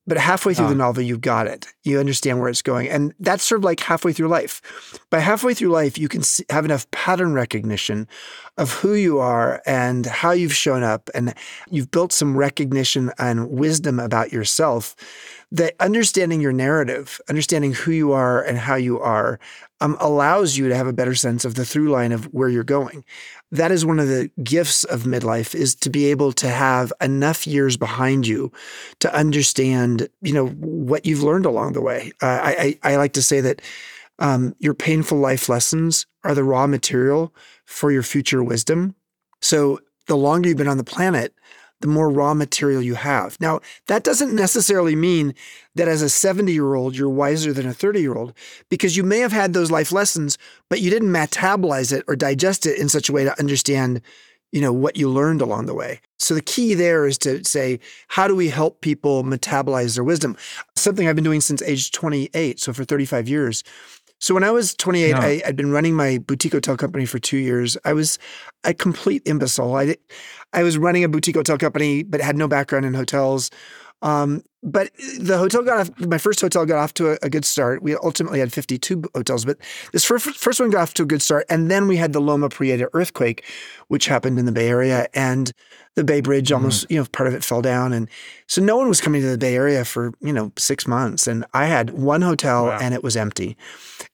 but 0.08 0.16
halfway 0.16 0.54
through 0.54 0.68
the 0.68 0.74
novel, 0.74 1.02
you've 1.02 1.20
got 1.20 1.46
it. 1.46 1.66
You 1.84 2.00
understand 2.00 2.40
where 2.40 2.48
it's 2.48 2.62
going, 2.62 2.88
and 2.88 3.12
that's 3.20 3.44
sort 3.44 3.58
of 3.60 3.64
like 3.64 3.78
halfway 3.78 4.14
through 4.14 4.28
life. 4.28 4.62
By 5.10 5.18
halfway 5.18 5.52
through 5.52 5.68
life, 5.68 5.98
you 5.98 6.08
can 6.08 6.22
see, 6.22 6.44
have 6.48 6.64
enough 6.64 6.90
pattern 6.92 7.34
recognition 7.34 8.08
of 8.56 8.72
who 8.72 8.94
you 8.94 9.18
are 9.18 9.60
and 9.66 10.06
how 10.06 10.30
you've 10.30 10.54
shown 10.54 10.82
up, 10.82 11.10
and 11.14 11.34
you've 11.70 11.90
built 11.90 12.12
some 12.12 12.38
recognition 12.38 13.12
and 13.18 13.50
wisdom 13.50 14.00
about 14.00 14.32
yourself 14.32 14.96
that 15.52 15.74
understanding 15.78 16.40
your 16.40 16.52
narrative, 16.52 17.20
understanding 17.28 17.74
who 17.74 17.90
you 17.90 18.12
are 18.12 18.42
and 18.42 18.56
how 18.56 18.76
you 18.76 18.98
are, 19.00 19.38
um, 19.80 19.96
allows 20.00 20.56
you 20.56 20.68
to 20.68 20.76
have 20.76 20.86
a 20.86 20.92
better 20.92 21.14
sense 21.14 21.44
of 21.44 21.54
the 21.54 21.64
through 21.64 21.90
line 21.90 22.12
of 22.12 22.24
where 22.26 22.48
you're 22.48 22.64
going. 22.64 23.04
That 23.50 23.70
is 23.70 23.86
one 23.86 23.98
of 23.98 24.08
the 24.08 24.30
gifts 24.42 24.84
of 24.84 25.02
midlife 25.02 25.54
is 25.54 25.74
to 25.76 25.90
be 25.90 26.06
able 26.06 26.32
to 26.32 26.48
have 26.48 26.92
enough 27.00 27.46
years 27.46 27.76
behind 27.76 28.26
you 28.26 28.52
to 29.00 29.14
understand, 29.14 30.08
you 30.20 30.32
know, 30.32 30.48
what 30.48 31.06
you've 31.06 31.22
learned 31.22 31.46
along 31.46 31.72
the 31.72 31.80
way. 31.80 32.12
Uh, 32.22 32.26
I, 32.26 32.78
I 32.82 32.92
I 32.92 32.96
like 32.96 33.12
to 33.14 33.22
say 33.22 33.40
that 33.40 33.62
um, 34.18 34.54
your 34.58 34.74
painful 34.74 35.18
life 35.18 35.48
lessons 35.48 36.06
are 36.24 36.34
the 36.34 36.44
raw 36.44 36.66
material 36.66 37.34
for 37.64 37.92
your 37.92 38.02
future 38.02 38.42
wisdom. 38.42 38.94
So 39.40 39.80
the 40.06 40.16
longer 40.16 40.48
you've 40.48 40.58
been 40.58 40.68
on 40.68 40.78
the 40.78 40.84
planet, 40.84 41.34
the 41.80 41.88
more 41.88 42.10
raw 42.10 42.34
material 42.34 42.82
you 42.82 42.94
have. 42.94 43.40
Now, 43.40 43.60
that 43.86 44.04
doesn't 44.04 44.34
necessarily 44.34 44.96
mean 44.96 45.34
that 45.74 45.88
as 45.88 46.02
a 46.02 46.08
70 46.08 46.52
year 46.52 46.74
old, 46.74 46.96
you're 46.96 47.08
wiser 47.08 47.52
than 47.52 47.66
a 47.66 47.72
30 47.72 48.00
year 48.00 48.14
old, 48.14 48.34
because 48.68 48.96
you 48.96 49.02
may 49.02 49.18
have 49.20 49.32
had 49.32 49.52
those 49.52 49.70
life 49.70 49.92
lessons, 49.92 50.38
but 50.68 50.80
you 50.80 50.90
didn't 50.90 51.10
metabolize 51.10 51.92
it 51.92 52.04
or 52.08 52.16
digest 52.16 52.66
it 52.66 52.78
in 52.78 52.88
such 52.88 53.08
a 53.08 53.12
way 53.12 53.24
to 53.24 53.38
understand, 53.38 54.00
you 54.50 54.60
know, 54.60 54.72
what 54.72 54.96
you 54.96 55.08
learned 55.08 55.40
along 55.40 55.66
the 55.66 55.74
way. 55.74 56.00
So 56.18 56.34
the 56.34 56.42
key 56.42 56.74
there 56.74 57.06
is 57.06 57.16
to 57.18 57.44
say, 57.44 57.78
how 58.08 58.26
do 58.26 58.34
we 58.34 58.48
help 58.48 58.80
people 58.80 59.22
metabolize 59.22 59.94
their 59.94 60.04
wisdom? 60.04 60.36
Something 60.74 61.06
I've 61.06 61.14
been 61.14 61.24
doing 61.24 61.40
since 61.40 61.62
age 61.62 61.92
28, 61.92 62.58
so 62.58 62.72
for 62.72 62.84
35 62.84 63.28
years. 63.28 63.62
So 64.20 64.34
when 64.34 64.44
I 64.44 64.50
was 64.50 64.74
28, 64.74 65.10
Yeah. 65.10 65.20
I, 65.20 65.42
I'd 65.46 65.56
been 65.56 65.70
running 65.70 65.94
my 65.94 66.18
boutique 66.18 66.52
hotel 66.52 66.76
company 66.76 67.06
for 67.06 67.18
two 67.18 67.36
years. 67.38 67.76
I 67.84 67.92
was 67.92 68.18
a 68.64 68.74
complete 68.74 69.22
imbecile. 69.26 69.74
I 69.74 69.96
I 70.52 70.62
was 70.62 70.78
running 70.78 71.04
a 71.04 71.08
boutique 71.08 71.36
hotel 71.36 71.58
company, 71.58 72.02
but 72.02 72.20
had 72.20 72.36
no 72.36 72.48
background 72.48 72.84
in 72.86 72.94
hotels. 72.94 73.50
Um, 74.02 74.42
but 74.62 74.90
the 75.20 75.38
hotel 75.38 75.62
got 75.62 75.78
off, 75.78 76.00
my 76.00 76.18
first 76.18 76.40
hotel 76.40 76.66
got 76.66 76.78
off 76.78 76.92
to 76.94 77.12
a, 77.12 77.18
a 77.22 77.30
good 77.30 77.44
start. 77.44 77.80
We 77.82 77.94
ultimately 77.96 78.40
had 78.40 78.52
52 78.52 79.04
hotels, 79.14 79.44
but 79.44 79.56
this 79.92 80.04
first, 80.04 80.26
first 80.36 80.58
one 80.58 80.70
got 80.70 80.82
off 80.82 80.94
to 80.94 81.04
a 81.04 81.06
good 81.06 81.22
start. 81.22 81.46
And 81.48 81.70
then 81.70 81.86
we 81.86 81.96
had 81.96 82.12
the 82.12 82.20
Loma 82.20 82.48
Prieta 82.48 82.88
earthquake, 82.92 83.44
which 83.86 84.06
happened 84.06 84.36
in 84.38 84.46
the 84.46 84.52
Bay 84.52 84.68
Area. 84.68 85.06
And 85.14 85.52
the 85.94 86.02
Bay 86.02 86.20
Bridge 86.20 86.50
almost, 86.50 86.86
you 86.90 86.98
know, 86.98 87.06
part 87.12 87.28
of 87.28 87.34
it 87.34 87.44
fell 87.44 87.62
down. 87.62 87.92
And 87.92 88.08
so 88.48 88.60
no 88.60 88.76
one 88.76 88.88
was 88.88 89.00
coming 89.00 89.20
to 89.20 89.28
the 89.28 89.38
Bay 89.38 89.54
Area 89.54 89.84
for, 89.84 90.12
you 90.20 90.32
know, 90.32 90.52
six 90.58 90.86
months. 90.88 91.28
And 91.28 91.44
I 91.54 91.66
had 91.66 91.90
one 91.90 92.22
hotel 92.22 92.66
Wow. 92.66 92.78
and 92.80 92.94
it 92.94 93.04
was 93.04 93.16
empty. 93.16 93.56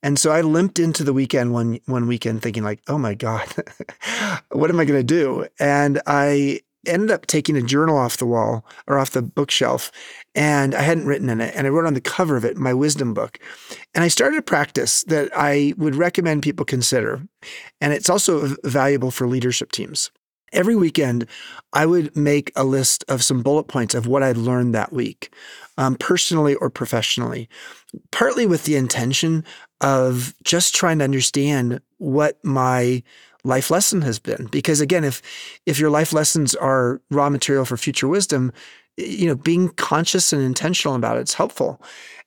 And 0.02 0.18
so 0.18 0.30
I 0.30 0.42
limped 0.42 0.78
into 0.78 1.04
the 1.04 1.12
weekend 1.14 1.52
one 1.52 1.78
one 1.86 2.06
weekend 2.06 2.42
thinking 2.42 2.64
like, 2.64 2.80
oh 2.88 2.98
my 2.98 3.14
God, 3.14 3.48
what 4.52 4.70
am 4.70 4.78
I 4.78 4.84
going 4.84 5.00
to 5.00 5.04
do? 5.04 5.46
And 5.58 6.02
I 6.06 6.60
ended 6.86 7.10
up 7.10 7.26
taking 7.26 7.56
a 7.56 7.62
journal 7.62 7.96
off 7.96 8.16
the 8.16 8.26
wall 8.26 8.64
or 8.86 8.98
off 8.98 9.10
the 9.10 9.22
bookshelf 9.22 9.90
and 10.34 10.74
I 10.74 10.82
hadn't 10.82 11.06
written 11.06 11.28
in 11.28 11.40
it. 11.40 11.54
And 11.54 11.66
I 11.66 11.70
wrote 11.70 11.86
on 11.86 11.94
the 11.94 12.00
cover 12.00 12.36
of 12.36 12.44
it 12.44 12.56
my 12.56 12.74
wisdom 12.74 13.14
book. 13.14 13.38
And 13.94 14.02
I 14.02 14.08
started 14.08 14.38
a 14.38 14.42
practice 14.42 15.04
that 15.04 15.30
I 15.34 15.74
would 15.76 15.94
recommend 15.94 16.42
people 16.42 16.64
consider. 16.64 17.22
And 17.80 17.92
it's 17.92 18.10
also 18.10 18.54
valuable 18.64 19.10
for 19.10 19.26
leadership 19.26 19.72
teams. 19.72 20.10
Every 20.52 20.76
weekend, 20.76 21.26
I 21.72 21.84
would 21.84 22.16
make 22.16 22.52
a 22.54 22.62
list 22.62 23.04
of 23.08 23.24
some 23.24 23.42
bullet 23.42 23.64
points 23.64 23.94
of 23.94 24.06
what 24.06 24.22
I'd 24.22 24.36
learned 24.36 24.72
that 24.74 24.92
week, 24.92 25.34
um, 25.78 25.96
personally 25.96 26.54
or 26.54 26.70
professionally, 26.70 27.48
partly 28.12 28.46
with 28.46 28.64
the 28.64 28.76
intention 28.76 29.44
of 29.80 30.32
just 30.44 30.74
trying 30.74 30.98
to 30.98 31.04
understand 31.04 31.80
what 31.98 32.38
my 32.44 33.02
life 33.44 33.70
lesson 33.70 34.02
has 34.02 34.18
been. 34.18 34.46
Because 34.46 34.80
again, 34.80 35.04
if 35.04 35.22
if 35.66 35.78
your 35.78 35.90
life 35.90 36.12
lessons 36.12 36.54
are 36.54 37.00
raw 37.10 37.30
material 37.30 37.64
for 37.64 37.76
future 37.76 38.08
wisdom, 38.08 38.52
you 38.96 39.26
know, 39.26 39.34
being 39.34 39.68
conscious 39.70 40.32
and 40.32 40.42
intentional 40.42 40.96
about 40.96 41.18
it's 41.18 41.34
helpful. 41.34 41.80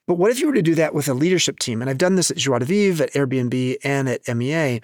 But 0.08 0.18
what 0.18 0.32
if 0.32 0.40
you 0.40 0.48
were 0.48 0.54
to 0.54 0.62
do 0.62 0.76
that 0.76 0.94
with 0.94 1.10
a 1.10 1.14
leadership 1.14 1.60
team? 1.60 1.82
And 1.82 1.90
I've 1.90 1.98
done 1.98 2.16
this 2.16 2.32
at 2.32 2.38
Joie 2.38 2.60
de 2.60 2.66
Vivre, 2.66 3.04
at 3.04 3.14
Airbnb, 3.14 3.76
and 3.84 4.08
at 4.08 4.26
MEA, 4.34 4.80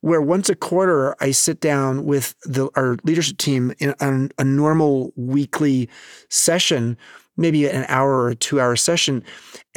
where 0.00 0.20
once 0.20 0.48
a 0.48 0.56
quarter 0.56 1.14
I 1.20 1.30
sit 1.30 1.60
down 1.60 2.04
with 2.04 2.34
the, 2.42 2.68
our 2.74 2.96
leadership 3.04 3.38
team 3.38 3.72
in 3.78 3.94
on 4.00 4.30
a 4.38 4.44
normal 4.44 5.12
weekly 5.14 5.88
session, 6.30 6.96
maybe 7.36 7.68
an 7.68 7.86
hour 7.88 8.24
or 8.24 8.34
two 8.34 8.60
hour 8.60 8.74
session, 8.74 9.22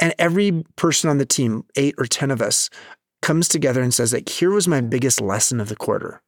and 0.00 0.12
every 0.18 0.64
person 0.74 1.08
on 1.08 1.18
the 1.18 1.26
team, 1.26 1.64
eight 1.76 1.94
or 1.96 2.06
ten 2.06 2.32
of 2.32 2.42
us, 2.42 2.68
comes 3.22 3.48
together 3.48 3.82
and 3.82 3.92
says, 3.92 4.12
like, 4.12 4.28
here 4.28 4.50
was 4.50 4.66
my 4.68 4.80
biggest 4.80 5.20
lesson 5.20 5.60
of 5.60 5.68
the 5.68 5.76
quarter. 5.76 6.22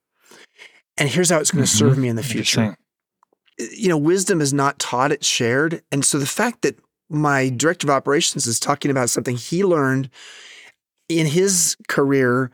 And 0.99 1.09
here's 1.09 1.31
how 1.31 1.39
it's 1.41 1.51
going 1.51 1.65
to 1.65 1.71
Mhm. 1.71 1.79
serve 1.79 1.99
me 1.99 2.09
in 2.09 2.17
the 2.17 2.23
future 2.23 2.77
you 3.59 3.89
know, 3.89 3.99
wisdom 3.99 4.41
is 4.41 4.53
not 4.53 4.79
taught, 4.79 5.13
it's 5.13 5.27
shared. 5.27 5.83
And 5.93 6.05
so 6.05 6.19
the 6.19 6.27
fact 6.27 6.63
that 6.63 6.79
my 7.09 7.51
director 7.51 7.87
of 7.87 7.91
operations 7.91 8.47
is 8.47 8.59
talking 8.59 8.91
about 8.91 9.11
something 9.11 9.37
he 9.37 9.65
learned 9.65 10.09
in 11.09 11.27
his 11.27 11.77
career, 11.89 12.51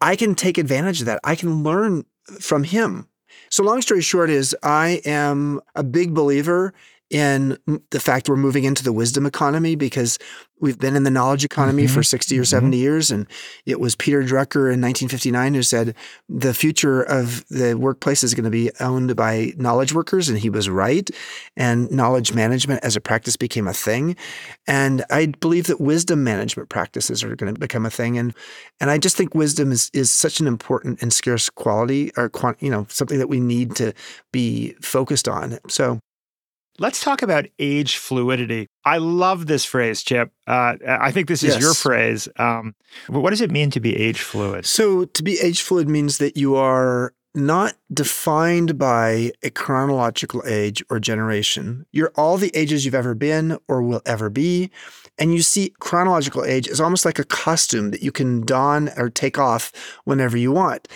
I 0.00 0.16
can 0.16 0.34
take 0.34 0.58
advantage 0.58 1.00
of 1.00 1.06
that. 1.06 1.20
I 1.24 1.36
can 1.36 1.62
learn 1.62 2.04
from 2.40 2.64
him. 2.64 3.06
So, 3.50 3.62
long 3.62 3.80
story 3.82 4.00
short, 4.00 4.30
is 4.30 4.56
I 4.62 5.00
am 5.04 5.60
a 5.74 5.82
big 5.82 6.14
believer 6.14 6.74
in 7.12 7.58
the 7.90 8.00
fact 8.00 8.28
we're 8.28 8.36
moving 8.36 8.64
into 8.64 8.82
the 8.82 8.92
wisdom 8.92 9.26
economy 9.26 9.74
because 9.74 10.18
we've 10.60 10.78
been 10.78 10.96
in 10.96 11.02
the 11.02 11.10
knowledge 11.10 11.44
economy 11.44 11.86
for 11.86 12.00
Mhm. 12.00 12.06
60 12.06 12.38
or 12.38 12.42
Mhm. 12.42 12.46
70 12.46 12.76
years. 12.78 13.10
And 13.10 13.26
it 13.66 13.80
was 13.80 13.94
Peter 13.94 14.22
Drucker 14.22 14.72
in 14.72 14.80
1959 14.80 15.52
who 15.52 15.62
said 15.62 15.94
the 16.28 16.54
future 16.54 17.02
of 17.02 17.44
the 17.50 17.74
workplace 17.74 18.24
is 18.24 18.32
going 18.32 18.44
to 18.44 18.50
be 18.50 18.70
owned 18.80 19.14
by 19.14 19.52
knowledge 19.58 19.92
workers. 19.92 20.30
And 20.30 20.38
he 20.38 20.48
was 20.48 20.70
right. 20.70 21.10
And 21.54 21.90
knowledge 21.90 22.32
management 22.32 22.82
as 22.82 22.96
a 22.96 23.00
practice 23.00 23.36
became 23.36 23.68
a 23.68 23.74
thing. 23.74 24.16
And 24.66 25.04
I 25.10 25.26
believe 25.26 25.66
that 25.66 25.80
wisdom 25.80 26.24
management 26.24 26.70
practices 26.70 27.22
are 27.22 27.36
going 27.36 27.52
to 27.52 27.60
become 27.60 27.84
a 27.84 27.90
thing. 27.90 28.16
And 28.16 28.32
and 28.80 28.90
I 28.90 28.96
just 28.96 29.16
think 29.16 29.34
wisdom 29.34 29.70
is 29.70 29.90
is 29.92 30.10
such 30.10 30.40
an 30.40 30.46
important 30.46 31.02
and 31.02 31.12
scarce 31.12 31.50
quality 31.50 32.10
or 32.16 32.30
quant, 32.30 32.56
you 32.60 32.70
know 32.70 32.86
something 32.88 33.18
that 33.18 33.28
we 33.28 33.38
need 33.40 33.74
to 33.76 33.92
be 34.32 34.74
focused 34.80 35.28
on. 35.28 35.58
So 35.68 35.98
Let's 36.78 37.02
talk 37.02 37.22
about 37.22 37.46
age 37.58 37.98
fluidity. 37.98 38.66
I 38.84 38.98
love 38.98 39.46
this 39.46 39.64
phrase, 39.64 40.02
Chip. 40.02 40.32
Uh, 40.46 40.76
I 40.86 41.10
think 41.12 41.28
this 41.28 41.42
is 41.42 41.58
your 41.60 41.74
phrase. 41.74 42.28
Um, 42.36 42.74
what 43.08 43.30
does 43.30 43.40
it 43.40 43.50
mean 43.50 43.70
to 43.70 43.80
be 43.80 43.94
age 43.94 44.20
fluid? 44.20 44.64
So 44.64 45.04
to 45.04 45.22
be 45.22 45.38
age 45.40 45.62
fluid 45.62 45.88
means 45.88 46.18
that 46.18 46.36
you 46.36 46.56
are 46.56 47.14
not 47.34 47.74
defined 47.92 48.78
by 48.78 49.32
a 49.42 49.50
chronological 49.50 50.42
age 50.46 50.84
or 50.90 51.00
generation. 51.00 51.86
You're 51.92 52.12
all 52.14 52.36
the 52.36 52.54
ages 52.54 52.84
you've 52.84 52.94
ever 52.94 53.14
been 53.14 53.58
or 53.68 53.82
will 53.82 54.02
ever 54.04 54.28
be. 54.28 54.70
And 55.18 55.32
you 55.34 55.42
see 55.42 55.72
chronological 55.78 56.44
age 56.44 56.68
is 56.68 56.80
almost 56.80 57.04
like 57.04 57.18
a 57.18 57.24
costume 57.24 57.90
that 57.90 58.02
you 58.02 58.12
can 58.12 58.44
don 58.44 58.90
or 58.96 59.08
take 59.08 59.38
off 59.38 59.72
whenever 60.04 60.36
you 60.36 60.52
want. 60.52 60.88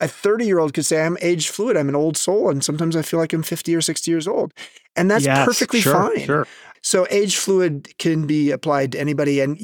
A 0.00 0.08
30 0.08 0.46
year 0.46 0.58
old 0.58 0.72
could 0.74 0.86
say, 0.86 1.04
I'm 1.04 1.18
age 1.20 1.48
fluid, 1.48 1.76
I'm 1.76 1.88
an 1.88 1.94
old 1.94 2.16
soul, 2.16 2.50
and 2.50 2.64
sometimes 2.64 2.96
I 2.96 3.02
feel 3.02 3.20
like 3.20 3.32
I'm 3.32 3.42
50 3.42 3.74
or 3.74 3.80
60 3.80 4.10
years 4.10 4.26
old. 4.26 4.52
And 4.96 5.10
that's 5.10 5.24
Yes, 5.24 5.44
perfectly 5.46 5.80
sure, 5.80 5.94
fine. 5.94 6.24
Sure. 6.26 6.46
So 6.82 7.06
age 7.10 7.36
fluid 7.36 7.96
can 7.98 8.26
be 8.26 8.50
applied 8.50 8.92
to 8.92 9.00
anybody. 9.00 9.40
And 9.40 9.58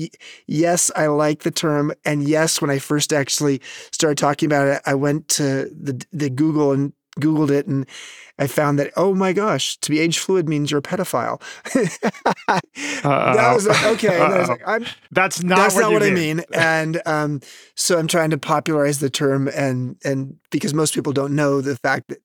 yes, 0.47 0.91
I 0.95 1.09
like 1.09 1.43
the 1.43 1.51
term. 1.51 1.93
And 2.05 2.29
yes, 2.29 2.61
when 2.61 2.70
I 2.70 2.79
first 2.79 3.12
actually 3.12 3.61
started 3.91 4.18
talking 4.18 4.47
about 4.47 4.68
it, 4.68 4.83
I 4.87 4.95
went 4.95 5.29
to 5.31 5.68
the, 5.76 6.05
the 6.12 6.31
Google 6.31 6.72
and 6.72 6.93
Googled 7.20 7.51
it 7.51 7.66
and 7.66 7.87
I 8.39 8.47
found 8.47 8.79
that, 8.79 8.93
oh 8.97 9.14
my 9.14 9.33
gosh, 9.33 9.76
to 9.79 9.91
be 9.91 9.99
age 9.99 10.18
fluid 10.18 10.49
means 10.49 10.70
you're 10.70 10.79
a 10.79 10.83
pedophile. 10.83 11.41
that 13.03 13.53
was 13.55 13.66
like, 13.66 13.85
okay. 13.87 14.18
Was 14.20 14.49
like, 14.49 14.87
That's 15.11 15.43
not 15.43 15.57
that's 15.57 15.74
what 15.74 15.83
not 15.83 15.93
what 15.93 16.03
I 16.05 16.11
mean. 16.11 16.37
mean. 16.37 16.47
And 16.53 17.03
um, 17.05 17.41
so 17.74 17.99
I'm 17.99 18.07
trying 18.07 18.31
to 18.31 18.39
popularize 18.39 19.01
the 19.01 19.11
term 19.11 19.49
and 19.49 19.97
and 20.05 20.37
because 20.51 20.72
most 20.72 20.95
people 20.95 21.12
don't 21.12 21.35
know 21.35 21.61
the 21.61 21.76
fact 21.76 22.09
that 22.09 22.18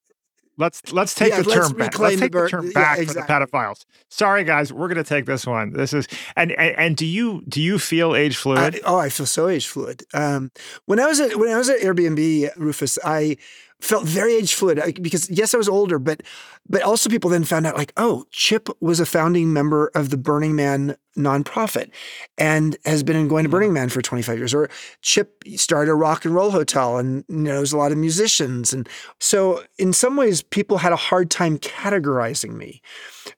Let's 0.57 0.93
let's 0.93 1.15
take 1.15 1.29
Yeah, 1.31 1.41
the 1.41 1.49
let's 1.49 1.67
term 1.69 1.77
back. 1.77 1.97
Let's 1.97 2.15
the 2.15 2.21
take 2.21 2.31
the, 2.31 2.37
bird- 2.37 2.49
term 2.49 2.65
yeah, 2.67 2.71
back 2.73 2.99
exactly. 2.99 3.21
for 3.21 3.45
the 3.45 3.47
pedophiles. 3.47 3.85
Sorry, 4.09 4.43
guys, 4.43 4.71
we're 4.71 4.87
going 4.87 5.03
to 5.03 5.03
take 5.03 5.25
this 5.25 5.47
one. 5.47 5.73
This 5.73 5.93
is 5.93 6.07
and, 6.35 6.51
and 6.51 6.75
and 6.77 6.97
do 6.97 7.05
you 7.05 7.43
do 7.47 7.61
you 7.61 7.79
feel 7.79 8.15
age 8.15 8.37
fluid? 8.37 8.75
I, 8.75 8.79
oh, 8.85 8.97
I 8.97 9.09
feel 9.09 9.25
so 9.25 9.47
age 9.49 9.67
fluid. 9.67 10.03
Um, 10.13 10.51
when 10.85 10.99
I 10.99 11.07
was 11.07 11.19
at 11.19 11.35
when 11.37 11.49
I 11.49 11.57
was 11.57 11.69
at 11.69 11.79
Airbnb, 11.79 12.55
Rufus, 12.57 12.99
I 13.03 13.37
felt 13.83 14.05
very 14.05 14.35
age 14.35 14.53
fluid 14.53 14.97
because 15.01 15.29
yes, 15.29 15.53
I 15.53 15.57
was 15.57 15.67
older, 15.67 15.99
but 15.99 16.23
but 16.67 16.81
also 16.81 17.09
people 17.09 17.29
then 17.29 17.43
found 17.43 17.67
out 17.67 17.75
like, 17.75 17.91
oh, 17.97 18.25
Chip 18.31 18.69
was 18.79 18.99
a 18.99 19.05
founding 19.05 19.51
member 19.51 19.91
of 19.93 20.09
the 20.09 20.17
Burning 20.17 20.55
Man 20.55 20.95
nonprofit 21.17 21.91
and 22.37 22.77
has 22.85 23.03
been 23.03 23.27
going 23.27 23.43
to 23.43 23.49
Burning 23.49 23.73
Man 23.73 23.89
for 23.89 24.01
25 24.01 24.37
years. 24.37 24.53
Or 24.53 24.69
Chip 25.01 25.43
started 25.55 25.91
a 25.91 25.95
rock 25.95 26.23
and 26.23 26.33
roll 26.33 26.51
hotel 26.51 26.97
and 26.97 27.25
knows 27.27 27.73
a 27.73 27.77
lot 27.77 27.91
of 27.91 27.97
musicians. 27.97 28.73
And 28.73 28.87
so 29.19 29.63
in 29.77 29.91
some 29.91 30.15
ways, 30.15 30.41
people 30.41 30.77
had 30.77 30.93
a 30.93 30.97
hard 30.97 31.29
time 31.29 31.57
categorizing 31.59 32.53
me 32.53 32.81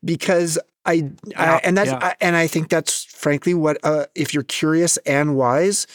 because 0.04 0.60
I, 0.86 1.12
Yeah, 1.26 1.56
I 1.56 1.62
and 1.64 1.76
that's 1.76 1.90
yeah. 1.90 2.00
I, 2.02 2.16
and 2.22 2.36
I 2.36 2.46
think 2.46 2.70
that's 2.70 3.06
frankly 3.06 3.56
what 3.56 3.78
uh, 3.84 4.06
if 4.14 4.34
you're 4.34 4.44
curious 4.44 4.98
and 4.98 5.36
wise, 5.36 5.88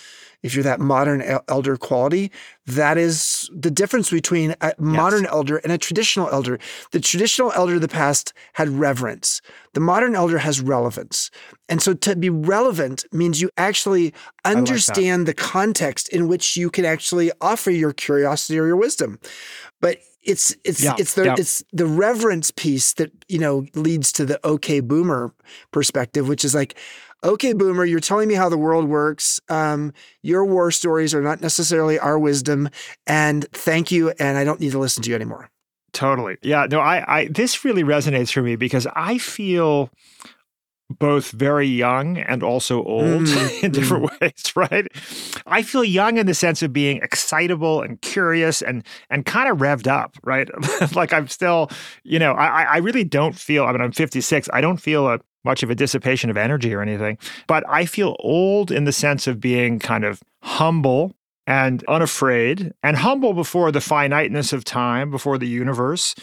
if 0.42 0.54
you're 0.54 0.64
that 0.64 0.80
modern 0.80 1.22
elder 1.48 1.76
quality, 1.76 2.30
that 2.66 2.96
is 2.96 3.50
the 3.54 3.70
difference 3.70 4.10
between 4.10 4.54
a 4.60 4.72
modern 4.78 5.26
elder 5.26 5.58
and 5.58 5.72
a 5.72 5.78
traditional 5.78 6.28
elder. 6.30 6.58
The 6.92 7.00
traditional 7.00 7.52
elder 7.52 7.74
of 7.74 7.80
the 7.80 7.88
past 7.88 8.32
had 8.54 8.68
reverence. 8.68 9.42
The 9.74 9.80
modern 9.80 10.14
elder 10.14 10.38
has 10.38 10.60
relevance. 10.60 11.30
And 11.68 11.82
so 11.82 11.94
to 11.94 12.16
be 12.16 12.30
relevant 12.30 13.04
means 13.12 13.40
you 13.40 13.50
actually 13.56 14.14
understand 14.44 15.26
the 15.26 15.34
context 15.34 16.08
in 16.08 16.28
which 16.28 16.56
you 16.56 16.70
can 16.70 16.84
actually 16.84 17.30
offer 17.40 17.70
your 17.70 17.92
curiosity 17.92 18.58
or 18.58 18.66
your 18.66 18.76
wisdom. 18.76 19.18
But 19.80 19.98
it's 20.22 20.54
it's 20.64 20.82
Yeah, 20.82 20.94
it's 20.98 21.14
the 21.14 21.24
yeah. 21.24 21.34
it's 21.38 21.64
the 21.72 21.86
reverence 21.86 22.50
piece 22.50 22.92
that 22.94 23.10
you 23.28 23.38
know 23.38 23.66
leads 23.74 24.12
to 24.12 24.26
the 24.26 24.38
okay 24.46 24.80
boomer 24.80 25.32
perspective, 25.70 26.28
which 26.28 26.44
is 26.44 26.54
like, 26.54 26.76
okay 27.24 27.52
boomer, 27.52 27.84
you're 27.84 28.00
telling 28.00 28.28
me 28.28 28.34
how 28.34 28.48
the 28.48 28.58
world 28.58 28.88
works. 28.88 29.40
Um, 29.48 29.92
your 30.22 30.44
war 30.44 30.70
stories 30.70 31.14
are 31.14 31.22
not 31.22 31.40
necessarily 31.40 31.98
our 31.98 32.18
wisdom, 32.18 32.68
and 33.06 33.46
thank 33.52 33.90
you, 33.90 34.10
and 34.18 34.38
I 34.38 34.44
don't 34.44 34.60
need 34.60 34.72
to 34.72 34.78
listen 34.78 35.02
to 35.04 35.10
you 35.10 35.16
anymore. 35.16 35.50
Totally. 35.92 36.38
Yeah. 36.42 36.66
No, 36.70 36.80
I, 36.80 37.04
I, 37.18 37.24
this 37.26 37.64
really 37.64 37.82
resonates 37.82 38.32
for 38.32 38.42
me 38.42 38.54
because 38.56 38.86
I 38.94 39.18
feel 39.18 39.90
both 40.98 41.30
very 41.30 41.66
young 41.66 42.18
and 42.18 42.42
also 42.42 42.82
old 42.84 43.22
Mm, 43.22 43.62
in 43.62 43.70
different 43.70 44.10
ways, 44.20 44.52
right? 44.56 44.86
I 45.46 45.62
feel 45.62 45.84
young 45.84 46.18
in 46.18 46.26
the 46.26 46.34
sense 46.34 46.62
of 46.62 46.72
being 46.72 46.98
excitable 46.98 47.80
and 47.80 48.00
curious 48.02 48.60
and 48.60 48.84
and 49.08 49.24
kind 49.24 49.48
of 49.48 49.58
revved 49.58 49.86
up, 49.86 50.16
right? 50.24 50.48
like 50.94 51.12
I'm 51.12 51.28
still, 51.28 51.70
you 52.02 52.18
know, 52.18 52.32
I, 52.32 52.62
I 52.62 52.76
really 52.78 53.04
don't 53.04 53.36
feel, 53.36 53.64
I 53.64 53.72
mean, 53.72 53.80
I'm 53.80 53.92
56. 53.92 54.48
I 54.52 54.60
don't 54.60 54.78
feel 54.78 55.08
a 55.08 55.20
much 55.44 55.62
of 55.62 55.70
a 55.70 55.74
dissipation 55.74 56.30
of 56.30 56.36
energy 56.36 56.74
or 56.74 56.82
anything, 56.82 57.18
but 57.46 57.64
I 57.68 57.86
feel 57.86 58.16
old 58.20 58.70
in 58.70 58.84
the 58.84 58.92
sense 58.92 59.26
of 59.26 59.40
being 59.40 59.78
kind 59.78 60.04
of 60.04 60.22
humble 60.42 61.14
and 61.50 61.82
unafraid 61.88 62.72
and 62.84 62.96
humble 62.96 63.32
before 63.32 63.72
the 63.72 63.80
finiteness 63.80 64.52
of 64.52 64.62
time, 64.62 65.10
before 65.10 65.36
the 65.36 65.48
universe, 65.48 66.14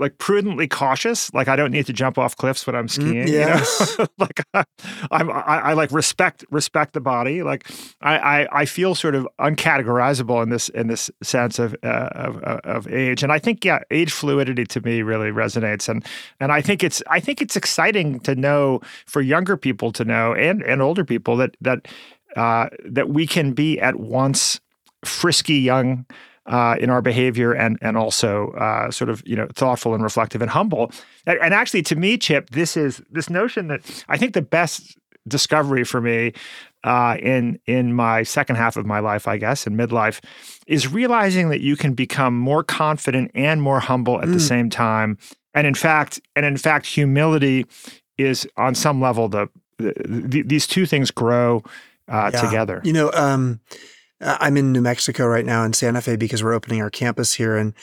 like 0.00 0.18
prudently 0.18 0.66
cautious. 0.66 1.32
Like 1.32 1.46
I 1.46 1.54
don't 1.54 1.70
need 1.70 1.86
to 1.86 1.92
jump 1.92 2.18
off 2.18 2.36
cliffs 2.36 2.66
when 2.66 2.74
I'm 2.74 2.88
skiing. 2.88 3.28
yes. 3.28 3.94
You 3.96 4.04
know? 4.04 4.06
like 4.18 4.40
I, 4.52 4.64
I'm, 5.12 5.30
I, 5.30 5.42
I 5.42 5.72
like 5.74 5.92
respect 5.92 6.44
respect 6.50 6.94
the 6.94 7.00
body. 7.00 7.44
Like 7.44 7.70
I, 8.00 8.18
I, 8.18 8.60
I 8.62 8.64
feel 8.64 8.96
sort 8.96 9.14
of 9.14 9.28
uncategorizable 9.40 10.42
in 10.42 10.48
this 10.48 10.68
in 10.70 10.88
this 10.88 11.12
sense 11.22 11.60
of, 11.60 11.76
uh, 11.84 12.08
of 12.16 12.42
of 12.42 12.60
of 12.64 12.92
age. 12.92 13.22
And 13.22 13.30
I 13.30 13.38
think 13.38 13.64
yeah, 13.64 13.82
age 13.92 14.10
fluidity 14.10 14.64
to 14.64 14.80
me 14.80 15.02
really 15.02 15.30
resonates. 15.30 15.88
And 15.88 16.04
and 16.40 16.50
I 16.50 16.60
think 16.60 16.82
it's 16.82 17.04
I 17.06 17.20
think 17.20 17.40
it's 17.40 17.54
exciting 17.54 18.18
to 18.20 18.34
know 18.34 18.80
for 19.06 19.20
younger 19.20 19.56
people 19.56 19.92
to 19.92 20.04
know 20.04 20.34
and 20.34 20.60
and 20.60 20.82
older 20.82 21.04
people 21.04 21.36
that 21.36 21.56
that 21.60 21.86
uh, 22.34 22.68
that 22.84 23.10
we 23.10 23.26
can 23.26 23.52
be 23.52 23.78
at 23.78 24.00
once 24.00 24.60
frisky 25.04 25.54
young 25.56 26.06
uh, 26.46 26.76
in 26.80 26.90
our 26.90 27.02
behavior 27.02 27.52
and 27.52 27.78
and 27.82 27.96
also 27.96 28.50
uh, 28.52 28.90
sort 28.90 29.08
of 29.10 29.22
you 29.26 29.36
know 29.36 29.46
thoughtful 29.54 29.94
and 29.94 30.02
reflective 30.02 30.42
and 30.42 30.50
humble. 30.50 30.90
And, 31.26 31.38
and 31.40 31.54
actually, 31.54 31.82
to 31.84 31.96
me, 31.96 32.18
Chip, 32.18 32.50
this 32.50 32.76
is 32.76 33.00
this 33.10 33.30
notion 33.30 33.68
that 33.68 33.80
I 34.08 34.16
think 34.16 34.34
the 34.34 34.42
best 34.42 34.96
discovery 35.28 35.84
for 35.84 36.00
me 36.00 36.32
uh, 36.82 37.16
in 37.22 37.58
in 37.66 37.94
my 37.94 38.24
second 38.24 38.56
half 38.56 38.76
of 38.76 38.86
my 38.86 38.98
life, 38.98 39.28
I 39.28 39.36
guess, 39.38 39.66
in 39.68 39.76
midlife, 39.76 40.20
is 40.66 40.88
realizing 40.92 41.48
that 41.50 41.60
you 41.60 41.76
can 41.76 41.94
become 41.94 42.36
more 42.36 42.64
confident 42.64 43.30
and 43.34 43.62
more 43.62 43.78
humble 43.80 44.20
at 44.20 44.26
the 44.32 44.38
Mm. 44.38 44.48
same 44.48 44.70
time. 44.70 45.18
And 45.54 45.66
in 45.66 45.74
fact, 45.74 46.20
and 46.34 46.44
in 46.44 46.56
fact, 46.56 46.86
humility 46.86 47.66
is 48.18 48.48
on 48.56 48.74
some 48.74 49.00
level 49.00 49.28
the, 49.28 49.48
the, 49.78 49.92
the 50.04 50.42
these 50.42 50.66
two 50.66 50.86
things 50.86 51.10
grow 51.12 51.62
uh, 52.08 52.30
Yeah. 52.32 52.40
together. 52.40 52.80
You 52.84 52.92
know, 52.94 53.10
um, 53.14 53.60
I'm 54.22 54.56
in 54.56 54.72
New 54.72 54.80
Mexico 54.80 55.26
right 55.26 55.44
now 55.44 55.64
in 55.64 55.72
Santa 55.72 56.00
Fe 56.00 56.16
because 56.16 56.42
we're 56.42 56.54
opening 56.54 56.80
our 56.80 56.90
campus 56.90 57.32
here, 57.32 57.56
and 57.56 57.74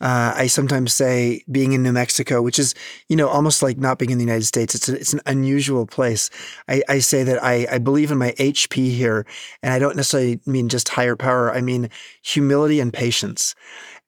uh, 0.00 0.34
I 0.36 0.46
sometimes 0.46 0.92
say 0.92 1.42
being 1.50 1.72
in 1.72 1.82
New 1.82 1.92
Mexico, 1.92 2.42
which 2.42 2.58
is 2.58 2.74
you 3.08 3.16
know 3.16 3.28
almost 3.28 3.62
like 3.62 3.78
not 3.78 3.98
being 3.98 4.10
in 4.10 4.18
the 4.18 4.24
United 4.24 4.44
States. 4.44 4.74
It's 4.74 4.88
a, 4.88 4.94
it's 4.94 5.12
an 5.12 5.22
unusual 5.26 5.86
place. 5.86 6.28
I, 6.68 6.82
I 6.88 6.98
say 6.98 7.22
that 7.22 7.42
I, 7.42 7.66
I 7.70 7.78
believe 7.78 8.10
in 8.10 8.18
my 8.18 8.32
HP 8.32 8.90
here, 8.90 9.24
and 9.62 9.72
I 9.72 9.78
don't 9.78 9.96
necessarily 9.96 10.40
mean 10.44 10.68
just 10.68 10.88
higher 10.90 11.16
power. 11.16 11.52
I 11.52 11.60
mean 11.60 11.88
humility 12.22 12.80
and 12.80 12.92
patience. 12.92 13.54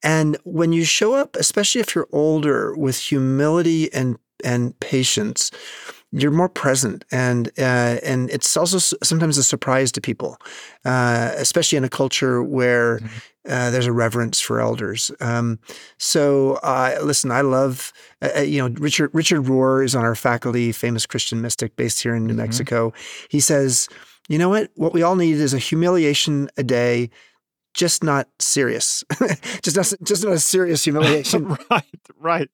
And 0.02 0.36
when 0.44 0.72
you 0.72 0.84
show 0.84 1.14
up, 1.14 1.36
especially 1.36 1.80
if 1.80 1.94
you're 1.94 2.08
older, 2.12 2.76
with 2.76 2.98
humility 2.98 3.92
and 3.92 4.18
and 4.44 4.78
patience, 4.80 5.50
you're 6.12 6.30
more 6.30 6.48
present, 6.48 7.04
and 7.12 7.48
uh, 7.58 7.98
and 8.02 8.30
it's 8.30 8.56
also 8.56 8.78
sometimes 9.02 9.36
a 9.38 9.42
surprise 9.44 9.92
to 9.92 10.00
people, 10.00 10.38
uh, 10.84 11.32
especially 11.36 11.76
in 11.76 11.84
a 11.84 11.88
culture 11.88 12.42
where 12.42 13.00
uh, 13.48 13.70
there's 13.70 13.86
a 13.86 13.92
reverence 13.92 14.40
for 14.40 14.60
elders. 14.60 15.10
Um, 15.20 15.58
so, 15.98 16.54
uh, 16.62 16.98
listen, 17.02 17.30
I 17.30 17.42
love 17.42 17.92
uh, 18.22 18.30
uh, 18.38 18.40
you 18.40 18.58
know 18.60 18.74
Richard 18.80 19.10
Richard 19.12 19.42
Rohr 19.44 19.84
is 19.84 19.94
on 19.94 20.04
our 20.04 20.14
faculty, 20.14 20.72
famous 20.72 21.06
Christian 21.06 21.40
mystic 21.42 21.76
based 21.76 22.02
here 22.02 22.14
in 22.14 22.26
New 22.26 22.34
Mhm. 22.34 22.38
Mexico. 22.38 22.92
He 23.28 23.40
says, 23.40 23.88
you 24.28 24.38
know 24.38 24.48
what? 24.48 24.70
What 24.76 24.92
we 24.94 25.02
all 25.02 25.16
need 25.16 25.36
is 25.36 25.54
a 25.54 25.58
humiliation 25.58 26.48
a 26.56 26.62
day. 26.62 27.10
Just 27.78 28.02
not 28.02 28.26
serious, 28.40 29.04
just 29.62 29.76
not, 29.76 29.94
just 30.02 30.24
not 30.24 30.32
a 30.32 30.38
serious 30.40 30.82
humiliation. 30.82 31.56
right, 31.70 31.84
right. 32.18 32.50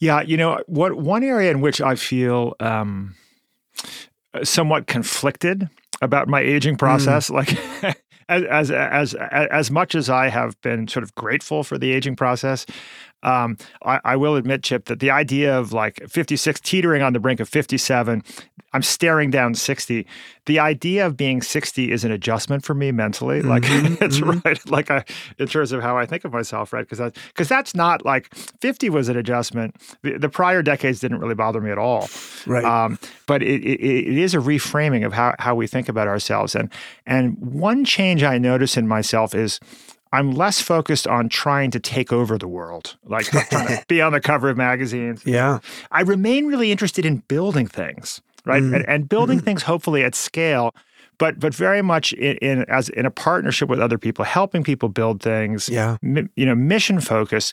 Yeah, 0.00 0.22
you 0.22 0.36
know 0.36 0.60
what? 0.66 0.96
One 0.96 1.22
area 1.22 1.52
in 1.52 1.60
which 1.60 1.80
I 1.80 1.94
feel 1.94 2.56
um, 2.58 3.14
somewhat 4.42 4.88
conflicted 4.88 5.70
about 6.02 6.26
my 6.26 6.40
aging 6.40 6.76
process, 6.78 7.30
like 7.30 7.56
as, 7.84 7.94
as 8.28 8.70
as 8.72 9.14
as 9.14 9.14
as 9.30 9.70
much 9.70 9.94
as 9.94 10.10
I 10.10 10.30
have 10.30 10.60
been 10.62 10.88
sort 10.88 11.04
of 11.04 11.14
grateful 11.14 11.62
for 11.62 11.78
the 11.78 11.92
aging 11.92 12.16
process. 12.16 12.66
Um, 13.26 13.58
I, 13.84 14.00
I 14.04 14.16
will 14.16 14.36
admit, 14.36 14.62
Chip, 14.62 14.86
that 14.86 15.00
the 15.00 15.10
idea 15.10 15.58
of 15.58 15.72
like 15.72 16.00
56 16.08 16.60
teetering 16.60 17.02
on 17.02 17.12
the 17.12 17.18
brink 17.20 17.40
of 17.40 17.48
57, 17.48 18.22
I'm 18.72 18.82
staring 18.82 19.30
down 19.30 19.54
60. 19.54 20.06
The 20.46 20.58
idea 20.60 21.04
of 21.04 21.16
being 21.16 21.42
60 21.42 21.90
is 21.90 22.04
an 22.04 22.12
adjustment 22.12 22.64
for 22.64 22.72
me 22.74 22.92
mentally. 22.92 23.42
Like 23.42 23.64
Mhm, 23.64 24.00
it's 24.00 24.20
mhm. 24.20 24.44
right, 24.44 24.70
like 24.70 24.90
I, 24.90 25.04
in 25.38 25.48
terms 25.48 25.72
of 25.72 25.82
how 25.82 25.98
I 25.98 26.06
think 26.06 26.24
of 26.24 26.32
myself, 26.32 26.72
right? 26.72 26.82
Because 26.84 26.98
that, 26.98 27.16
because 27.28 27.48
that's 27.48 27.74
not 27.74 28.04
like 28.04 28.32
50 28.60 28.90
was 28.90 29.08
an 29.08 29.16
adjustment. 29.16 29.74
The, 30.02 30.18
the 30.18 30.28
prior 30.28 30.62
decades 30.62 31.00
didn't 31.00 31.18
really 31.18 31.34
bother 31.34 31.60
me 31.60 31.70
at 31.70 31.78
all. 31.78 32.08
Right. 32.46 32.64
Um, 32.64 32.98
but 33.26 33.42
it, 33.42 33.64
it, 33.64 33.80
it 33.80 34.18
is 34.18 34.34
a 34.34 34.38
reframing 34.38 35.04
of 35.04 35.12
how, 35.12 35.34
how 35.40 35.54
we 35.56 35.66
think 35.66 35.88
about 35.88 36.06
ourselves. 36.06 36.54
And 36.54 36.70
and 37.06 37.36
one 37.38 37.84
change 37.84 38.22
I 38.22 38.38
notice 38.38 38.76
in 38.76 38.86
myself 38.86 39.34
is 39.34 39.58
I'm 40.12 40.30
less 40.32 40.60
focused 40.60 41.06
on 41.06 41.28
trying 41.28 41.70
to 41.72 41.80
take 41.80 42.12
over 42.12 42.38
the 42.38 42.48
world, 42.48 42.96
like 43.04 43.26
trying 43.26 43.66
to 43.68 43.84
be 43.88 44.00
on 44.00 44.12
the 44.12 44.20
cover 44.20 44.48
of 44.48 44.56
magazines. 44.56 45.22
yeah. 45.26 45.58
I 45.90 46.02
remain 46.02 46.46
really 46.46 46.70
interested 46.72 47.04
in 47.04 47.18
building 47.28 47.66
things, 47.66 48.20
right? 48.44 48.62
Mm. 48.62 48.76
And, 48.76 48.88
and 48.88 49.08
building 49.08 49.40
things 49.40 49.62
hopefully 49.64 50.04
at 50.04 50.14
scale. 50.14 50.74
But, 51.18 51.40
but 51.40 51.54
very 51.54 51.80
much 51.82 52.12
in, 52.12 52.36
in 52.38 52.64
as 52.68 52.90
in 52.90 53.06
a 53.06 53.10
partnership 53.10 53.68
with 53.70 53.80
other 53.80 53.96
people, 53.98 54.22
helping 54.24 54.62
people 54.62 54.88
build 54.90 55.22
things, 55.22 55.66
Yeah. 55.68 55.96
mi- 56.02 56.28
you 56.36 56.44
know, 56.44 56.54
mission 56.54 57.00
focus. 57.00 57.52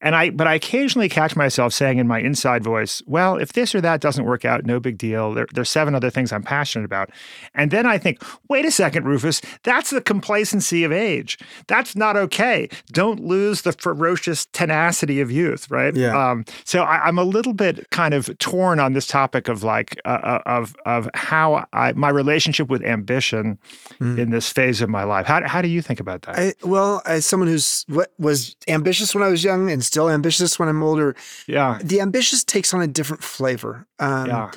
And 0.00 0.16
I, 0.16 0.30
but 0.30 0.46
I 0.46 0.54
occasionally 0.54 1.08
catch 1.08 1.36
myself 1.36 1.72
saying 1.72 1.98
in 1.98 2.06
my 2.06 2.20
inside 2.20 2.64
voice, 2.64 3.02
well, 3.06 3.36
if 3.36 3.52
this 3.52 3.74
or 3.74 3.80
that 3.82 4.00
doesn't 4.00 4.24
work 4.24 4.44
out, 4.44 4.64
no 4.64 4.80
big 4.80 4.96
deal. 4.98 5.34
There, 5.34 5.46
there's 5.52 5.68
seven 5.68 5.94
other 5.94 6.10
things 6.10 6.32
I'm 6.32 6.42
passionate 6.42 6.84
about. 6.84 7.10
And 7.54 7.70
then 7.70 7.86
I 7.86 7.98
think, 7.98 8.22
wait 8.48 8.64
a 8.64 8.70
second, 8.70 9.04
Rufus, 9.04 9.40
that's 9.62 9.90
the 9.90 10.00
complacency 10.00 10.84
of 10.84 10.92
age. 10.92 11.38
That's 11.66 11.94
not 11.94 12.16
okay. 12.16 12.68
Don't 12.92 13.20
lose 13.20 13.62
the 13.62 13.72
ferocious 13.72 14.46
tenacity 14.46 15.20
of 15.20 15.30
youth, 15.30 15.70
right? 15.70 15.94
Yeah. 15.94 16.30
Um, 16.30 16.44
so 16.64 16.82
I, 16.82 17.06
I'm 17.06 17.18
a 17.18 17.24
little 17.24 17.52
bit 17.52 17.90
kind 17.90 18.14
of 18.14 18.36
torn 18.38 18.80
on 18.80 18.94
this 18.94 19.06
topic 19.06 19.48
of 19.48 19.62
like, 19.62 20.00
uh, 20.04 20.08
uh, 20.08 20.42
of, 20.46 20.74
of 20.86 21.10
how 21.14 21.66
I, 21.72 21.92
my 21.92 22.08
relationship 22.08 22.68
with 22.68 22.82
ambition 22.82 23.58
Mm. 24.00 24.18
in 24.18 24.30
this 24.30 24.50
phase 24.50 24.80
of 24.80 24.88
my 24.88 25.04
life. 25.04 25.26
How, 25.26 25.46
how 25.46 25.60
do 25.60 25.68
you 25.68 25.82
think 25.82 26.00
about 26.00 26.22
that? 26.22 26.38
I, 26.38 26.54
well, 26.62 27.02
as 27.04 27.26
someone 27.26 27.48
who's 27.48 27.84
what 27.88 28.12
was 28.18 28.56
ambitious 28.66 29.14
when 29.14 29.22
I 29.22 29.28
was 29.28 29.44
young 29.44 29.70
and 29.70 29.84
still 29.90 30.08
ambitious 30.08 30.58
when 30.58 30.68
I'm 30.68 30.82
older. 30.82 31.16
Yeah. 31.48 31.78
The 31.82 32.00
ambitious 32.00 32.44
takes 32.44 32.72
on 32.72 32.80
a 32.80 32.86
different 32.86 33.24
flavor. 33.24 33.86
Um, 33.98 34.26
Yeah. 34.26 34.50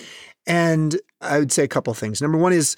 And 0.46 1.00
I 1.22 1.40
would 1.40 1.52
say 1.52 1.64
a 1.64 1.68
couple 1.68 1.94
things. 1.94 2.22
Number 2.22 2.38
one 2.38 2.54
is 2.54 2.76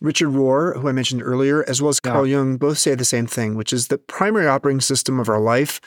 Richard 0.00 0.28
Rohr, 0.28 0.78
who 0.78 0.88
I 0.88 0.92
mentioned 0.92 1.22
earlier, 1.22 1.64
as 1.68 1.82
well 1.82 1.88
as 1.88 1.98
Yeah. 2.04 2.12
Carl 2.12 2.26
Jung, 2.26 2.56
both 2.56 2.78
say 2.78 2.94
the 2.94 3.04
same 3.04 3.26
thing, 3.26 3.56
which 3.56 3.72
is 3.72 3.88
the 3.88 3.98
primary 3.98 4.46
operating 4.46 4.80
system 4.80 5.18
of 5.18 5.28
our 5.28 5.40
life 5.40 5.80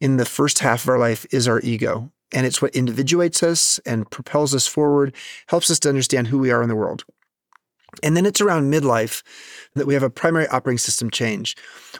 in 0.00 0.16
the 0.16 0.24
first 0.24 0.58
half 0.58 0.82
of 0.84 0.88
our 0.88 0.98
life 0.98 1.24
is 1.30 1.46
our 1.46 1.60
ego. 1.60 2.10
And 2.32 2.46
it's 2.46 2.60
what 2.60 2.74
individuates 2.74 3.42
us 3.42 3.78
and 3.86 4.10
propels 4.10 4.54
us 4.54 4.66
forward, 4.66 5.14
helps 5.46 5.70
us 5.70 5.78
to 5.80 5.88
understand 5.88 6.28
who 6.28 6.38
we 6.38 6.50
are 6.50 6.62
in 6.62 6.68
the 6.68 6.74
world. 6.74 7.04
And 8.02 8.16
then 8.16 8.26
it's 8.26 8.40
around 8.40 8.72
midlife 8.72 9.22
that 9.74 9.86
we 9.86 9.94
have 9.94 10.02
a 10.02 10.10
primary 10.10 10.46
operating 10.48 10.78
system 10.78 11.10
change. 11.10 11.56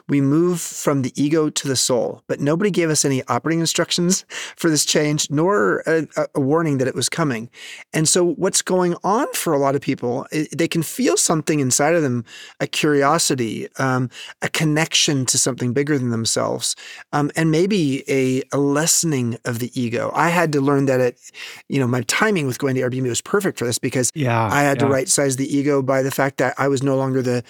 We 0.07 0.21
move 0.21 0.61
from 0.61 1.01
the 1.01 1.11
ego 1.21 1.49
to 1.49 1.67
the 1.67 1.75
soul, 1.75 2.21
but 2.27 2.39
nobody 2.39 2.71
gave 2.71 2.89
us 2.89 3.03
any 3.03 3.21
operating 3.27 3.59
instructions 3.59 4.25
for 4.55 4.69
this 4.69 4.85
change, 4.85 5.29
nor 5.29 5.83
a, 5.85 6.07
a- 6.35 6.39
warning 6.39 6.77
that 6.77 6.87
it 6.87 6.95
was 6.95 7.09
coming. 7.09 7.49
And 7.93 8.07
so, 8.07 8.33
what's 8.33 8.61
going 8.61 8.95
on 9.03 9.31
for 9.33 9.53
a 9.53 9.57
lot 9.57 9.75
of 9.75 9.81
people, 9.81 10.25
they 10.55 10.67
can 10.67 10.83
feel 10.83 11.17
something 11.17 11.59
inside 11.59 11.95
of 11.95 12.01
them 12.01 12.23
a 12.59 12.67
curiosity, 12.67 13.67
um, 13.77 14.09
a 14.41 14.49
connection 14.49 15.25
to 15.25 15.37
something 15.37 15.73
bigger 15.73 15.97
than 15.97 16.09
themselves, 16.11 16.75
um, 17.11 17.29
and 17.35 17.51
maybe 17.51 18.03
a, 18.09 18.41
a 18.53 18.57
lessening 18.57 19.37
of 19.45 19.59
the 19.59 19.69
ego. 19.79 20.11
I 20.13 20.29
had 20.29 20.51
to 20.53 20.61
learn 20.61 20.85
that 20.85 20.99
at, 21.01 21.15
you 21.67 21.79
know, 21.79 21.87
my 21.87 22.01
timing 22.03 22.47
with 22.47 22.57
going 22.59 22.75
to 22.75 22.81
Airbnb 22.81 23.07
was 23.07 23.21
perfect 23.21 23.59
for 23.59 23.65
this 23.65 23.79
because 23.79 24.11
Yeah. 24.15 24.45
I 24.51 24.61
had 24.63 24.79
to 24.79 24.87
right 24.87 25.09
size 25.09 25.35
the 25.35 25.53
ego 25.57 25.81
by 25.81 26.01
the 26.01 26.11
fact 26.11 26.37
that 26.37 26.53
I 26.57 26.67
was 26.67 26.81
no 26.83 26.95
longer 26.95 27.21
the 27.21 27.43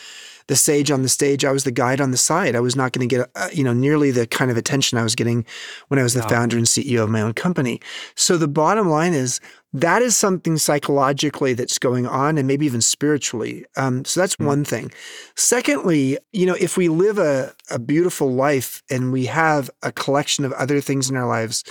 the 0.47 0.55
sage 0.55 0.91
on 0.91 1.01
the 1.01 1.09
stage. 1.09 1.43
I 1.43 1.51
was 1.51 1.63
the 1.63 1.72
guide 1.72 1.99
on 1.99 2.11
the 2.11 2.18
side. 2.18 2.55
I 2.55 2.59
was 2.59 2.76
not 2.76 2.91
going 2.91 3.07
to 3.07 3.16
get 3.16 3.30
uh, 3.36 3.49
you 3.51 3.63
know 3.63 3.74
nearly 3.74 4.11
the 4.11 4.28
kind 4.28 4.51
of 4.51 4.57
attention 4.57 4.97
I 4.97 5.03
was 5.03 5.16
getting 5.16 5.45
when 5.88 5.99
I 5.99 6.03
was 6.03 6.13
the 6.13 6.24
founder 6.24 6.57
and 6.57 6.66
CEO 6.66 7.03
of 7.03 7.09
my 7.09 7.22
own 7.22 7.34
company. 7.34 7.82
So 8.16 8.38
the 8.38 8.47
bottom 8.47 8.89
line 8.89 9.13
is 9.13 9.39
that 9.74 10.01
is 10.01 10.16
something 10.16 10.57
psychologically 10.57 11.53
that's 11.53 11.78
going 11.78 12.07
on 12.07 12.38
and 12.38 12.47
maybe 12.47 12.66
even 12.66 12.82
spiritually. 12.82 13.66
Um, 13.76 14.05
so 14.05 14.22
that's 14.22 14.39
one 14.39 14.63
thing. 14.63 14.91
Secondly, 15.36 16.18
you 16.32 16.45
know, 16.45 16.55
if 16.59 16.78
we 16.78 16.88
live 16.88 17.18
a, 17.18 17.53
a 17.70 17.78
beautiful 17.78 18.32
life 18.34 18.82
and 18.89 19.11
we 19.11 19.26
have 19.26 19.70
a 19.84 19.91
collection 19.91 20.45
of 20.45 20.53
other 20.53 20.80
things 20.80 21.09
in 21.09 21.18
our 21.18 21.28
lives, 21.28 21.63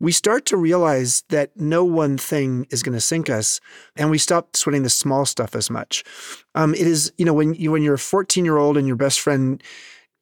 we 0.00 0.12
start 0.12 0.46
to 0.46 0.56
realize 0.56 1.22
that 1.28 1.56
no 1.56 1.84
one 1.84 2.18
thing 2.18 2.66
is 2.70 2.82
going 2.82 2.94
to 2.94 3.00
sink 3.00 3.28
us, 3.28 3.60
and 3.96 4.10
we 4.10 4.18
stop 4.18 4.56
sweating 4.56 4.82
the 4.82 4.90
small 4.90 5.26
stuff 5.26 5.56
as 5.56 5.70
much. 5.70 6.04
Um, 6.54 6.74
it 6.74 6.86
is, 6.86 7.12
you 7.18 7.24
know, 7.24 7.34
when 7.34 7.54
you 7.54 7.72
when 7.72 7.82
you're 7.82 7.94
a 7.94 7.98
14 7.98 8.44
year 8.44 8.58
old 8.58 8.76
and 8.76 8.86
your 8.86 8.96
best 8.96 9.20
friend 9.20 9.62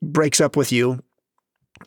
breaks 0.02 0.40
up 0.40 0.56
with 0.56 0.72
you, 0.72 1.02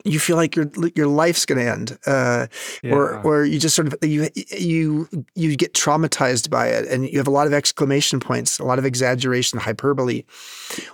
you 0.06 0.20
feel 0.20 0.36
like 0.36 0.56
your 0.56 0.70
your 0.96 1.08
life's 1.08 1.46
going 1.46 1.60
to 1.60 1.72
end, 1.72 1.98
uh, 2.06 2.48
or 2.92 3.20
or 3.24 3.44
you 3.44 3.58
just 3.60 3.76
sort 3.76 3.88
of 3.88 3.96
you 4.04 4.30
you 4.36 5.10
you 5.34 5.56
get 5.56 5.74
traumatized 5.74 6.50
by 6.50 6.68
it, 6.68 6.88
and 6.88 7.10
you 7.10 7.18
have 7.18 7.28
a 7.28 7.32
lot 7.32 7.48
of 7.48 7.54
exclamation 7.54 8.20
points, 8.20 8.60
a 8.60 8.64
lot 8.64 8.78
of 8.78 8.86
exaggeration, 8.86 9.60
hyperbole. 9.60 10.24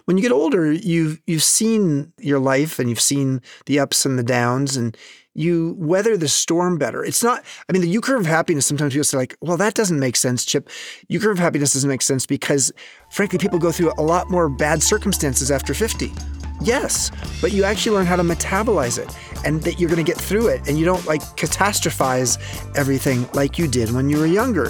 When 0.05 0.17
you 0.17 0.23
get 0.23 0.31
older, 0.31 0.71
you've 0.71 1.21
you've 1.27 1.43
seen 1.43 2.13
your 2.19 2.39
life 2.39 2.79
and 2.79 2.89
you've 2.89 3.01
seen 3.01 3.41
the 3.65 3.79
ups 3.79 4.05
and 4.05 4.17
the 4.17 4.23
downs, 4.23 4.77
and 4.77 4.95
you 5.36 5.75
weather 5.77 6.17
the 6.17 6.27
storm 6.27 6.77
better. 6.77 7.03
It's 7.03 7.21
not, 7.21 7.43
I 7.69 7.73
mean, 7.73 7.81
the 7.81 7.89
U 7.89 8.01
curve 8.01 8.21
of 8.21 8.25
happiness, 8.25 8.65
sometimes 8.65 8.93
people 8.93 9.03
say, 9.03 9.17
like, 9.17 9.38
well, 9.41 9.57
that 9.57 9.73
doesn't 9.73 9.99
make 9.99 10.15
sense, 10.15 10.45
Chip. 10.45 10.69
U 11.09 11.19
curve 11.19 11.33
of 11.33 11.39
happiness 11.39 11.73
doesn't 11.73 11.89
make 11.89 12.01
sense 12.01 12.25
because, 12.25 12.71
frankly, 13.11 13.38
people 13.38 13.59
go 13.59 13.71
through 13.71 13.93
a 13.97 14.01
lot 14.01 14.31
more 14.31 14.49
bad 14.49 14.81
circumstances 14.81 15.51
after 15.51 15.73
50. 15.73 16.11
Yes, 16.61 17.11
but 17.41 17.51
you 17.51 17.65
actually 17.65 17.97
learn 17.97 18.05
how 18.05 18.15
to 18.15 18.23
metabolize 18.23 18.97
it 18.97 19.13
and 19.45 19.61
that 19.63 19.77
you're 19.77 19.89
going 19.89 20.03
to 20.03 20.09
get 20.09 20.19
through 20.19 20.47
it 20.47 20.67
and 20.67 20.79
you 20.79 20.86
don't 20.86 21.05
like 21.05 21.21
catastrophize 21.36 22.39
everything 22.77 23.29
like 23.33 23.59
you 23.59 23.67
did 23.67 23.91
when 23.91 24.09
you 24.09 24.17
were 24.17 24.25
younger. 24.25 24.69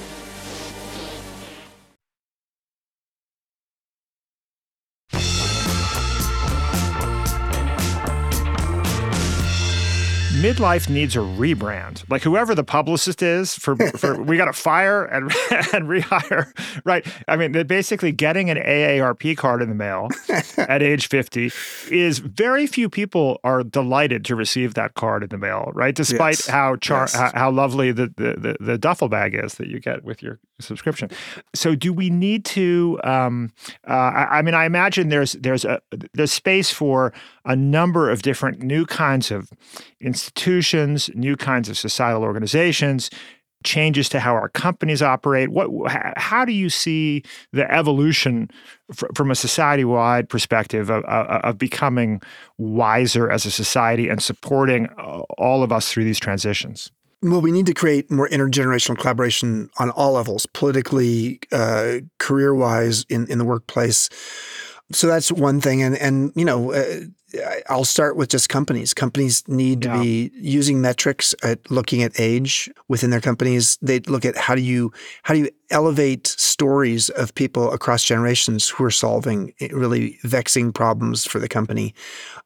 Midlife 10.41 10.89
needs 10.89 11.15
a 11.15 11.19
rebrand. 11.19 12.03
Like 12.09 12.23
whoever 12.23 12.55
the 12.55 12.63
publicist 12.63 13.21
is 13.21 13.53
for, 13.55 13.75
for 13.75 14.21
we 14.23 14.37
got 14.37 14.45
to 14.45 14.53
fire 14.53 15.05
and 15.05 15.25
and 15.51 15.87
rehire. 15.87 16.51
Right. 16.83 17.05
I 17.27 17.35
mean, 17.35 17.51
basically 17.67 18.11
getting 18.11 18.49
an 18.49 18.57
AARP 18.57 19.37
card 19.37 19.61
in 19.61 19.69
the 19.69 19.75
mail 19.75 20.07
at 20.57 20.81
age 20.81 21.07
50 21.07 21.51
is 21.91 22.19
very 22.19 22.65
few 22.65 22.89
people 22.89 23.39
are 23.43 23.63
delighted 23.63 24.25
to 24.25 24.35
receive 24.35 24.73
that 24.73 24.95
card 24.95 25.23
in 25.23 25.29
the 25.29 25.37
mail, 25.37 25.71
right? 25.73 25.93
Despite 25.93 26.31
Yes. 26.39 26.47
how 26.47 26.75
char- 26.77 27.01
Yes. 27.01 27.13
how, 27.13 27.31
how 27.33 27.51
lovely 27.51 27.91
the, 27.91 28.07
the, 28.17 28.35
the, 28.37 28.57
the 28.59 28.77
duffel 28.77 29.09
bag 29.09 29.35
is 29.35 29.55
that 29.55 29.67
you 29.67 29.79
get 29.79 30.03
with 30.03 30.23
your 30.23 30.39
subscription. 30.59 31.09
So 31.53 31.75
do 31.75 31.91
we 31.93 32.09
need 32.09 32.45
to 32.45 32.99
um, 33.03 33.51
uh, 33.87 33.91
I, 33.91 34.39
I 34.39 34.41
mean, 34.41 34.53
I 34.53 34.65
imagine 34.65 35.09
there's 35.09 35.33
there's 35.33 35.65
a 35.65 35.81
there's 36.13 36.31
space 36.31 36.71
for 36.71 37.11
a 37.45 37.55
number 37.55 38.09
of 38.09 38.21
different 38.21 38.61
new 38.61 38.85
kinds 38.85 39.31
of 39.31 39.49
institutions, 39.99 40.30
new 41.15 41.35
kinds 41.35 41.69
of 41.69 41.77
societal 41.77 42.23
organizations, 42.23 43.09
changes 43.63 44.09
to 44.09 44.19
how 44.19 44.33
our 44.33 44.49
companies 44.49 45.03
operate. 45.03 45.49
What, 45.49 45.69
how 46.17 46.45
do 46.45 46.51
you 46.51 46.69
see 46.69 47.23
the 47.53 47.71
evolution 47.71 48.49
fr- 48.91 49.05
from 49.13 49.29
a 49.29 49.35
society-wide 49.35 50.29
perspective 50.29 50.89
of, 50.89 51.03
of, 51.03 51.27
of 51.27 51.57
becoming 51.57 52.21
wiser 52.57 53.29
as 53.29 53.45
a 53.45 53.51
society 53.51 54.09
and 54.09 54.21
supporting 54.21 54.87
uh, 54.97 55.19
all 55.37 55.61
of 55.61 55.71
us 55.71 55.91
through 55.91 56.05
these 56.05 56.19
transitions? 56.19 56.91
Well, 57.21 57.41
we 57.41 57.51
need 57.51 57.67
to 57.67 57.75
create 57.75 58.09
more 58.09 58.27
intergenerational 58.29 58.97
collaboration 58.97 59.69
on 59.77 59.91
all 59.91 60.13
levels, 60.13 60.47
politically, 60.47 61.39
uh, 61.51 61.97
career 62.17 62.55
wise, 62.55 63.05
in, 63.09 63.27
in 63.29 63.37
the 63.37 63.45
workplace. 63.45 64.09
So 64.91 65.05
that's 65.05 65.31
one 65.31 65.61
thing. 65.61 65.83
And, 65.83 65.95
and 65.99 66.31
you 66.35 66.43
know, 66.43 66.73
uh, 66.73 67.01
I'll 67.69 67.85
start 67.85 68.15
with 68.17 68.29
just 68.29 68.49
companies. 68.49 68.93
Companies 68.93 69.43
need 69.47 69.85
Yeah. 69.85 69.93
to 69.95 69.99
be 70.01 70.31
using 70.35 70.81
metrics 70.81 71.33
at 71.43 71.59
looking 71.71 72.03
at 72.03 72.19
age 72.19 72.69
within 72.87 73.09
their 73.09 73.21
companies. 73.21 73.77
They 73.81 73.99
look 74.01 74.25
at 74.25 74.35
how 74.37 74.55
do 74.55 74.61
you 74.61 74.91
how 75.23 75.33
do 75.33 75.41
you 75.41 75.49
elevate 75.71 76.27
stories 76.27 77.09
of 77.09 77.33
people 77.33 77.71
across 77.71 78.03
generations 78.03 78.69
who 78.69 78.83
are 78.83 78.91
solving 78.91 79.53
really 79.71 80.19
vexing 80.23 80.71
problems 80.71 81.25
for 81.25 81.39
the 81.39 81.47
company. 81.47 81.93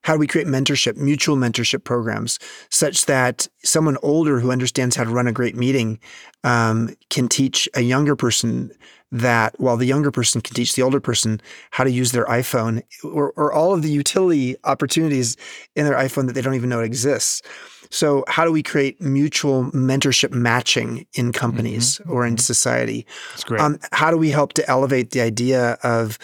How 0.03 0.13
do 0.13 0.19
we 0.19 0.27
create 0.27 0.47
mentorship, 0.47 0.97
mutual 0.97 1.35
mentorship 1.35 1.83
programs, 1.83 2.39
such 2.69 3.05
that 3.05 3.47
someone 3.63 3.97
older 4.01 4.39
who 4.39 4.51
understands 4.51 4.95
how 4.95 5.03
to 5.03 5.09
run 5.09 5.27
a 5.27 5.31
great 5.31 5.55
meeting 5.55 5.99
um, 6.43 6.95
can 7.09 7.27
teach 7.27 7.67
a 7.73 7.81
younger 7.81 8.15
person 8.15 8.71
that, 9.11 9.59
while 9.59 9.77
the 9.77 9.85
younger 9.85 10.11
person 10.11 10.41
can 10.41 10.55
teach 10.55 10.73
the 10.73 10.81
older 10.81 10.99
person 10.99 11.39
how 11.71 11.83
to 11.83 11.91
use 11.91 12.11
their 12.11 12.25
iPhone 12.25 12.81
or, 13.03 13.31
or 13.35 13.53
all 13.53 13.73
of 13.73 13.81
the 13.81 13.89
utility 13.89 14.55
opportunities 14.63 15.37
in 15.75 15.85
their 15.85 15.95
iPhone 15.95 16.27
that 16.27 16.33
they 16.33 16.41
don't 16.41 16.55
even 16.55 16.69
know 16.69 16.81
exists. 16.81 17.41
So, 17.89 18.23
how 18.27 18.45
do 18.45 18.51
we 18.51 18.63
create 18.63 19.01
mutual 19.01 19.65
mentorship 19.71 20.31
matching 20.31 21.05
in 21.13 21.31
companies 21.31 21.99
or 22.07 22.25
in 22.25 22.37
society? 22.37 23.05
It's 23.33 23.43
great. 23.43 23.61
Um, 23.61 23.79
how 23.91 24.11
do 24.11 24.17
we 24.17 24.29
help 24.29 24.53
to 24.53 24.69
elevate 24.69 25.11
the 25.11 25.21
idea 25.21 25.77
of 25.83 26.17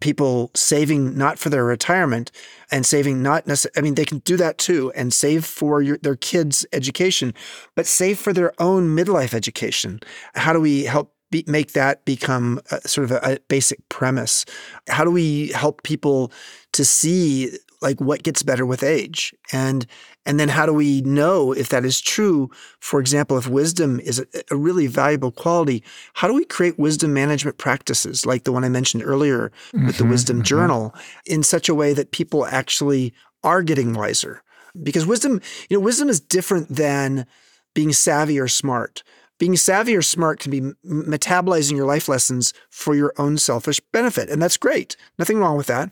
people 0.00 0.50
saving 0.54 1.16
not 1.16 1.38
for 1.38 1.50
their 1.50 1.64
retirement 1.64 2.30
and 2.70 2.86
saving 2.86 3.22
not 3.22 3.46
necessarily, 3.46 3.78
I 3.78 3.82
mean, 3.82 3.94
they 3.94 4.04
can 4.04 4.18
do 4.20 4.36
that 4.36 4.58
too 4.58 4.92
and 4.94 5.12
save 5.12 5.44
for 5.44 5.82
your, 5.82 5.98
their 5.98 6.16
kids' 6.16 6.64
education, 6.72 7.34
but 7.74 7.86
save 7.86 8.18
for 8.18 8.32
their 8.32 8.52
own 8.58 8.96
midlife 8.96 9.34
education. 9.34 10.00
How 10.34 10.52
do 10.52 10.60
we 10.60 10.84
help 10.84 11.14
be, 11.30 11.44
make 11.46 11.72
that 11.72 12.04
become 12.04 12.60
a, 12.70 12.86
sort 12.88 13.04
of 13.04 13.12
a, 13.12 13.34
a 13.34 13.38
basic 13.48 13.86
premise? 13.88 14.44
How 14.88 15.04
do 15.04 15.10
we 15.10 15.48
help 15.48 15.82
people 15.82 16.32
to 16.72 16.84
see 16.84 17.50
like 17.82 18.00
what 18.00 18.22
gets 18.22 18.42
better 18.42 18.64
with 18.64 18.82
age 18.82 19.34
and 19.52 19.86
and 20.24 20.38
then 20.38 20.48
how 20.48 20.64
do 20.66 20.72
we 20.72 21.00
know 21.02 21.52
if 21.52 21.68
that 21.68 21.84
is 21.84 22.00
true 22.00 22.50
for 22.80 23.00
example 23.00 23.36
if 23.38 23.48
wisdom 23.48 24.00
is 24.00 24.24
a, 24.50 24.56
really 24.56 24.86
valuable 24.86 25.30
quality 25.32 25.82
how 26.14 26.28
do 26.28 26.34
we 26.34 26.44
create 26.44 26.78
wisdom 26.78 27.12
management 27.12 27.58
practices 27.58 28.24
like 28.26 28.44
the 28.44 28.52
one 28.52 28.64
i 28.64 28.68
mentioned 28.68 29.02
earlier 29.04 29.50
with 29.72 29.98
the 29.98 30.04
Mhm, 30.04 30.10
wisdom 30.10 30.38
mhm. 30.40 30.44
journal 30.44 30.94
in 31.26 31.42
such 31.42 31.68
a 31.68 31.74
way 31.74 31.92
that 31.92 32.12
people 32.12 32.46
actually 32.46 33.12
are 33.42 33.62
getting 33.62 33.92
wiser 33.94 34.42
because 34.82 35.04
wisdom, 35.06 35.40
you 35.68 35.76
know, 35.76 35.84
wisdom 35.84 36.08
is 36.08 36.20
different 36.20 36.68
than 36.68 37.26
being 37.74 37.92
savvy 37.92 38.38
or 38.40 38.48
smart. 38.48 39.02
Being 39.38 39.56
savvy 39.56 39.94
or 39.96 40.02
smart 40.02 40.40
can 40.40 40.50
be 40.50 40.60
metabolizing 40.86 41.76
your 41.76 41.84
life 41.84 42.08
lessons 42.08 42.54
for 42.70 42.94
your 42.94 43.12
own 43.18 43.36
selfish 43.38 43.80
benefit. 43.92 44.30
And 44.30 44.40
that's 44.40 44.56
great. 44.56 44.96
Nothing 45.18 45.38
wrong 45.38 45.56
with 45.56 45.66
that. 45.66 45.90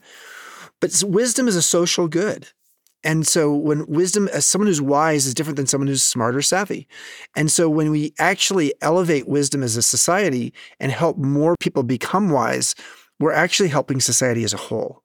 But 0.79 1.03
wisdom 1.05 1.47
is 1.47 1.55
a 1.55 1.61
social 1.61 2.07
good. 2.07 2.47
And 3.03 3.25
so 3.25 3.53
when 3.53 3.85
wisdom, 3.87 4.27
as 4.29 4.45
someone 4.45 4.67
who's 4.67 4.81
wise 4.81 5.25
is 5.25 5.33
different 5.33 5.57
than 5.57 5.67
someone 5.67 5.87
who's 5.87 6.03
smart 6.03 6.35
or 6.35 6.41
savvy. 6.41 6.87
And 7.35 7.49
so 7.51 7.69
when 7.69 7.91
we 7.91 8.13
actually 8.19 8.73
elevate 8.81 9.27
wisdom 9.27 9.63
as 9.63 9.75
a 9.75 9.81
society 9.81 10.53
and 10.79 10.91
help 10.91 11.17
more 11.17 11.55
people 11.59 11.83
become 11.83 12.29
wise, 12.29 12.75
we're 13.21 13.31
actually 13.31 13.69
helping 13.69 13.99
society 13.99 14.43
as 14.43 14.53
a 14.53 14.57
whole. 14.57 15.03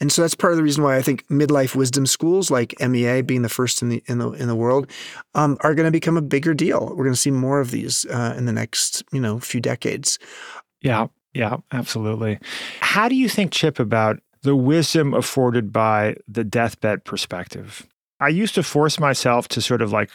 And 0.00 0.10
so 0.10 0.22
that's 0.22 0.34
part 0.34 0.52
of 0.52 0.56
the 0.56 0.62
reason 0.62 0.82
why 0.82 0.96
I 0.96 1.02
think 1.02 1.26
midlife 1.28 1.74
wisdom 1.74 2.06
schools 2.06 2.50
like 2.50 2.74
MEA 2.80 3.20
being 3.20 3.42
the 3.42 3.48
first 3.48 3.82
in 3.82 3.90
the 3.90 4.02
in 4.06 4.18
the 4.18 4.30
in 4.32 4.48
the 4.48 4.54
world 4.56 4.90
um, 5.34 5.58
are 5.60 5.74
going 5.74 5.86
to 5.86 5.92
become 5.92 6.16
a 6.16 6.22
bigger 6.22 6.54
deal. 6.54 6.88
We're 6.88 7.04
going 7.04 7.12
to 7.12 7.16
see 7.16 7.30
more 7.30 7.60
of 7.60 7.70
these 7.70 8.06
uh, 8.06 8.34
in 8.36 8.46
the 8.46 8.52
next, 8.52 9.04
you 9.12 9.20
know, 9.20 9.38
few 9.38 9.60
decades. 9.60 10.18
Yeah, 10.80 11.08
yeah, 11.34 11.58
absolutely. 11.72 12.38
How 12.80 13.08
do 13.08 13.14
you 13.14 13.28
think 13.28 13.52
Chip 13.52 13.78
about 13.78 14.20
the 14.42 14.56
wisdom 14.56 15.14
afforded 15.14 15.72
by 15.72 16.16
the 16.26 16.44
deathbed 16.44 17.04
perspective. 17.04 17.86
I 18.20 18.28
used 18.28 18.54
to 18.56 18.62
force 18.62 18.98
myself 18.98 19.48
to 19.48 19.60
sort 19.60 19.82
of 19.82 19.92
like 19.92 20.10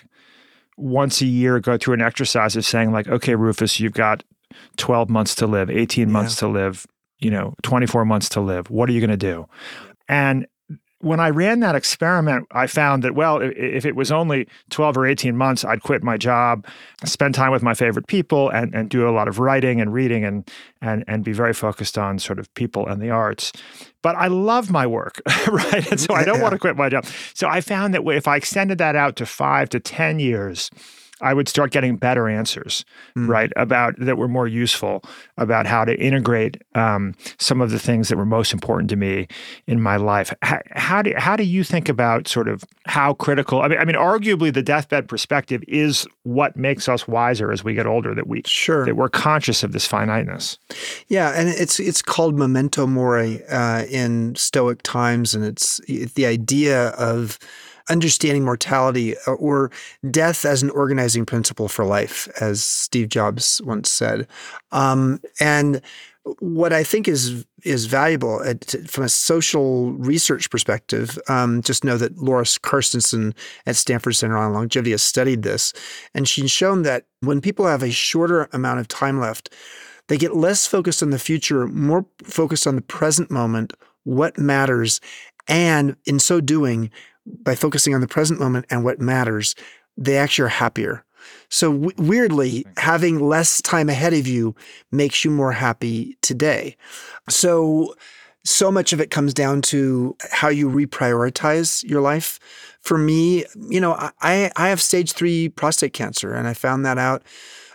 once 0.77 1.21
a 1.21 1.25
year 1.25 1.59
go 1.59 1.77
through 1.77 1.93
an 1.93 2.01
exercise 2.01 2.55
of 2.55 2.65
saying, 2.65 2.91
like, 2.91 3.07
okay, 3.07 3.35
Rufus, 3.35 3.79
you've 3.79 3.93
got 3.93 4.23
12 4.77 5.09
months 5.09 5.35
to 5.35 5.47
live, 5.47 5.69
18 5.69 6.07
yeah. 6.07 6.11
months 6.11 6.35
to 6.37 6.47
live, 6.47 6.85
you 7.19 7.31
know, 7.31 7.53
24 7.63 8.05
months 8.05 8.29
to 8.29 8.41
live. 8.41 8.69
What 8.69 8.89
are 8.89 8.91
you 8.93 8.99
going 8.99 9.09
to 9.09 9.17
do? 9.17 9.47
And 10.07 10.47
when 10.99 11.19
I 11.19 11.29
ran 11.31 11.59
that 11.59 11.75
experiment, 11.75 12.47
I 12.51 12.65
found 12.65 13.03
that, 13.03 13.13
well, 13.13 13.39
if 13.41 13.85
it 13.85 13.95
was 13.95 14.09
only 14.09 14.47
12 14.69 14.97
or 14.97 15.05
18 15.05 15.35
months, 15.35 15.65
I'd 15.65 15.83
quit 15.83 16.01
my 16.01 16.15
job, 16.15 16.65
spend 17.03 17.35
time 17.35 17.51
with 17.51 17.61
my 17.61 17.73
favorite 17.73 18.07
people, 18.07 18.49
and, 18.49 18.73
and 18.73 18.89
do 18.89 19.07
a 19.07 19.11
lot 19.11 19.27
of 19.27 19.37
writing 19.37 19.81
and 19.81 19.93
reading 19.93 20.23
and, 20.23 20.49
and, 20.81 21.03
and 21.05 21.25
be 21.25 21.33
very 21.33 21.53
focused 21.53 21.97
on 21.97 22.19
sort 22.19 22.39
of 22.39 22.51
people 22.53 22.87
and 22.87 23.01
the 23.01 23.09
arts. 23.09 23.51
But 24.03 24.15
I 24.15 24.27
love 24.27 24.69
my 24.69 24.85
work, 24.85 25.19
right? 25.47 25.89
And 25.89 25.99
so 25.99 26.13
I 26.13 26.23
don't 26.23 26.41
want 26.41 26.51
to 26.53 26.59
quit 26.59 26.75
my 26.75 26.89
job. 26.89 27.05
So 27.33 27.47
I 27.47 27.61
found 27.61 27.95
that 27.95 28.07
if 28.07 28.27
I 28.27 28.35
extended 28.35 28.77
that 28.77 28.95
out 28.95 29.15
to 29.15 29.25
five 29.25 29.69
to 29.69 29.79
10 29.79 30.19
years, 30.19 30.69
I 31.23 31.33
would 31.33 31.47
start 31.47 31.71
getting 31.71 31.95
better 31.95 32.27
answers, 32.27 32.85
mm. 33.17 33.27
right, 33.27 33.51
about 33.55 33.95
that 33.99 34.17
were 34.17 34.27
more 34.27 34.47
useful 34.47 35.03
about 35.37 35.65
how 35.65 35.85
to 35.85 35.99
integrate 35.99 36.61
um, 36.75 37.15
some 37.39 37.61
of 37.61 37.71
the 37.71 37.79
things 37.79 38.09
that 38.09 38.17
were 38.17 38.25
most 38.25 38.53
important 38.53 38.89
to 38.89 38.95
me 38.95 39.27
in 39.65 39.81
my 39.81 39.95
life. 39.95 40.33
How, 40.41 40.59
how, 40.71 41.01
do 41.01 41.13
how 41.17 41.35
do 41.35 41.43
you 41.43 41.63
think 41.63 41.89
about 41.89 42.27
sort 42.27 42.47
of 42.47 42.63
how 42.85 43.13
critical? 43.13 43.61
I 43.61 43.69
mean, 43.69 43.79
I 43.79 43.85
mean, 43.85 43.95
arguably, 43.95 44.53
the 44.53 44.61
deathbed 44.61 45.07
perspective 45.07 45.63
is 45.67 46.05
what 46.23 46.55
makes 46.57 46.89
us 46.89 47.07
wiser 47.07 47.51
as 47.51 47.63
we 47.63 47.73
get 47.73 47.87
older. 47.87 48.13
That 48.13 48.27
we 48.27 48.41
sure 48.45 48.85
that 48.85 48.95
we're 48.95 49.09
conscious 49.09 49.63
of 49.63 49.71
this 49.71 49.87
finiteness. 49.87 50.57
Yeah, 51.07 51.29
and 51.29 51.49
it's 51.49 51.79
it's 51.79 52.01
called 52.01 52.37
memento 52.37 52.85
mori 52.85 53.43
uh, 53.45 53.85
in 53.85 54.35
Stoic 54.35 54.81
times, 54.83 55.33
and 55.33 55.45
it's 55.45 55.79
the 55.87 56.25
idea 56.25 56.89
of 56.89 57.39
understanding 57.89 58.43
mortality 58.43 59.15
uh, 59.27 59.33
or 59.33 59.71
death 60.09 60.45
as 60.45 60.63
an 60.63 60.69
organizing 60.71 61.25
principle 61.25 61.67
for 61.67 61.85
life, 61.85 62.27
as 62.39 62.63
Steve 62.63 63.09
Jobs 63.09 63.61
once 63.63 63.89
said. 63.89 64.27
Um, 64.71 65.19
and 65.39 65.81
what 66.39 66.71
I 66.71 66.83
think 66.83 67.07
is 67.07 67.45
is 67.63 67.85
valuable 67.85 68.41
at, 68.43 68.75
from 68.87 69.03
a 69.03 69.09
social 69.09 69.91
research 69.93 70.49
perspective, 70.49 71.19
um, 71.27 71.61
just 71.61 71.83
know 71.83 71.97
that 71.97 72.17
Laura 72.17 72.43
Carstensen 72.43 73.33
at 73.65 73.75
Stanford 73.75 74.15
Center 74.15 74.37
on 74.37 74.53
Longevity 74.53 74.91
has 74.91 75.01
studied 75.01 75.43
this, 75.43 75.73
and 76.13 76.27
she's 76.27 76.51
shown 76.51 76.83
that 76.83 77.05
when 77.21 77.41
people 77.41 77.67
have 77.67 77.83
a 77.83 77.91
shorter 77.91 78.47
amount 78.53 78.79
of 78.79 78.87
time 78.87 79.19
left, 79.19 79.53
they 80.07 80.17
get 80.17 80.35
less 80.35 80.65
focused 80.65 81.03
on 81.03 81.09
the 81.09 81.19
future, 81.19 81.67
more 81.67 82.05
focused 82.23 82.67
on 82.67 82.75
the 82.75 82.81
present 82.81 83.29
moment, 83.31 83.73
what 84.03 84.37
matters, 84.37 85.01
and 85.47 85.95
in 86.05 86.19
so 86.19 86.39
doing, 86.41 86.89
by 87.25 87.55
focusing 87.55 87.93
on 87.93 88.01
the 88.01 88.07
present 88.07 88.39
moment 88.39 88.65
and 88.69 88.83
what 88.83 88.99
matters, 88.99 89.55
they 89.97 90.17
actually 90.17 90.45
are 90.45 90.49
happier. 90.49 91.03
So 91.49 91.71
w- 91.71 91.91
weirdly, 91.97 92.65
having 92.77 93.19
less 93.19 93.61
time 93.61 93.89
ahead 93.89 94.13
of 94.13 94.27
you 94.27 94.55
makes 94.91 95.23
you 95.23 95.31
more 95.31 95.51
happy 95.51 96.17
today. 96.21 96.75
So 97.29 97.95
so 98.45 98.71
much 98.71 98.91
of 98.91 98.99
it 98.99 99.09
comes 99.09 99.33
down 99.33 99.61
to 99.61 100.17
how 100.31 100.49
you 100.49 100.69
reprioritize 100.69 101.83
your 101.89 102.01
life. 102.01 102.39
For 102.81 102.97
me, 102.97 103.45
you 103.69 103.79
know, 103.79 103.93
I 104.21 104.51
I 104.55 104.69
have 104.69 104.81
stage 104.81 105.13
three 105.13 105.49
prostate 105.49 105.93
cancer, 105.93 106.33
and 106.33 106.47
I 106.47 106.53
found 106.53 106.85
that 106.85 106.97
out. 106.97 107.23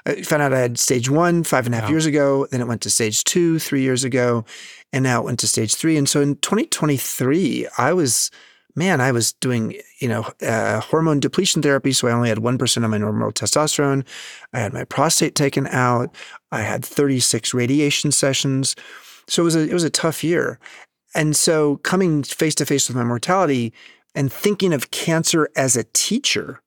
I 0.05 0.23
found 0.23 0.43
out 0.43 0.53
I 0.53 0.59
had 0.59 0.79
stage 0.79 1.09
one 1.09 1.43
five 1.43 1.67
and 1.67 1.75
a 1.75 1.81
half 1.81 1.89
years 1.89 2.07
ago. 2.07 2.47
Then 2.51 2.61
it 2.61 2.69
went 2.69 2.83
to 2.83 2.91
stage 2.91 3.25
two 3.25 3.59
three 3.59 3.81
years 3.81 4.05
ago, 4.05 4.45
and 4.93 5.03
now 5.03 5.21
it 5.21 5.25
went 5.25 5.39
to 5.41 5.49
stage 5.49 5.75
three. 5.75 5.97
And 5.97 6.09
so 6.09 6.21
in 6.21 6.37
2023, 6.37 7.67
I 7.79 7.93
was 7.95 8.31
man, 8.75 9.01
I 9.01 9.13
was 9.13 9.33
doing, 9.33 9.75
you 9.99 10.09
know, 10.09 10.31
uh, 10.43 10.81
hormone 10.81 11.21
depletion 11.21 11.63
therapy. 11.63 11.93
So 11.93 12.09
I 12.09 12.13
only 12.13 12.29
had 12.29 12.39
1% 12.39 12.85
of 12.85 12.91
my 12.91 12.99
normal 12.99 13.33
testosterone. 13.33 14.07
I 14.53 14.61
had 14.61 14.73
my 14.73 14.85
prostate 14.85 15.35
taken 15.35 15.67
out. 15.69 16.15
I 16.53 16.61
had 16.61 16.85
36 16.85 17.55
radiation 17.55 18.13
sessions. 18.13 18.77
So 19.27 19.43
it 19.43 19.45
was 19.45 19.57
a, 19.57 19.69
it 19.69 19.73
was 19.73 19.85
a 19.85 19.91
tough 19.91 20.23
year. 20.23 20.59
And 21.15 21.37
so 21.37 21.79
coming 21.79 22.23
face 22.23 22.55
to 22.57 22.67
face 22.67 22.89
with 22.89 22.97
my 22.97 23.05
mortality 23.05 23.73
and 24.15 24.33
thinking 24.33 24.73
of 24.73 24.91
cancer 24.91 25.49
as 25.57 25.77
a 25.77 25.85
teacher 25.93 26.63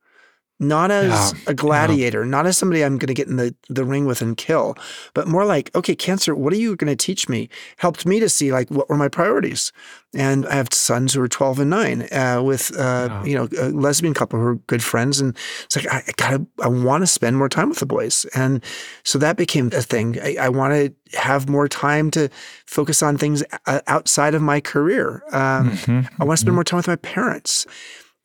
not 0.62 0.92
as 0.92 1.34
yeah, 1.34 1.40
a 1.48 1.54
gladiator, 1.56 2.24
yeah. 2.24 2.30
not 2.30 2.46
as 2.46 2.56
somebody 2.56 2.86
I'm 2.86 3.00
going 3.00 3.08
to 3.08 3.16
get 3.16 3.28
in 3.28 3.38
the, 3.38 3.56
the 3.68 3.84
ring 3.84 4.06
with 4.06 4.22
and 4.22 4.38
kill, 4.38 4.78
but 5.16 5.28
more 5.28 5.44
like, 5.44 5.76
okay, 5.76 5.96
cancer, 5.96 6.36
what 6.36 6.54
are 6.54 6.58
you 6.58 6.76
going 6.76 6.96
to 6.96 6.96
teach 6.96 7.28
me? 7.28 7.50
Helped 7.78 8.06
me 8.06 8.20
to 8.20 8.30
see 8.30 8.54
like 8.54 8.70
what 8.70 8.88
were 8.88 8.96
my 8.96 9.08
priorities. 9.08 9.74
And 10.14 10.46
I 10.46 10.54
have 10.54 10.72
sons 10.72 11.14
who 11.14 11.22
are 11.22 11.28
12 11.28 11.62
and 11.62 11.70
nine 11.72 12.08
uh, 12.14 12.44
with, 12.44 12.78
uh, 12.78 13.08
yeah. 13.10 13.24
you 13.24 13.36
know, 13.36 13.48
a 13.60 13.70
lesbian 13.70 14.14
couple 14.14 14.40
who 14.40 14.46
are 14.46 14.56
good 14.56 14.84
friends. 14.84 15.20
And 15.20 15.36
it's 15.64 15.76
like, 15.76 15.88
I, 15.88 16.04
I 16.08 16.12
gotta, 16.18 16.46
I 16.62 16.68
want 16.68 17.02
to 17.02 17.08
spend 17.08 17.38
more 17.38 17.50
time 17.50 17.70
with 17.70 17.80
the 17.80 17.88
boys. 17.88 18.26
And 18.36 18.64
so 19.04 19.18
that 19.18 19.38
became 19.38 19.72
a 19.74 19.82
thing. 19.82 20.20
I, 20.22 20.36
I 20.42 20.50
want 20.50 20.74
to 20.74 21.18
have 21.18 21.50
more 21.50 21.68
time 21.68 22.12
to 22.12 22.30
focus 22.68 23.02
on 23.02 23.18
things 23.18 23.44
uh, 23.66 23.80
outside 23.88 24.36
of 24.36 24.44
my 24.44 24.60
career. 24.60 25.24
Um, 25.32 25.72
mm-hmm. 25.72 26.22
I 26.22 26.26
want 26.26 26.38
to 26.38 26.42
spend 26.42 26.50
mm-hmm. 26.50 26.56
more 26.56 26.64
time 26.66 26.78
with 26.78 26.88
my 26.88 26.98
parents. 26.98 27.66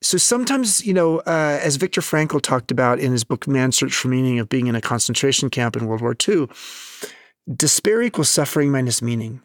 So 0.06 0.18
sometimes, 0.18 0.86
you 0.86 0.94
know, 0.94 1.18
uh, 1.26 1.58
as 1.60 1.74
Viktor 1.74 2.00
Frankl 2.00 2.40
talked 2.40 2.70
about 2.70 3.00
in 3.00 3.10
his 3.10 3.24
book 3.24 3.48
Man's 3.48 3.76
Search 3.76 3.92
for 3.92 4.06
Meaning 4.06 4.38
of 4.38 4.48
being 4.48 4.68
in 4.68 4.76
a 4.76 4.80
concentration 4.80 5.50
camp 5.50 5.74
in 5.74 5.86
World 5.86 6.00
War 6.00 6.14
II, 6.28 6.46
despair 7.52 8.02
equals 8.02 8.28
suffering 8.28 8.70
minus 8.70 9.02
meaning. 9.02 9.42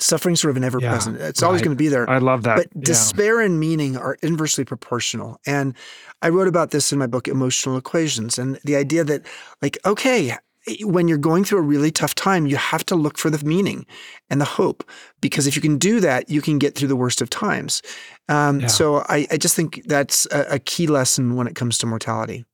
Suffering 0.00 0.34
sort 0.34 0.50
of 0.50 0.56
an 0.56 0.64
ever 0.64 0.80
present. 0.80 1.20
Yeah, 1.20 1.28
it's 1.28 1.40
right. 1.40 1.46
always 1.46 1.62
going 1.62 1.76
to 1.76 1.80
be 1.80 1.86
there. 1.86 2.10
I 2.10 2.18
love 2.18 2.42
that. 2.42 2.56
But 2.56 2.66
yeah. 2.74 2.80
despair 2.82 3.40
and 3.40 3.60
meaning 3.60 3.96
are 3.96 4.16
inversely 4.22 4.64
proportional. 4.64 5.38
And 5.46 5.76
I 6.20 6.30
wrote 6.30 6.48
about 6.48 6.72
this 6.72 6.92
in 6.92 6.98
my 6.98 7.06
book, 7.06 7.28
Emotional 7.28 7.76
Equations, 7.76 8.40
and 8.40 8.58
the 8.64 8.74
idea 8.74 9.04
that, 9.04 9.24
like, 9.62 9.78
okay, 9.86 10.36
when 10.82 11.08
you're 11.08 11.18
going 11.18 11.44
through 11.44 11.58
a 11.58 11.62
really 11.62 11.90
tough 11.90 12.14
time, 12.14 12.46
you 12.46 12.56
have 12.56 12.84
to 12.86 12.94
look 12.94 13.18
for 13.18 13.30
the 13.30 13.44
meaning 13.44 13.86
and 14.30 14.40
the 14.40 14.46
hope 14.46 14.88
because 15.20 15.46
if 15.46 15.56
you 15.56 15.62
can 15.62 15.78
do 15.78 16.00
that, 16.00 16.30
you 16.30 16.40
can 16.40 16.58
get 16.58 16.74
through 16.74 16.88
the 16.88 16.96
worst 16.96 17.20
of 17.20 17.30
times. 17.30 17.82
Um, 18.28 18.60
yeah. 18.60 18.66
So 18.68 19.04
I, 19.08 19.26
I, 19.30 19.36
just 19.36 19.54
think 19.54 19.82
that's 19.84 20.26
a, 20.32 20.54
a 20.54 20.58
key 20.58 20.86
lesson 20.86 21.36
when 21.36 21.46
it 21.46 21.54
comes 21.54 21.76
to 21.78 21.86
mortality. 21.86 22.44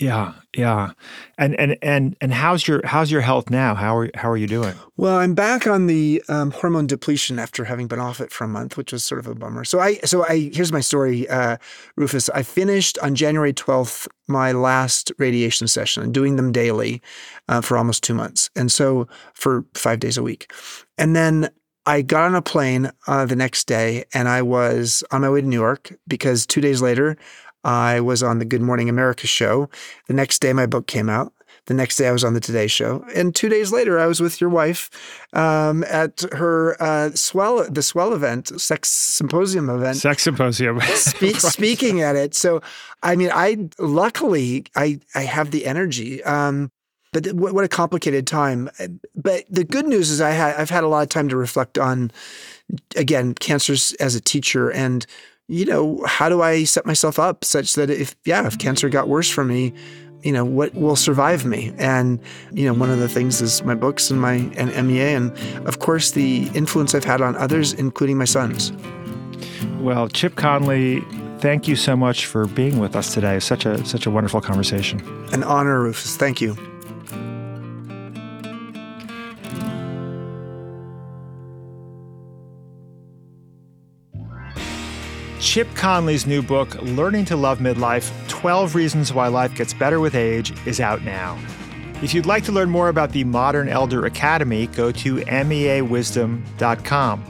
Yeah, 0.00 0.32
yeah. 0.56 0.92
And 1.36 1.54
and 1.60 1.76
and 1.82 2.16
and 2.22 2.32
how's 2.32 2.66
your 2.66 2.80
how's 2.86 3.10
your 3.10 3.20
health 3.20 3.50
now? 3.50 3.74
How 3.74 3.98
are 3.98 4.10
how 4.14 4.30
are 4.30 4.36
you 4.36 4.46
doing? 4.46 4.74
Well, 4.96 5.18
I'm 5.18 5.34
back 5.34 5.66
on 5.66 5.88
the 5.88 6.22
um, 6.26 6.52
hormone 6.52 6.86
depletion 6.86 7.38
after 7.38 7.66
having 7.66 7.86
been 7.86 7.98
off 7.98 8.18
it 8.18 8.32
for 8.32 8.44
a 8.44 8.48
month, 8.48 8.78
which 8.78 8.92
was 8.92 9.04
sort 9.04 9.18
of 9.18 9.26
a 9.26 9.34
bummer. 9.34 9.62
So 9.62 9.78
I 9.78 9.96
so 10.04 10.24
I 10.24 10.50
here's 10.54 10.72
my 10.72 10.80
story, 10.80 11.28
uh, 11.28 11.58
Rufus. 11.96 12.30
I 12.30 12.42
finished 12.42 12.98
on 13.00 13.14
January 13.14 13.52
12th 13.52 14.08
my 14.26 14.52
last 14.52 15.12
radiation 15.18 15.68
session 15.68 16.02
and 16.02 16.14
doing 16.14 16.36
them 16.36 16.50
daily 16.50 17.02
uh, 17.48 17.60
for 17.60 17.76
almost 17.76 18.02
two 18.02 18.14
months, 18.14 18.48
and 18.56 18.72
so 18.72 19.06
for 19.34 19.66
five 19.74 20.00
days 20.00 20.16
a 20.16 20.22
week, 20.22 20.50
and 20.96 21.14
then 21.14 21.50
I 21.84 22.00
got 22.00 22.24
on 22.24 22.34
a 22.34 22.42
plane 22.42 22.90
uh, 23.06 23.26
the 23.26 23.36
next 23.36 23.66
day 23.66 24.04
and 24.14 24.28
I 24.28 24.42
was 24.42 25.02
on 25.10 25.22
my 25.22 25.30
way 25.30 25.40
to 25.40 25.46
New 25.46 25.58
York 25.58 25.92
because 26.06 26.46
two 26.46 26.60
days 26.60 26.82
later 26.82 27.16
I 27.64 28.00
was 28.00 28.22
on 28.22 28.38
the 28.38 28.44
Good 28.44 28.62
Morning 28.62 28.88
America 28.88 29.26
show. 29.26 29.68
The 30.06 30.14
next 30.14 30.40
day, 30.40 30.52
my 30.52 30.66
book 30.66 30.86
came 30.86 31.08
out. 31.08 31.32
The 31.66 31.74
next 31.74 31.96
day, 31.96 32.08
I 32.08 32.12
was 32.12 32.24
on 32.24 32.34
the 32.34 32.40
Today 32.40 32.66
Show, 32.66 33.04
and 33.14 33.34
two 33.34 33.48
days 33.48 33.70
later, 33.70 33.98
I 33.98 34.06
was 34.06 34.20
with 34.20 34.40
your 34.40 34.50
wife 34.50 34.90
um, 35.34 35.84
at 35.84 36.24
her 36.32 36.80
uh, 36.82 37.10
swell, 37.10 37.68
the 37.70 37.82
swell 37.82 38.12
event, 38.12 38.60
sex 38.60 38.88
symposium 38.88 39.68
event, 39.68 39.98
sex 39.98 40.22
symposium, 40.22 40.80
spe- 40.94 41.24
speaking 41.38 42.00
at 42.00 42.16
it. 42.16 42.34
So, 42.34 42.62
I 43.02 43.14
mean, 43.14 43.30
I 43.32 43.68
luckily 43.78 44.64
I 44.74 45.00
I 45.14 45.22
have 45.22 45.50
the 45.50 45.66
energy. 45.66 46.24
Um, 46.24 46.72
but 47.12 47.26
what 47.34 47.64
a 47.64 47.68
complicated 47.68 48.26
time. 48.26 48.70
But 49.16 49.44
the 49.50 49.64
good 49.64 49.86
news 49.86 50.10
is 50.10 50.20
I 50.20 50.30
had 50.30 50.56
I've 50.56 50.70
had 50.70 50.84
a 50.84 50.88
lot 50.88 51.02
of 51.02 51.08
time 51.08 51.28
to 51.28 51.36
reflect 51.36 51.76
on 51.76 52.12
again 52.96 53.34
cancers 53.34 53.92
as 53.94 54.14
a 54.14 54.20
teacher 54.20 54.70
and 54.70 55.06
you 55.50 55.64
know, 55.64 56.00
how 56.06 56.28
do 56.28 56.42
I 56.42 56.62
set 56.62 56.86
myself 56.86 57.18
up 57.18 57.44
such 57.44 57.74
that 57.74 57.90
if, 57.90 58.14
yeah, 58.24 58.46
if 58.46 58.56
cancer 58.58 58.88
got 58.88 59.08
worse 59.08 59.28
for 59.28 59.44
me, 59.44 59.72
you 60.22 60.30
know, 60.30 60.44
what 60.44 60.72
will 60.74 60.94
survive 60.94 61.44
me? 61.44 61.72
And, 61.76 62.20
you 62.52 62.66
know, 62.66 62.72
one 62.72 62.88
of 62.88 63.00
the 63.00 63.08
things 63.08 63.42
is 63.42 63.64
my 63.64 63.74
books 63.74 64.10
and 64.10 64.20
my 64.20 64.34
and 64.56 64.70
MEA, 64.86 65.14
and 65.14 65.36
of 65.66 65.80
course, 65.80 66.12
the 66.12 66.48
influence 66.54 66.94
I've 66.94 67.04
had 67.04 67.20
on 67.20 67.34
others, 67.36 67.72
including 67.72 68.16
my 68.16 68.26
sons. 68.26 68.72
Well, 69.80 70.08
Chip 70.08 70.36
Conley, 70.36 71.00
thank 71.38 71.66
you 71.66 71.74
so 71.74 71.96
much 71.96 72.26
for 72.26 72.46
being 72.46 72.78
with 72.78 72.94
us 72.94 73.12
today. 73.12 73.40
Such 73.40 73.66
a 73.66 73.84
such 73.84 74.06
a 74.06 74.10
wonderful 74.10 74.40
conversation. 74.40 75.00
An 75.32 75.42
honor, 75.42 75.82
Rufus. 75.82 76.16
Thank 76.16 76.40
you. 76.40 76.54
Chip 85.40 85.74
Conley's 85.74 86.26
new 86.26 86.42
book, 86.42 86.74
Learning 86.82 87.24
to 87.24 87.34
Love 87.34 87.60
Midlife 87.60 88.12
12 88.28 88.74
Reasons 88.74 89.14
Why 89.14 89.28
Life 89.28 89.54
Gets 89.54 89.72
Better 89.72 89.98
with 89.98 90.14
Age, 90.14 90.52
is 90.66 90.80
out 90.80 91.02
now. 91.02 91.38
If 92.02 92.12
you'd 92.12 92.26
like 92.26 92.44
to 92.44 92.52
learn 92.52 92.68
more 92.68 92.90
about 92.90 93.12
the 93.12 93.24
Modern 93.24 93.66
Elder 93.66 94.04
Academy, 94.04 94.66
go 94.66 94.92
to 94.92 95.16
meawisdom.com. 95.16 97.24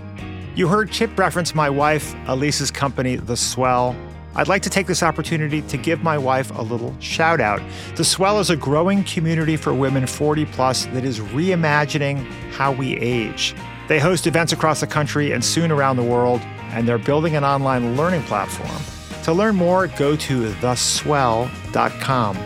You 0.56 0.66
heard 0.66 0.90
Chip 0.90 1.16
reference 1.16 1.54
my 1.54 1.70
wife, 1.70 2.12
Alisa's 2.26 2.72
company, 2.72 3.14
The 3.14 3.36
Swell. 3.36 3.94
I'd 4.34 4.48
like 4.48 4.62
to 4.62 4.70
take 4.70 4.88
this 4.88 5.04
opportunity 5.04 5.62
to 5.62 5.76
give 5.76 6.02
my 6.02 6.18
wife 6.18 6.50
a 6.58 6.62
little 6.62 6.96
shout 6.98 7.40
out. 7.40 7.62
The 7.94 8.04
Swell 8.04 8.40
is 8.40 8.50
a 8.50 8.56
growing 8.56 9.04
community 9.04 9.56
for 9.56 9.72
women 9.72 10.08
40 10.08 10.46
plus 10.46 10.86
that 10.86 11.04
is 11.04 11.20
reimagining 11.20 12.28
how 12.50 12.72
we 12.72 12.96
age. 12.96 13.54
They 13.86 14.00
host 14.00 14.26
events 14.26 14.52
across 14.52 14.80
the 14.80 14.88
country 14.88 15.30
and 15.30 15.44
soon 15.44 15.70
around 15.70 15.96
the 15.96 16.02
world 16.02 16.40
and 16.72 16.86
they're 16.86 16.98
building 16.98 17.36
an 17.36 17.44
online 17.44 17.96
learning 17.96 18.22
platform. 18.22 18.82
To 19.24 19.32
learn 19.32 19.56
more, 19.56 19.86
go 19.86 20.16
to 20.16 20.50
theswell.com. 20.54 22.36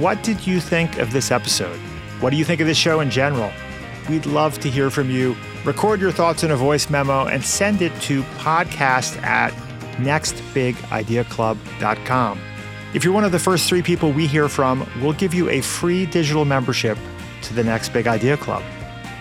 What 0.00 0.22
did 0.22 0.46
you 0.46 0.60
think 0.60 0.98
of 0.98 1.12
this 1.12 1.30
episode? 1.30 1.78
What 2.20 2.30
do 2.30 2.36
you 2.36 2.44
think 2.44 2.60
of 2.60 2.66
this 2.66 2.78
show 2.78 3.00
in 3.00 3.10
general? 3.10 3.50
We'd 4.08 4.26
love 4.26 4.58
to 4.60 4.70
hear 4.70 4.90
from 4.90 5.10
you. 5.10 5.36
Record 5.64 6.00
your 6.00 6.12
thoughts 6.12 6.44
in 6.44 6.52
a 6.52 6.56
voice 6.56 6.88
memo 6.88 7.26
and 7.26 7.44
send 7.44 7.82
it 7.82 7.92
to 8.02 8.22
podcast 8.38 9.20
at 9.22 9.52
nextbigideaclub.com. 9.96 12.40
If 12.94 13.04
you're 13.04 13.12
one 13.12 13.24
of 13.24 13.32
the 13.32 13.38
first 13.38 13.68
three 13.68 13.82
people 13.82 14.12
we 14.12 14.26
hear 14.26 14.48
from, 14.48 14.88
we'll 15.00 15.12
give 15.12 15.34
you 15.34 15.50
a 15.50 15.60
free 15.60 16.06
digital 16.06 16.44
membership 16.44 16.96
to 17.42 17.52
the 17.52 17.64
Next 17.64 17.90
Big 17.90 18.06
Idea 18.06 18.36
Club. 18.36 18.62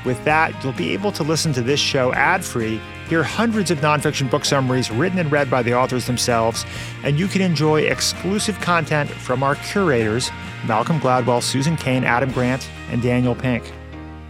With 0.05 0.23
that, 0.23 0.63
you'll 0.63 0.73
be 0.73 0.93
able 0.93 1.11
to 1.13 1.23
listen 1.23 1.51
to 1.53 1.61
this 1.61 1.79
show 1.79 2.13
ad 2.13 2.45
free 2.45 2.79
hear 3.07 3.23
hundreds 3.23 3.71
of 3.71 3.79
nonfiction 3.79 4.29
book 4.29 4.45
summaries 4.45 4.91
written 4.91 5.19
and 5.19 5.31
read 5.31 5.49
by 5.49 5.61
the 5.61 5.73
authors 5.73 6.05
themselves, 6.05 6.65
and 7.03 7.19
you 7.19 7.27
can 7.27 7.41
enjoy 7.41 7.81
exclusive 7.81 8.59
content 8.61 9.09
from 9.09 9.43
our 9.43 9.55
curators 9.55 10.31
Malcolm 10.67 10.99
Gladwell, 10.99 11.43
Susan 11.43 11.75
Cain, 11.75 12.03
Adam 12.03 12.31
Grant, 12.31 12.69
and 12.89 13.01
Daniel 13.01 13.35
Pink. 13.35 13.71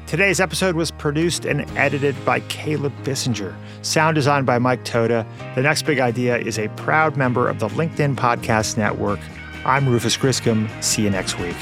Today's 0.06 0.40
episode 0.40 0.76
was 0.76 0.92
produced 0.92 1.46
and 1.46 1.62
edited 1.78 2.16
by 2.26 2.42
Caleb 2.42 2.94
Bissinger, 3.04 3.56
sound 3.82 4.16
designed 4.16 4.46
by 4.46 4.60
Mike 4.60 4.84
Toda. 4.84 5.26
The 5.56 5.62
Next 5.62 5.84
Big 5.84 6.00
Idea 6.00 6.38
is 6.38 6.60
a 6.60 6.68
proud 6.70 7.18
member 7.18 7.48
of 7.48 7.60
the 7.60 7.70
LinkedIn 7.70 8.16
Podcast 8.16 8.78
Network. 8.78 9.20
I'm 9.66 9.90
Rufus 9.90 10.16
Griscom. 10.16 10.70
See 10.84 11.02
you 11.04 11.10
next 11.10 11.40
week. 11.40 11.58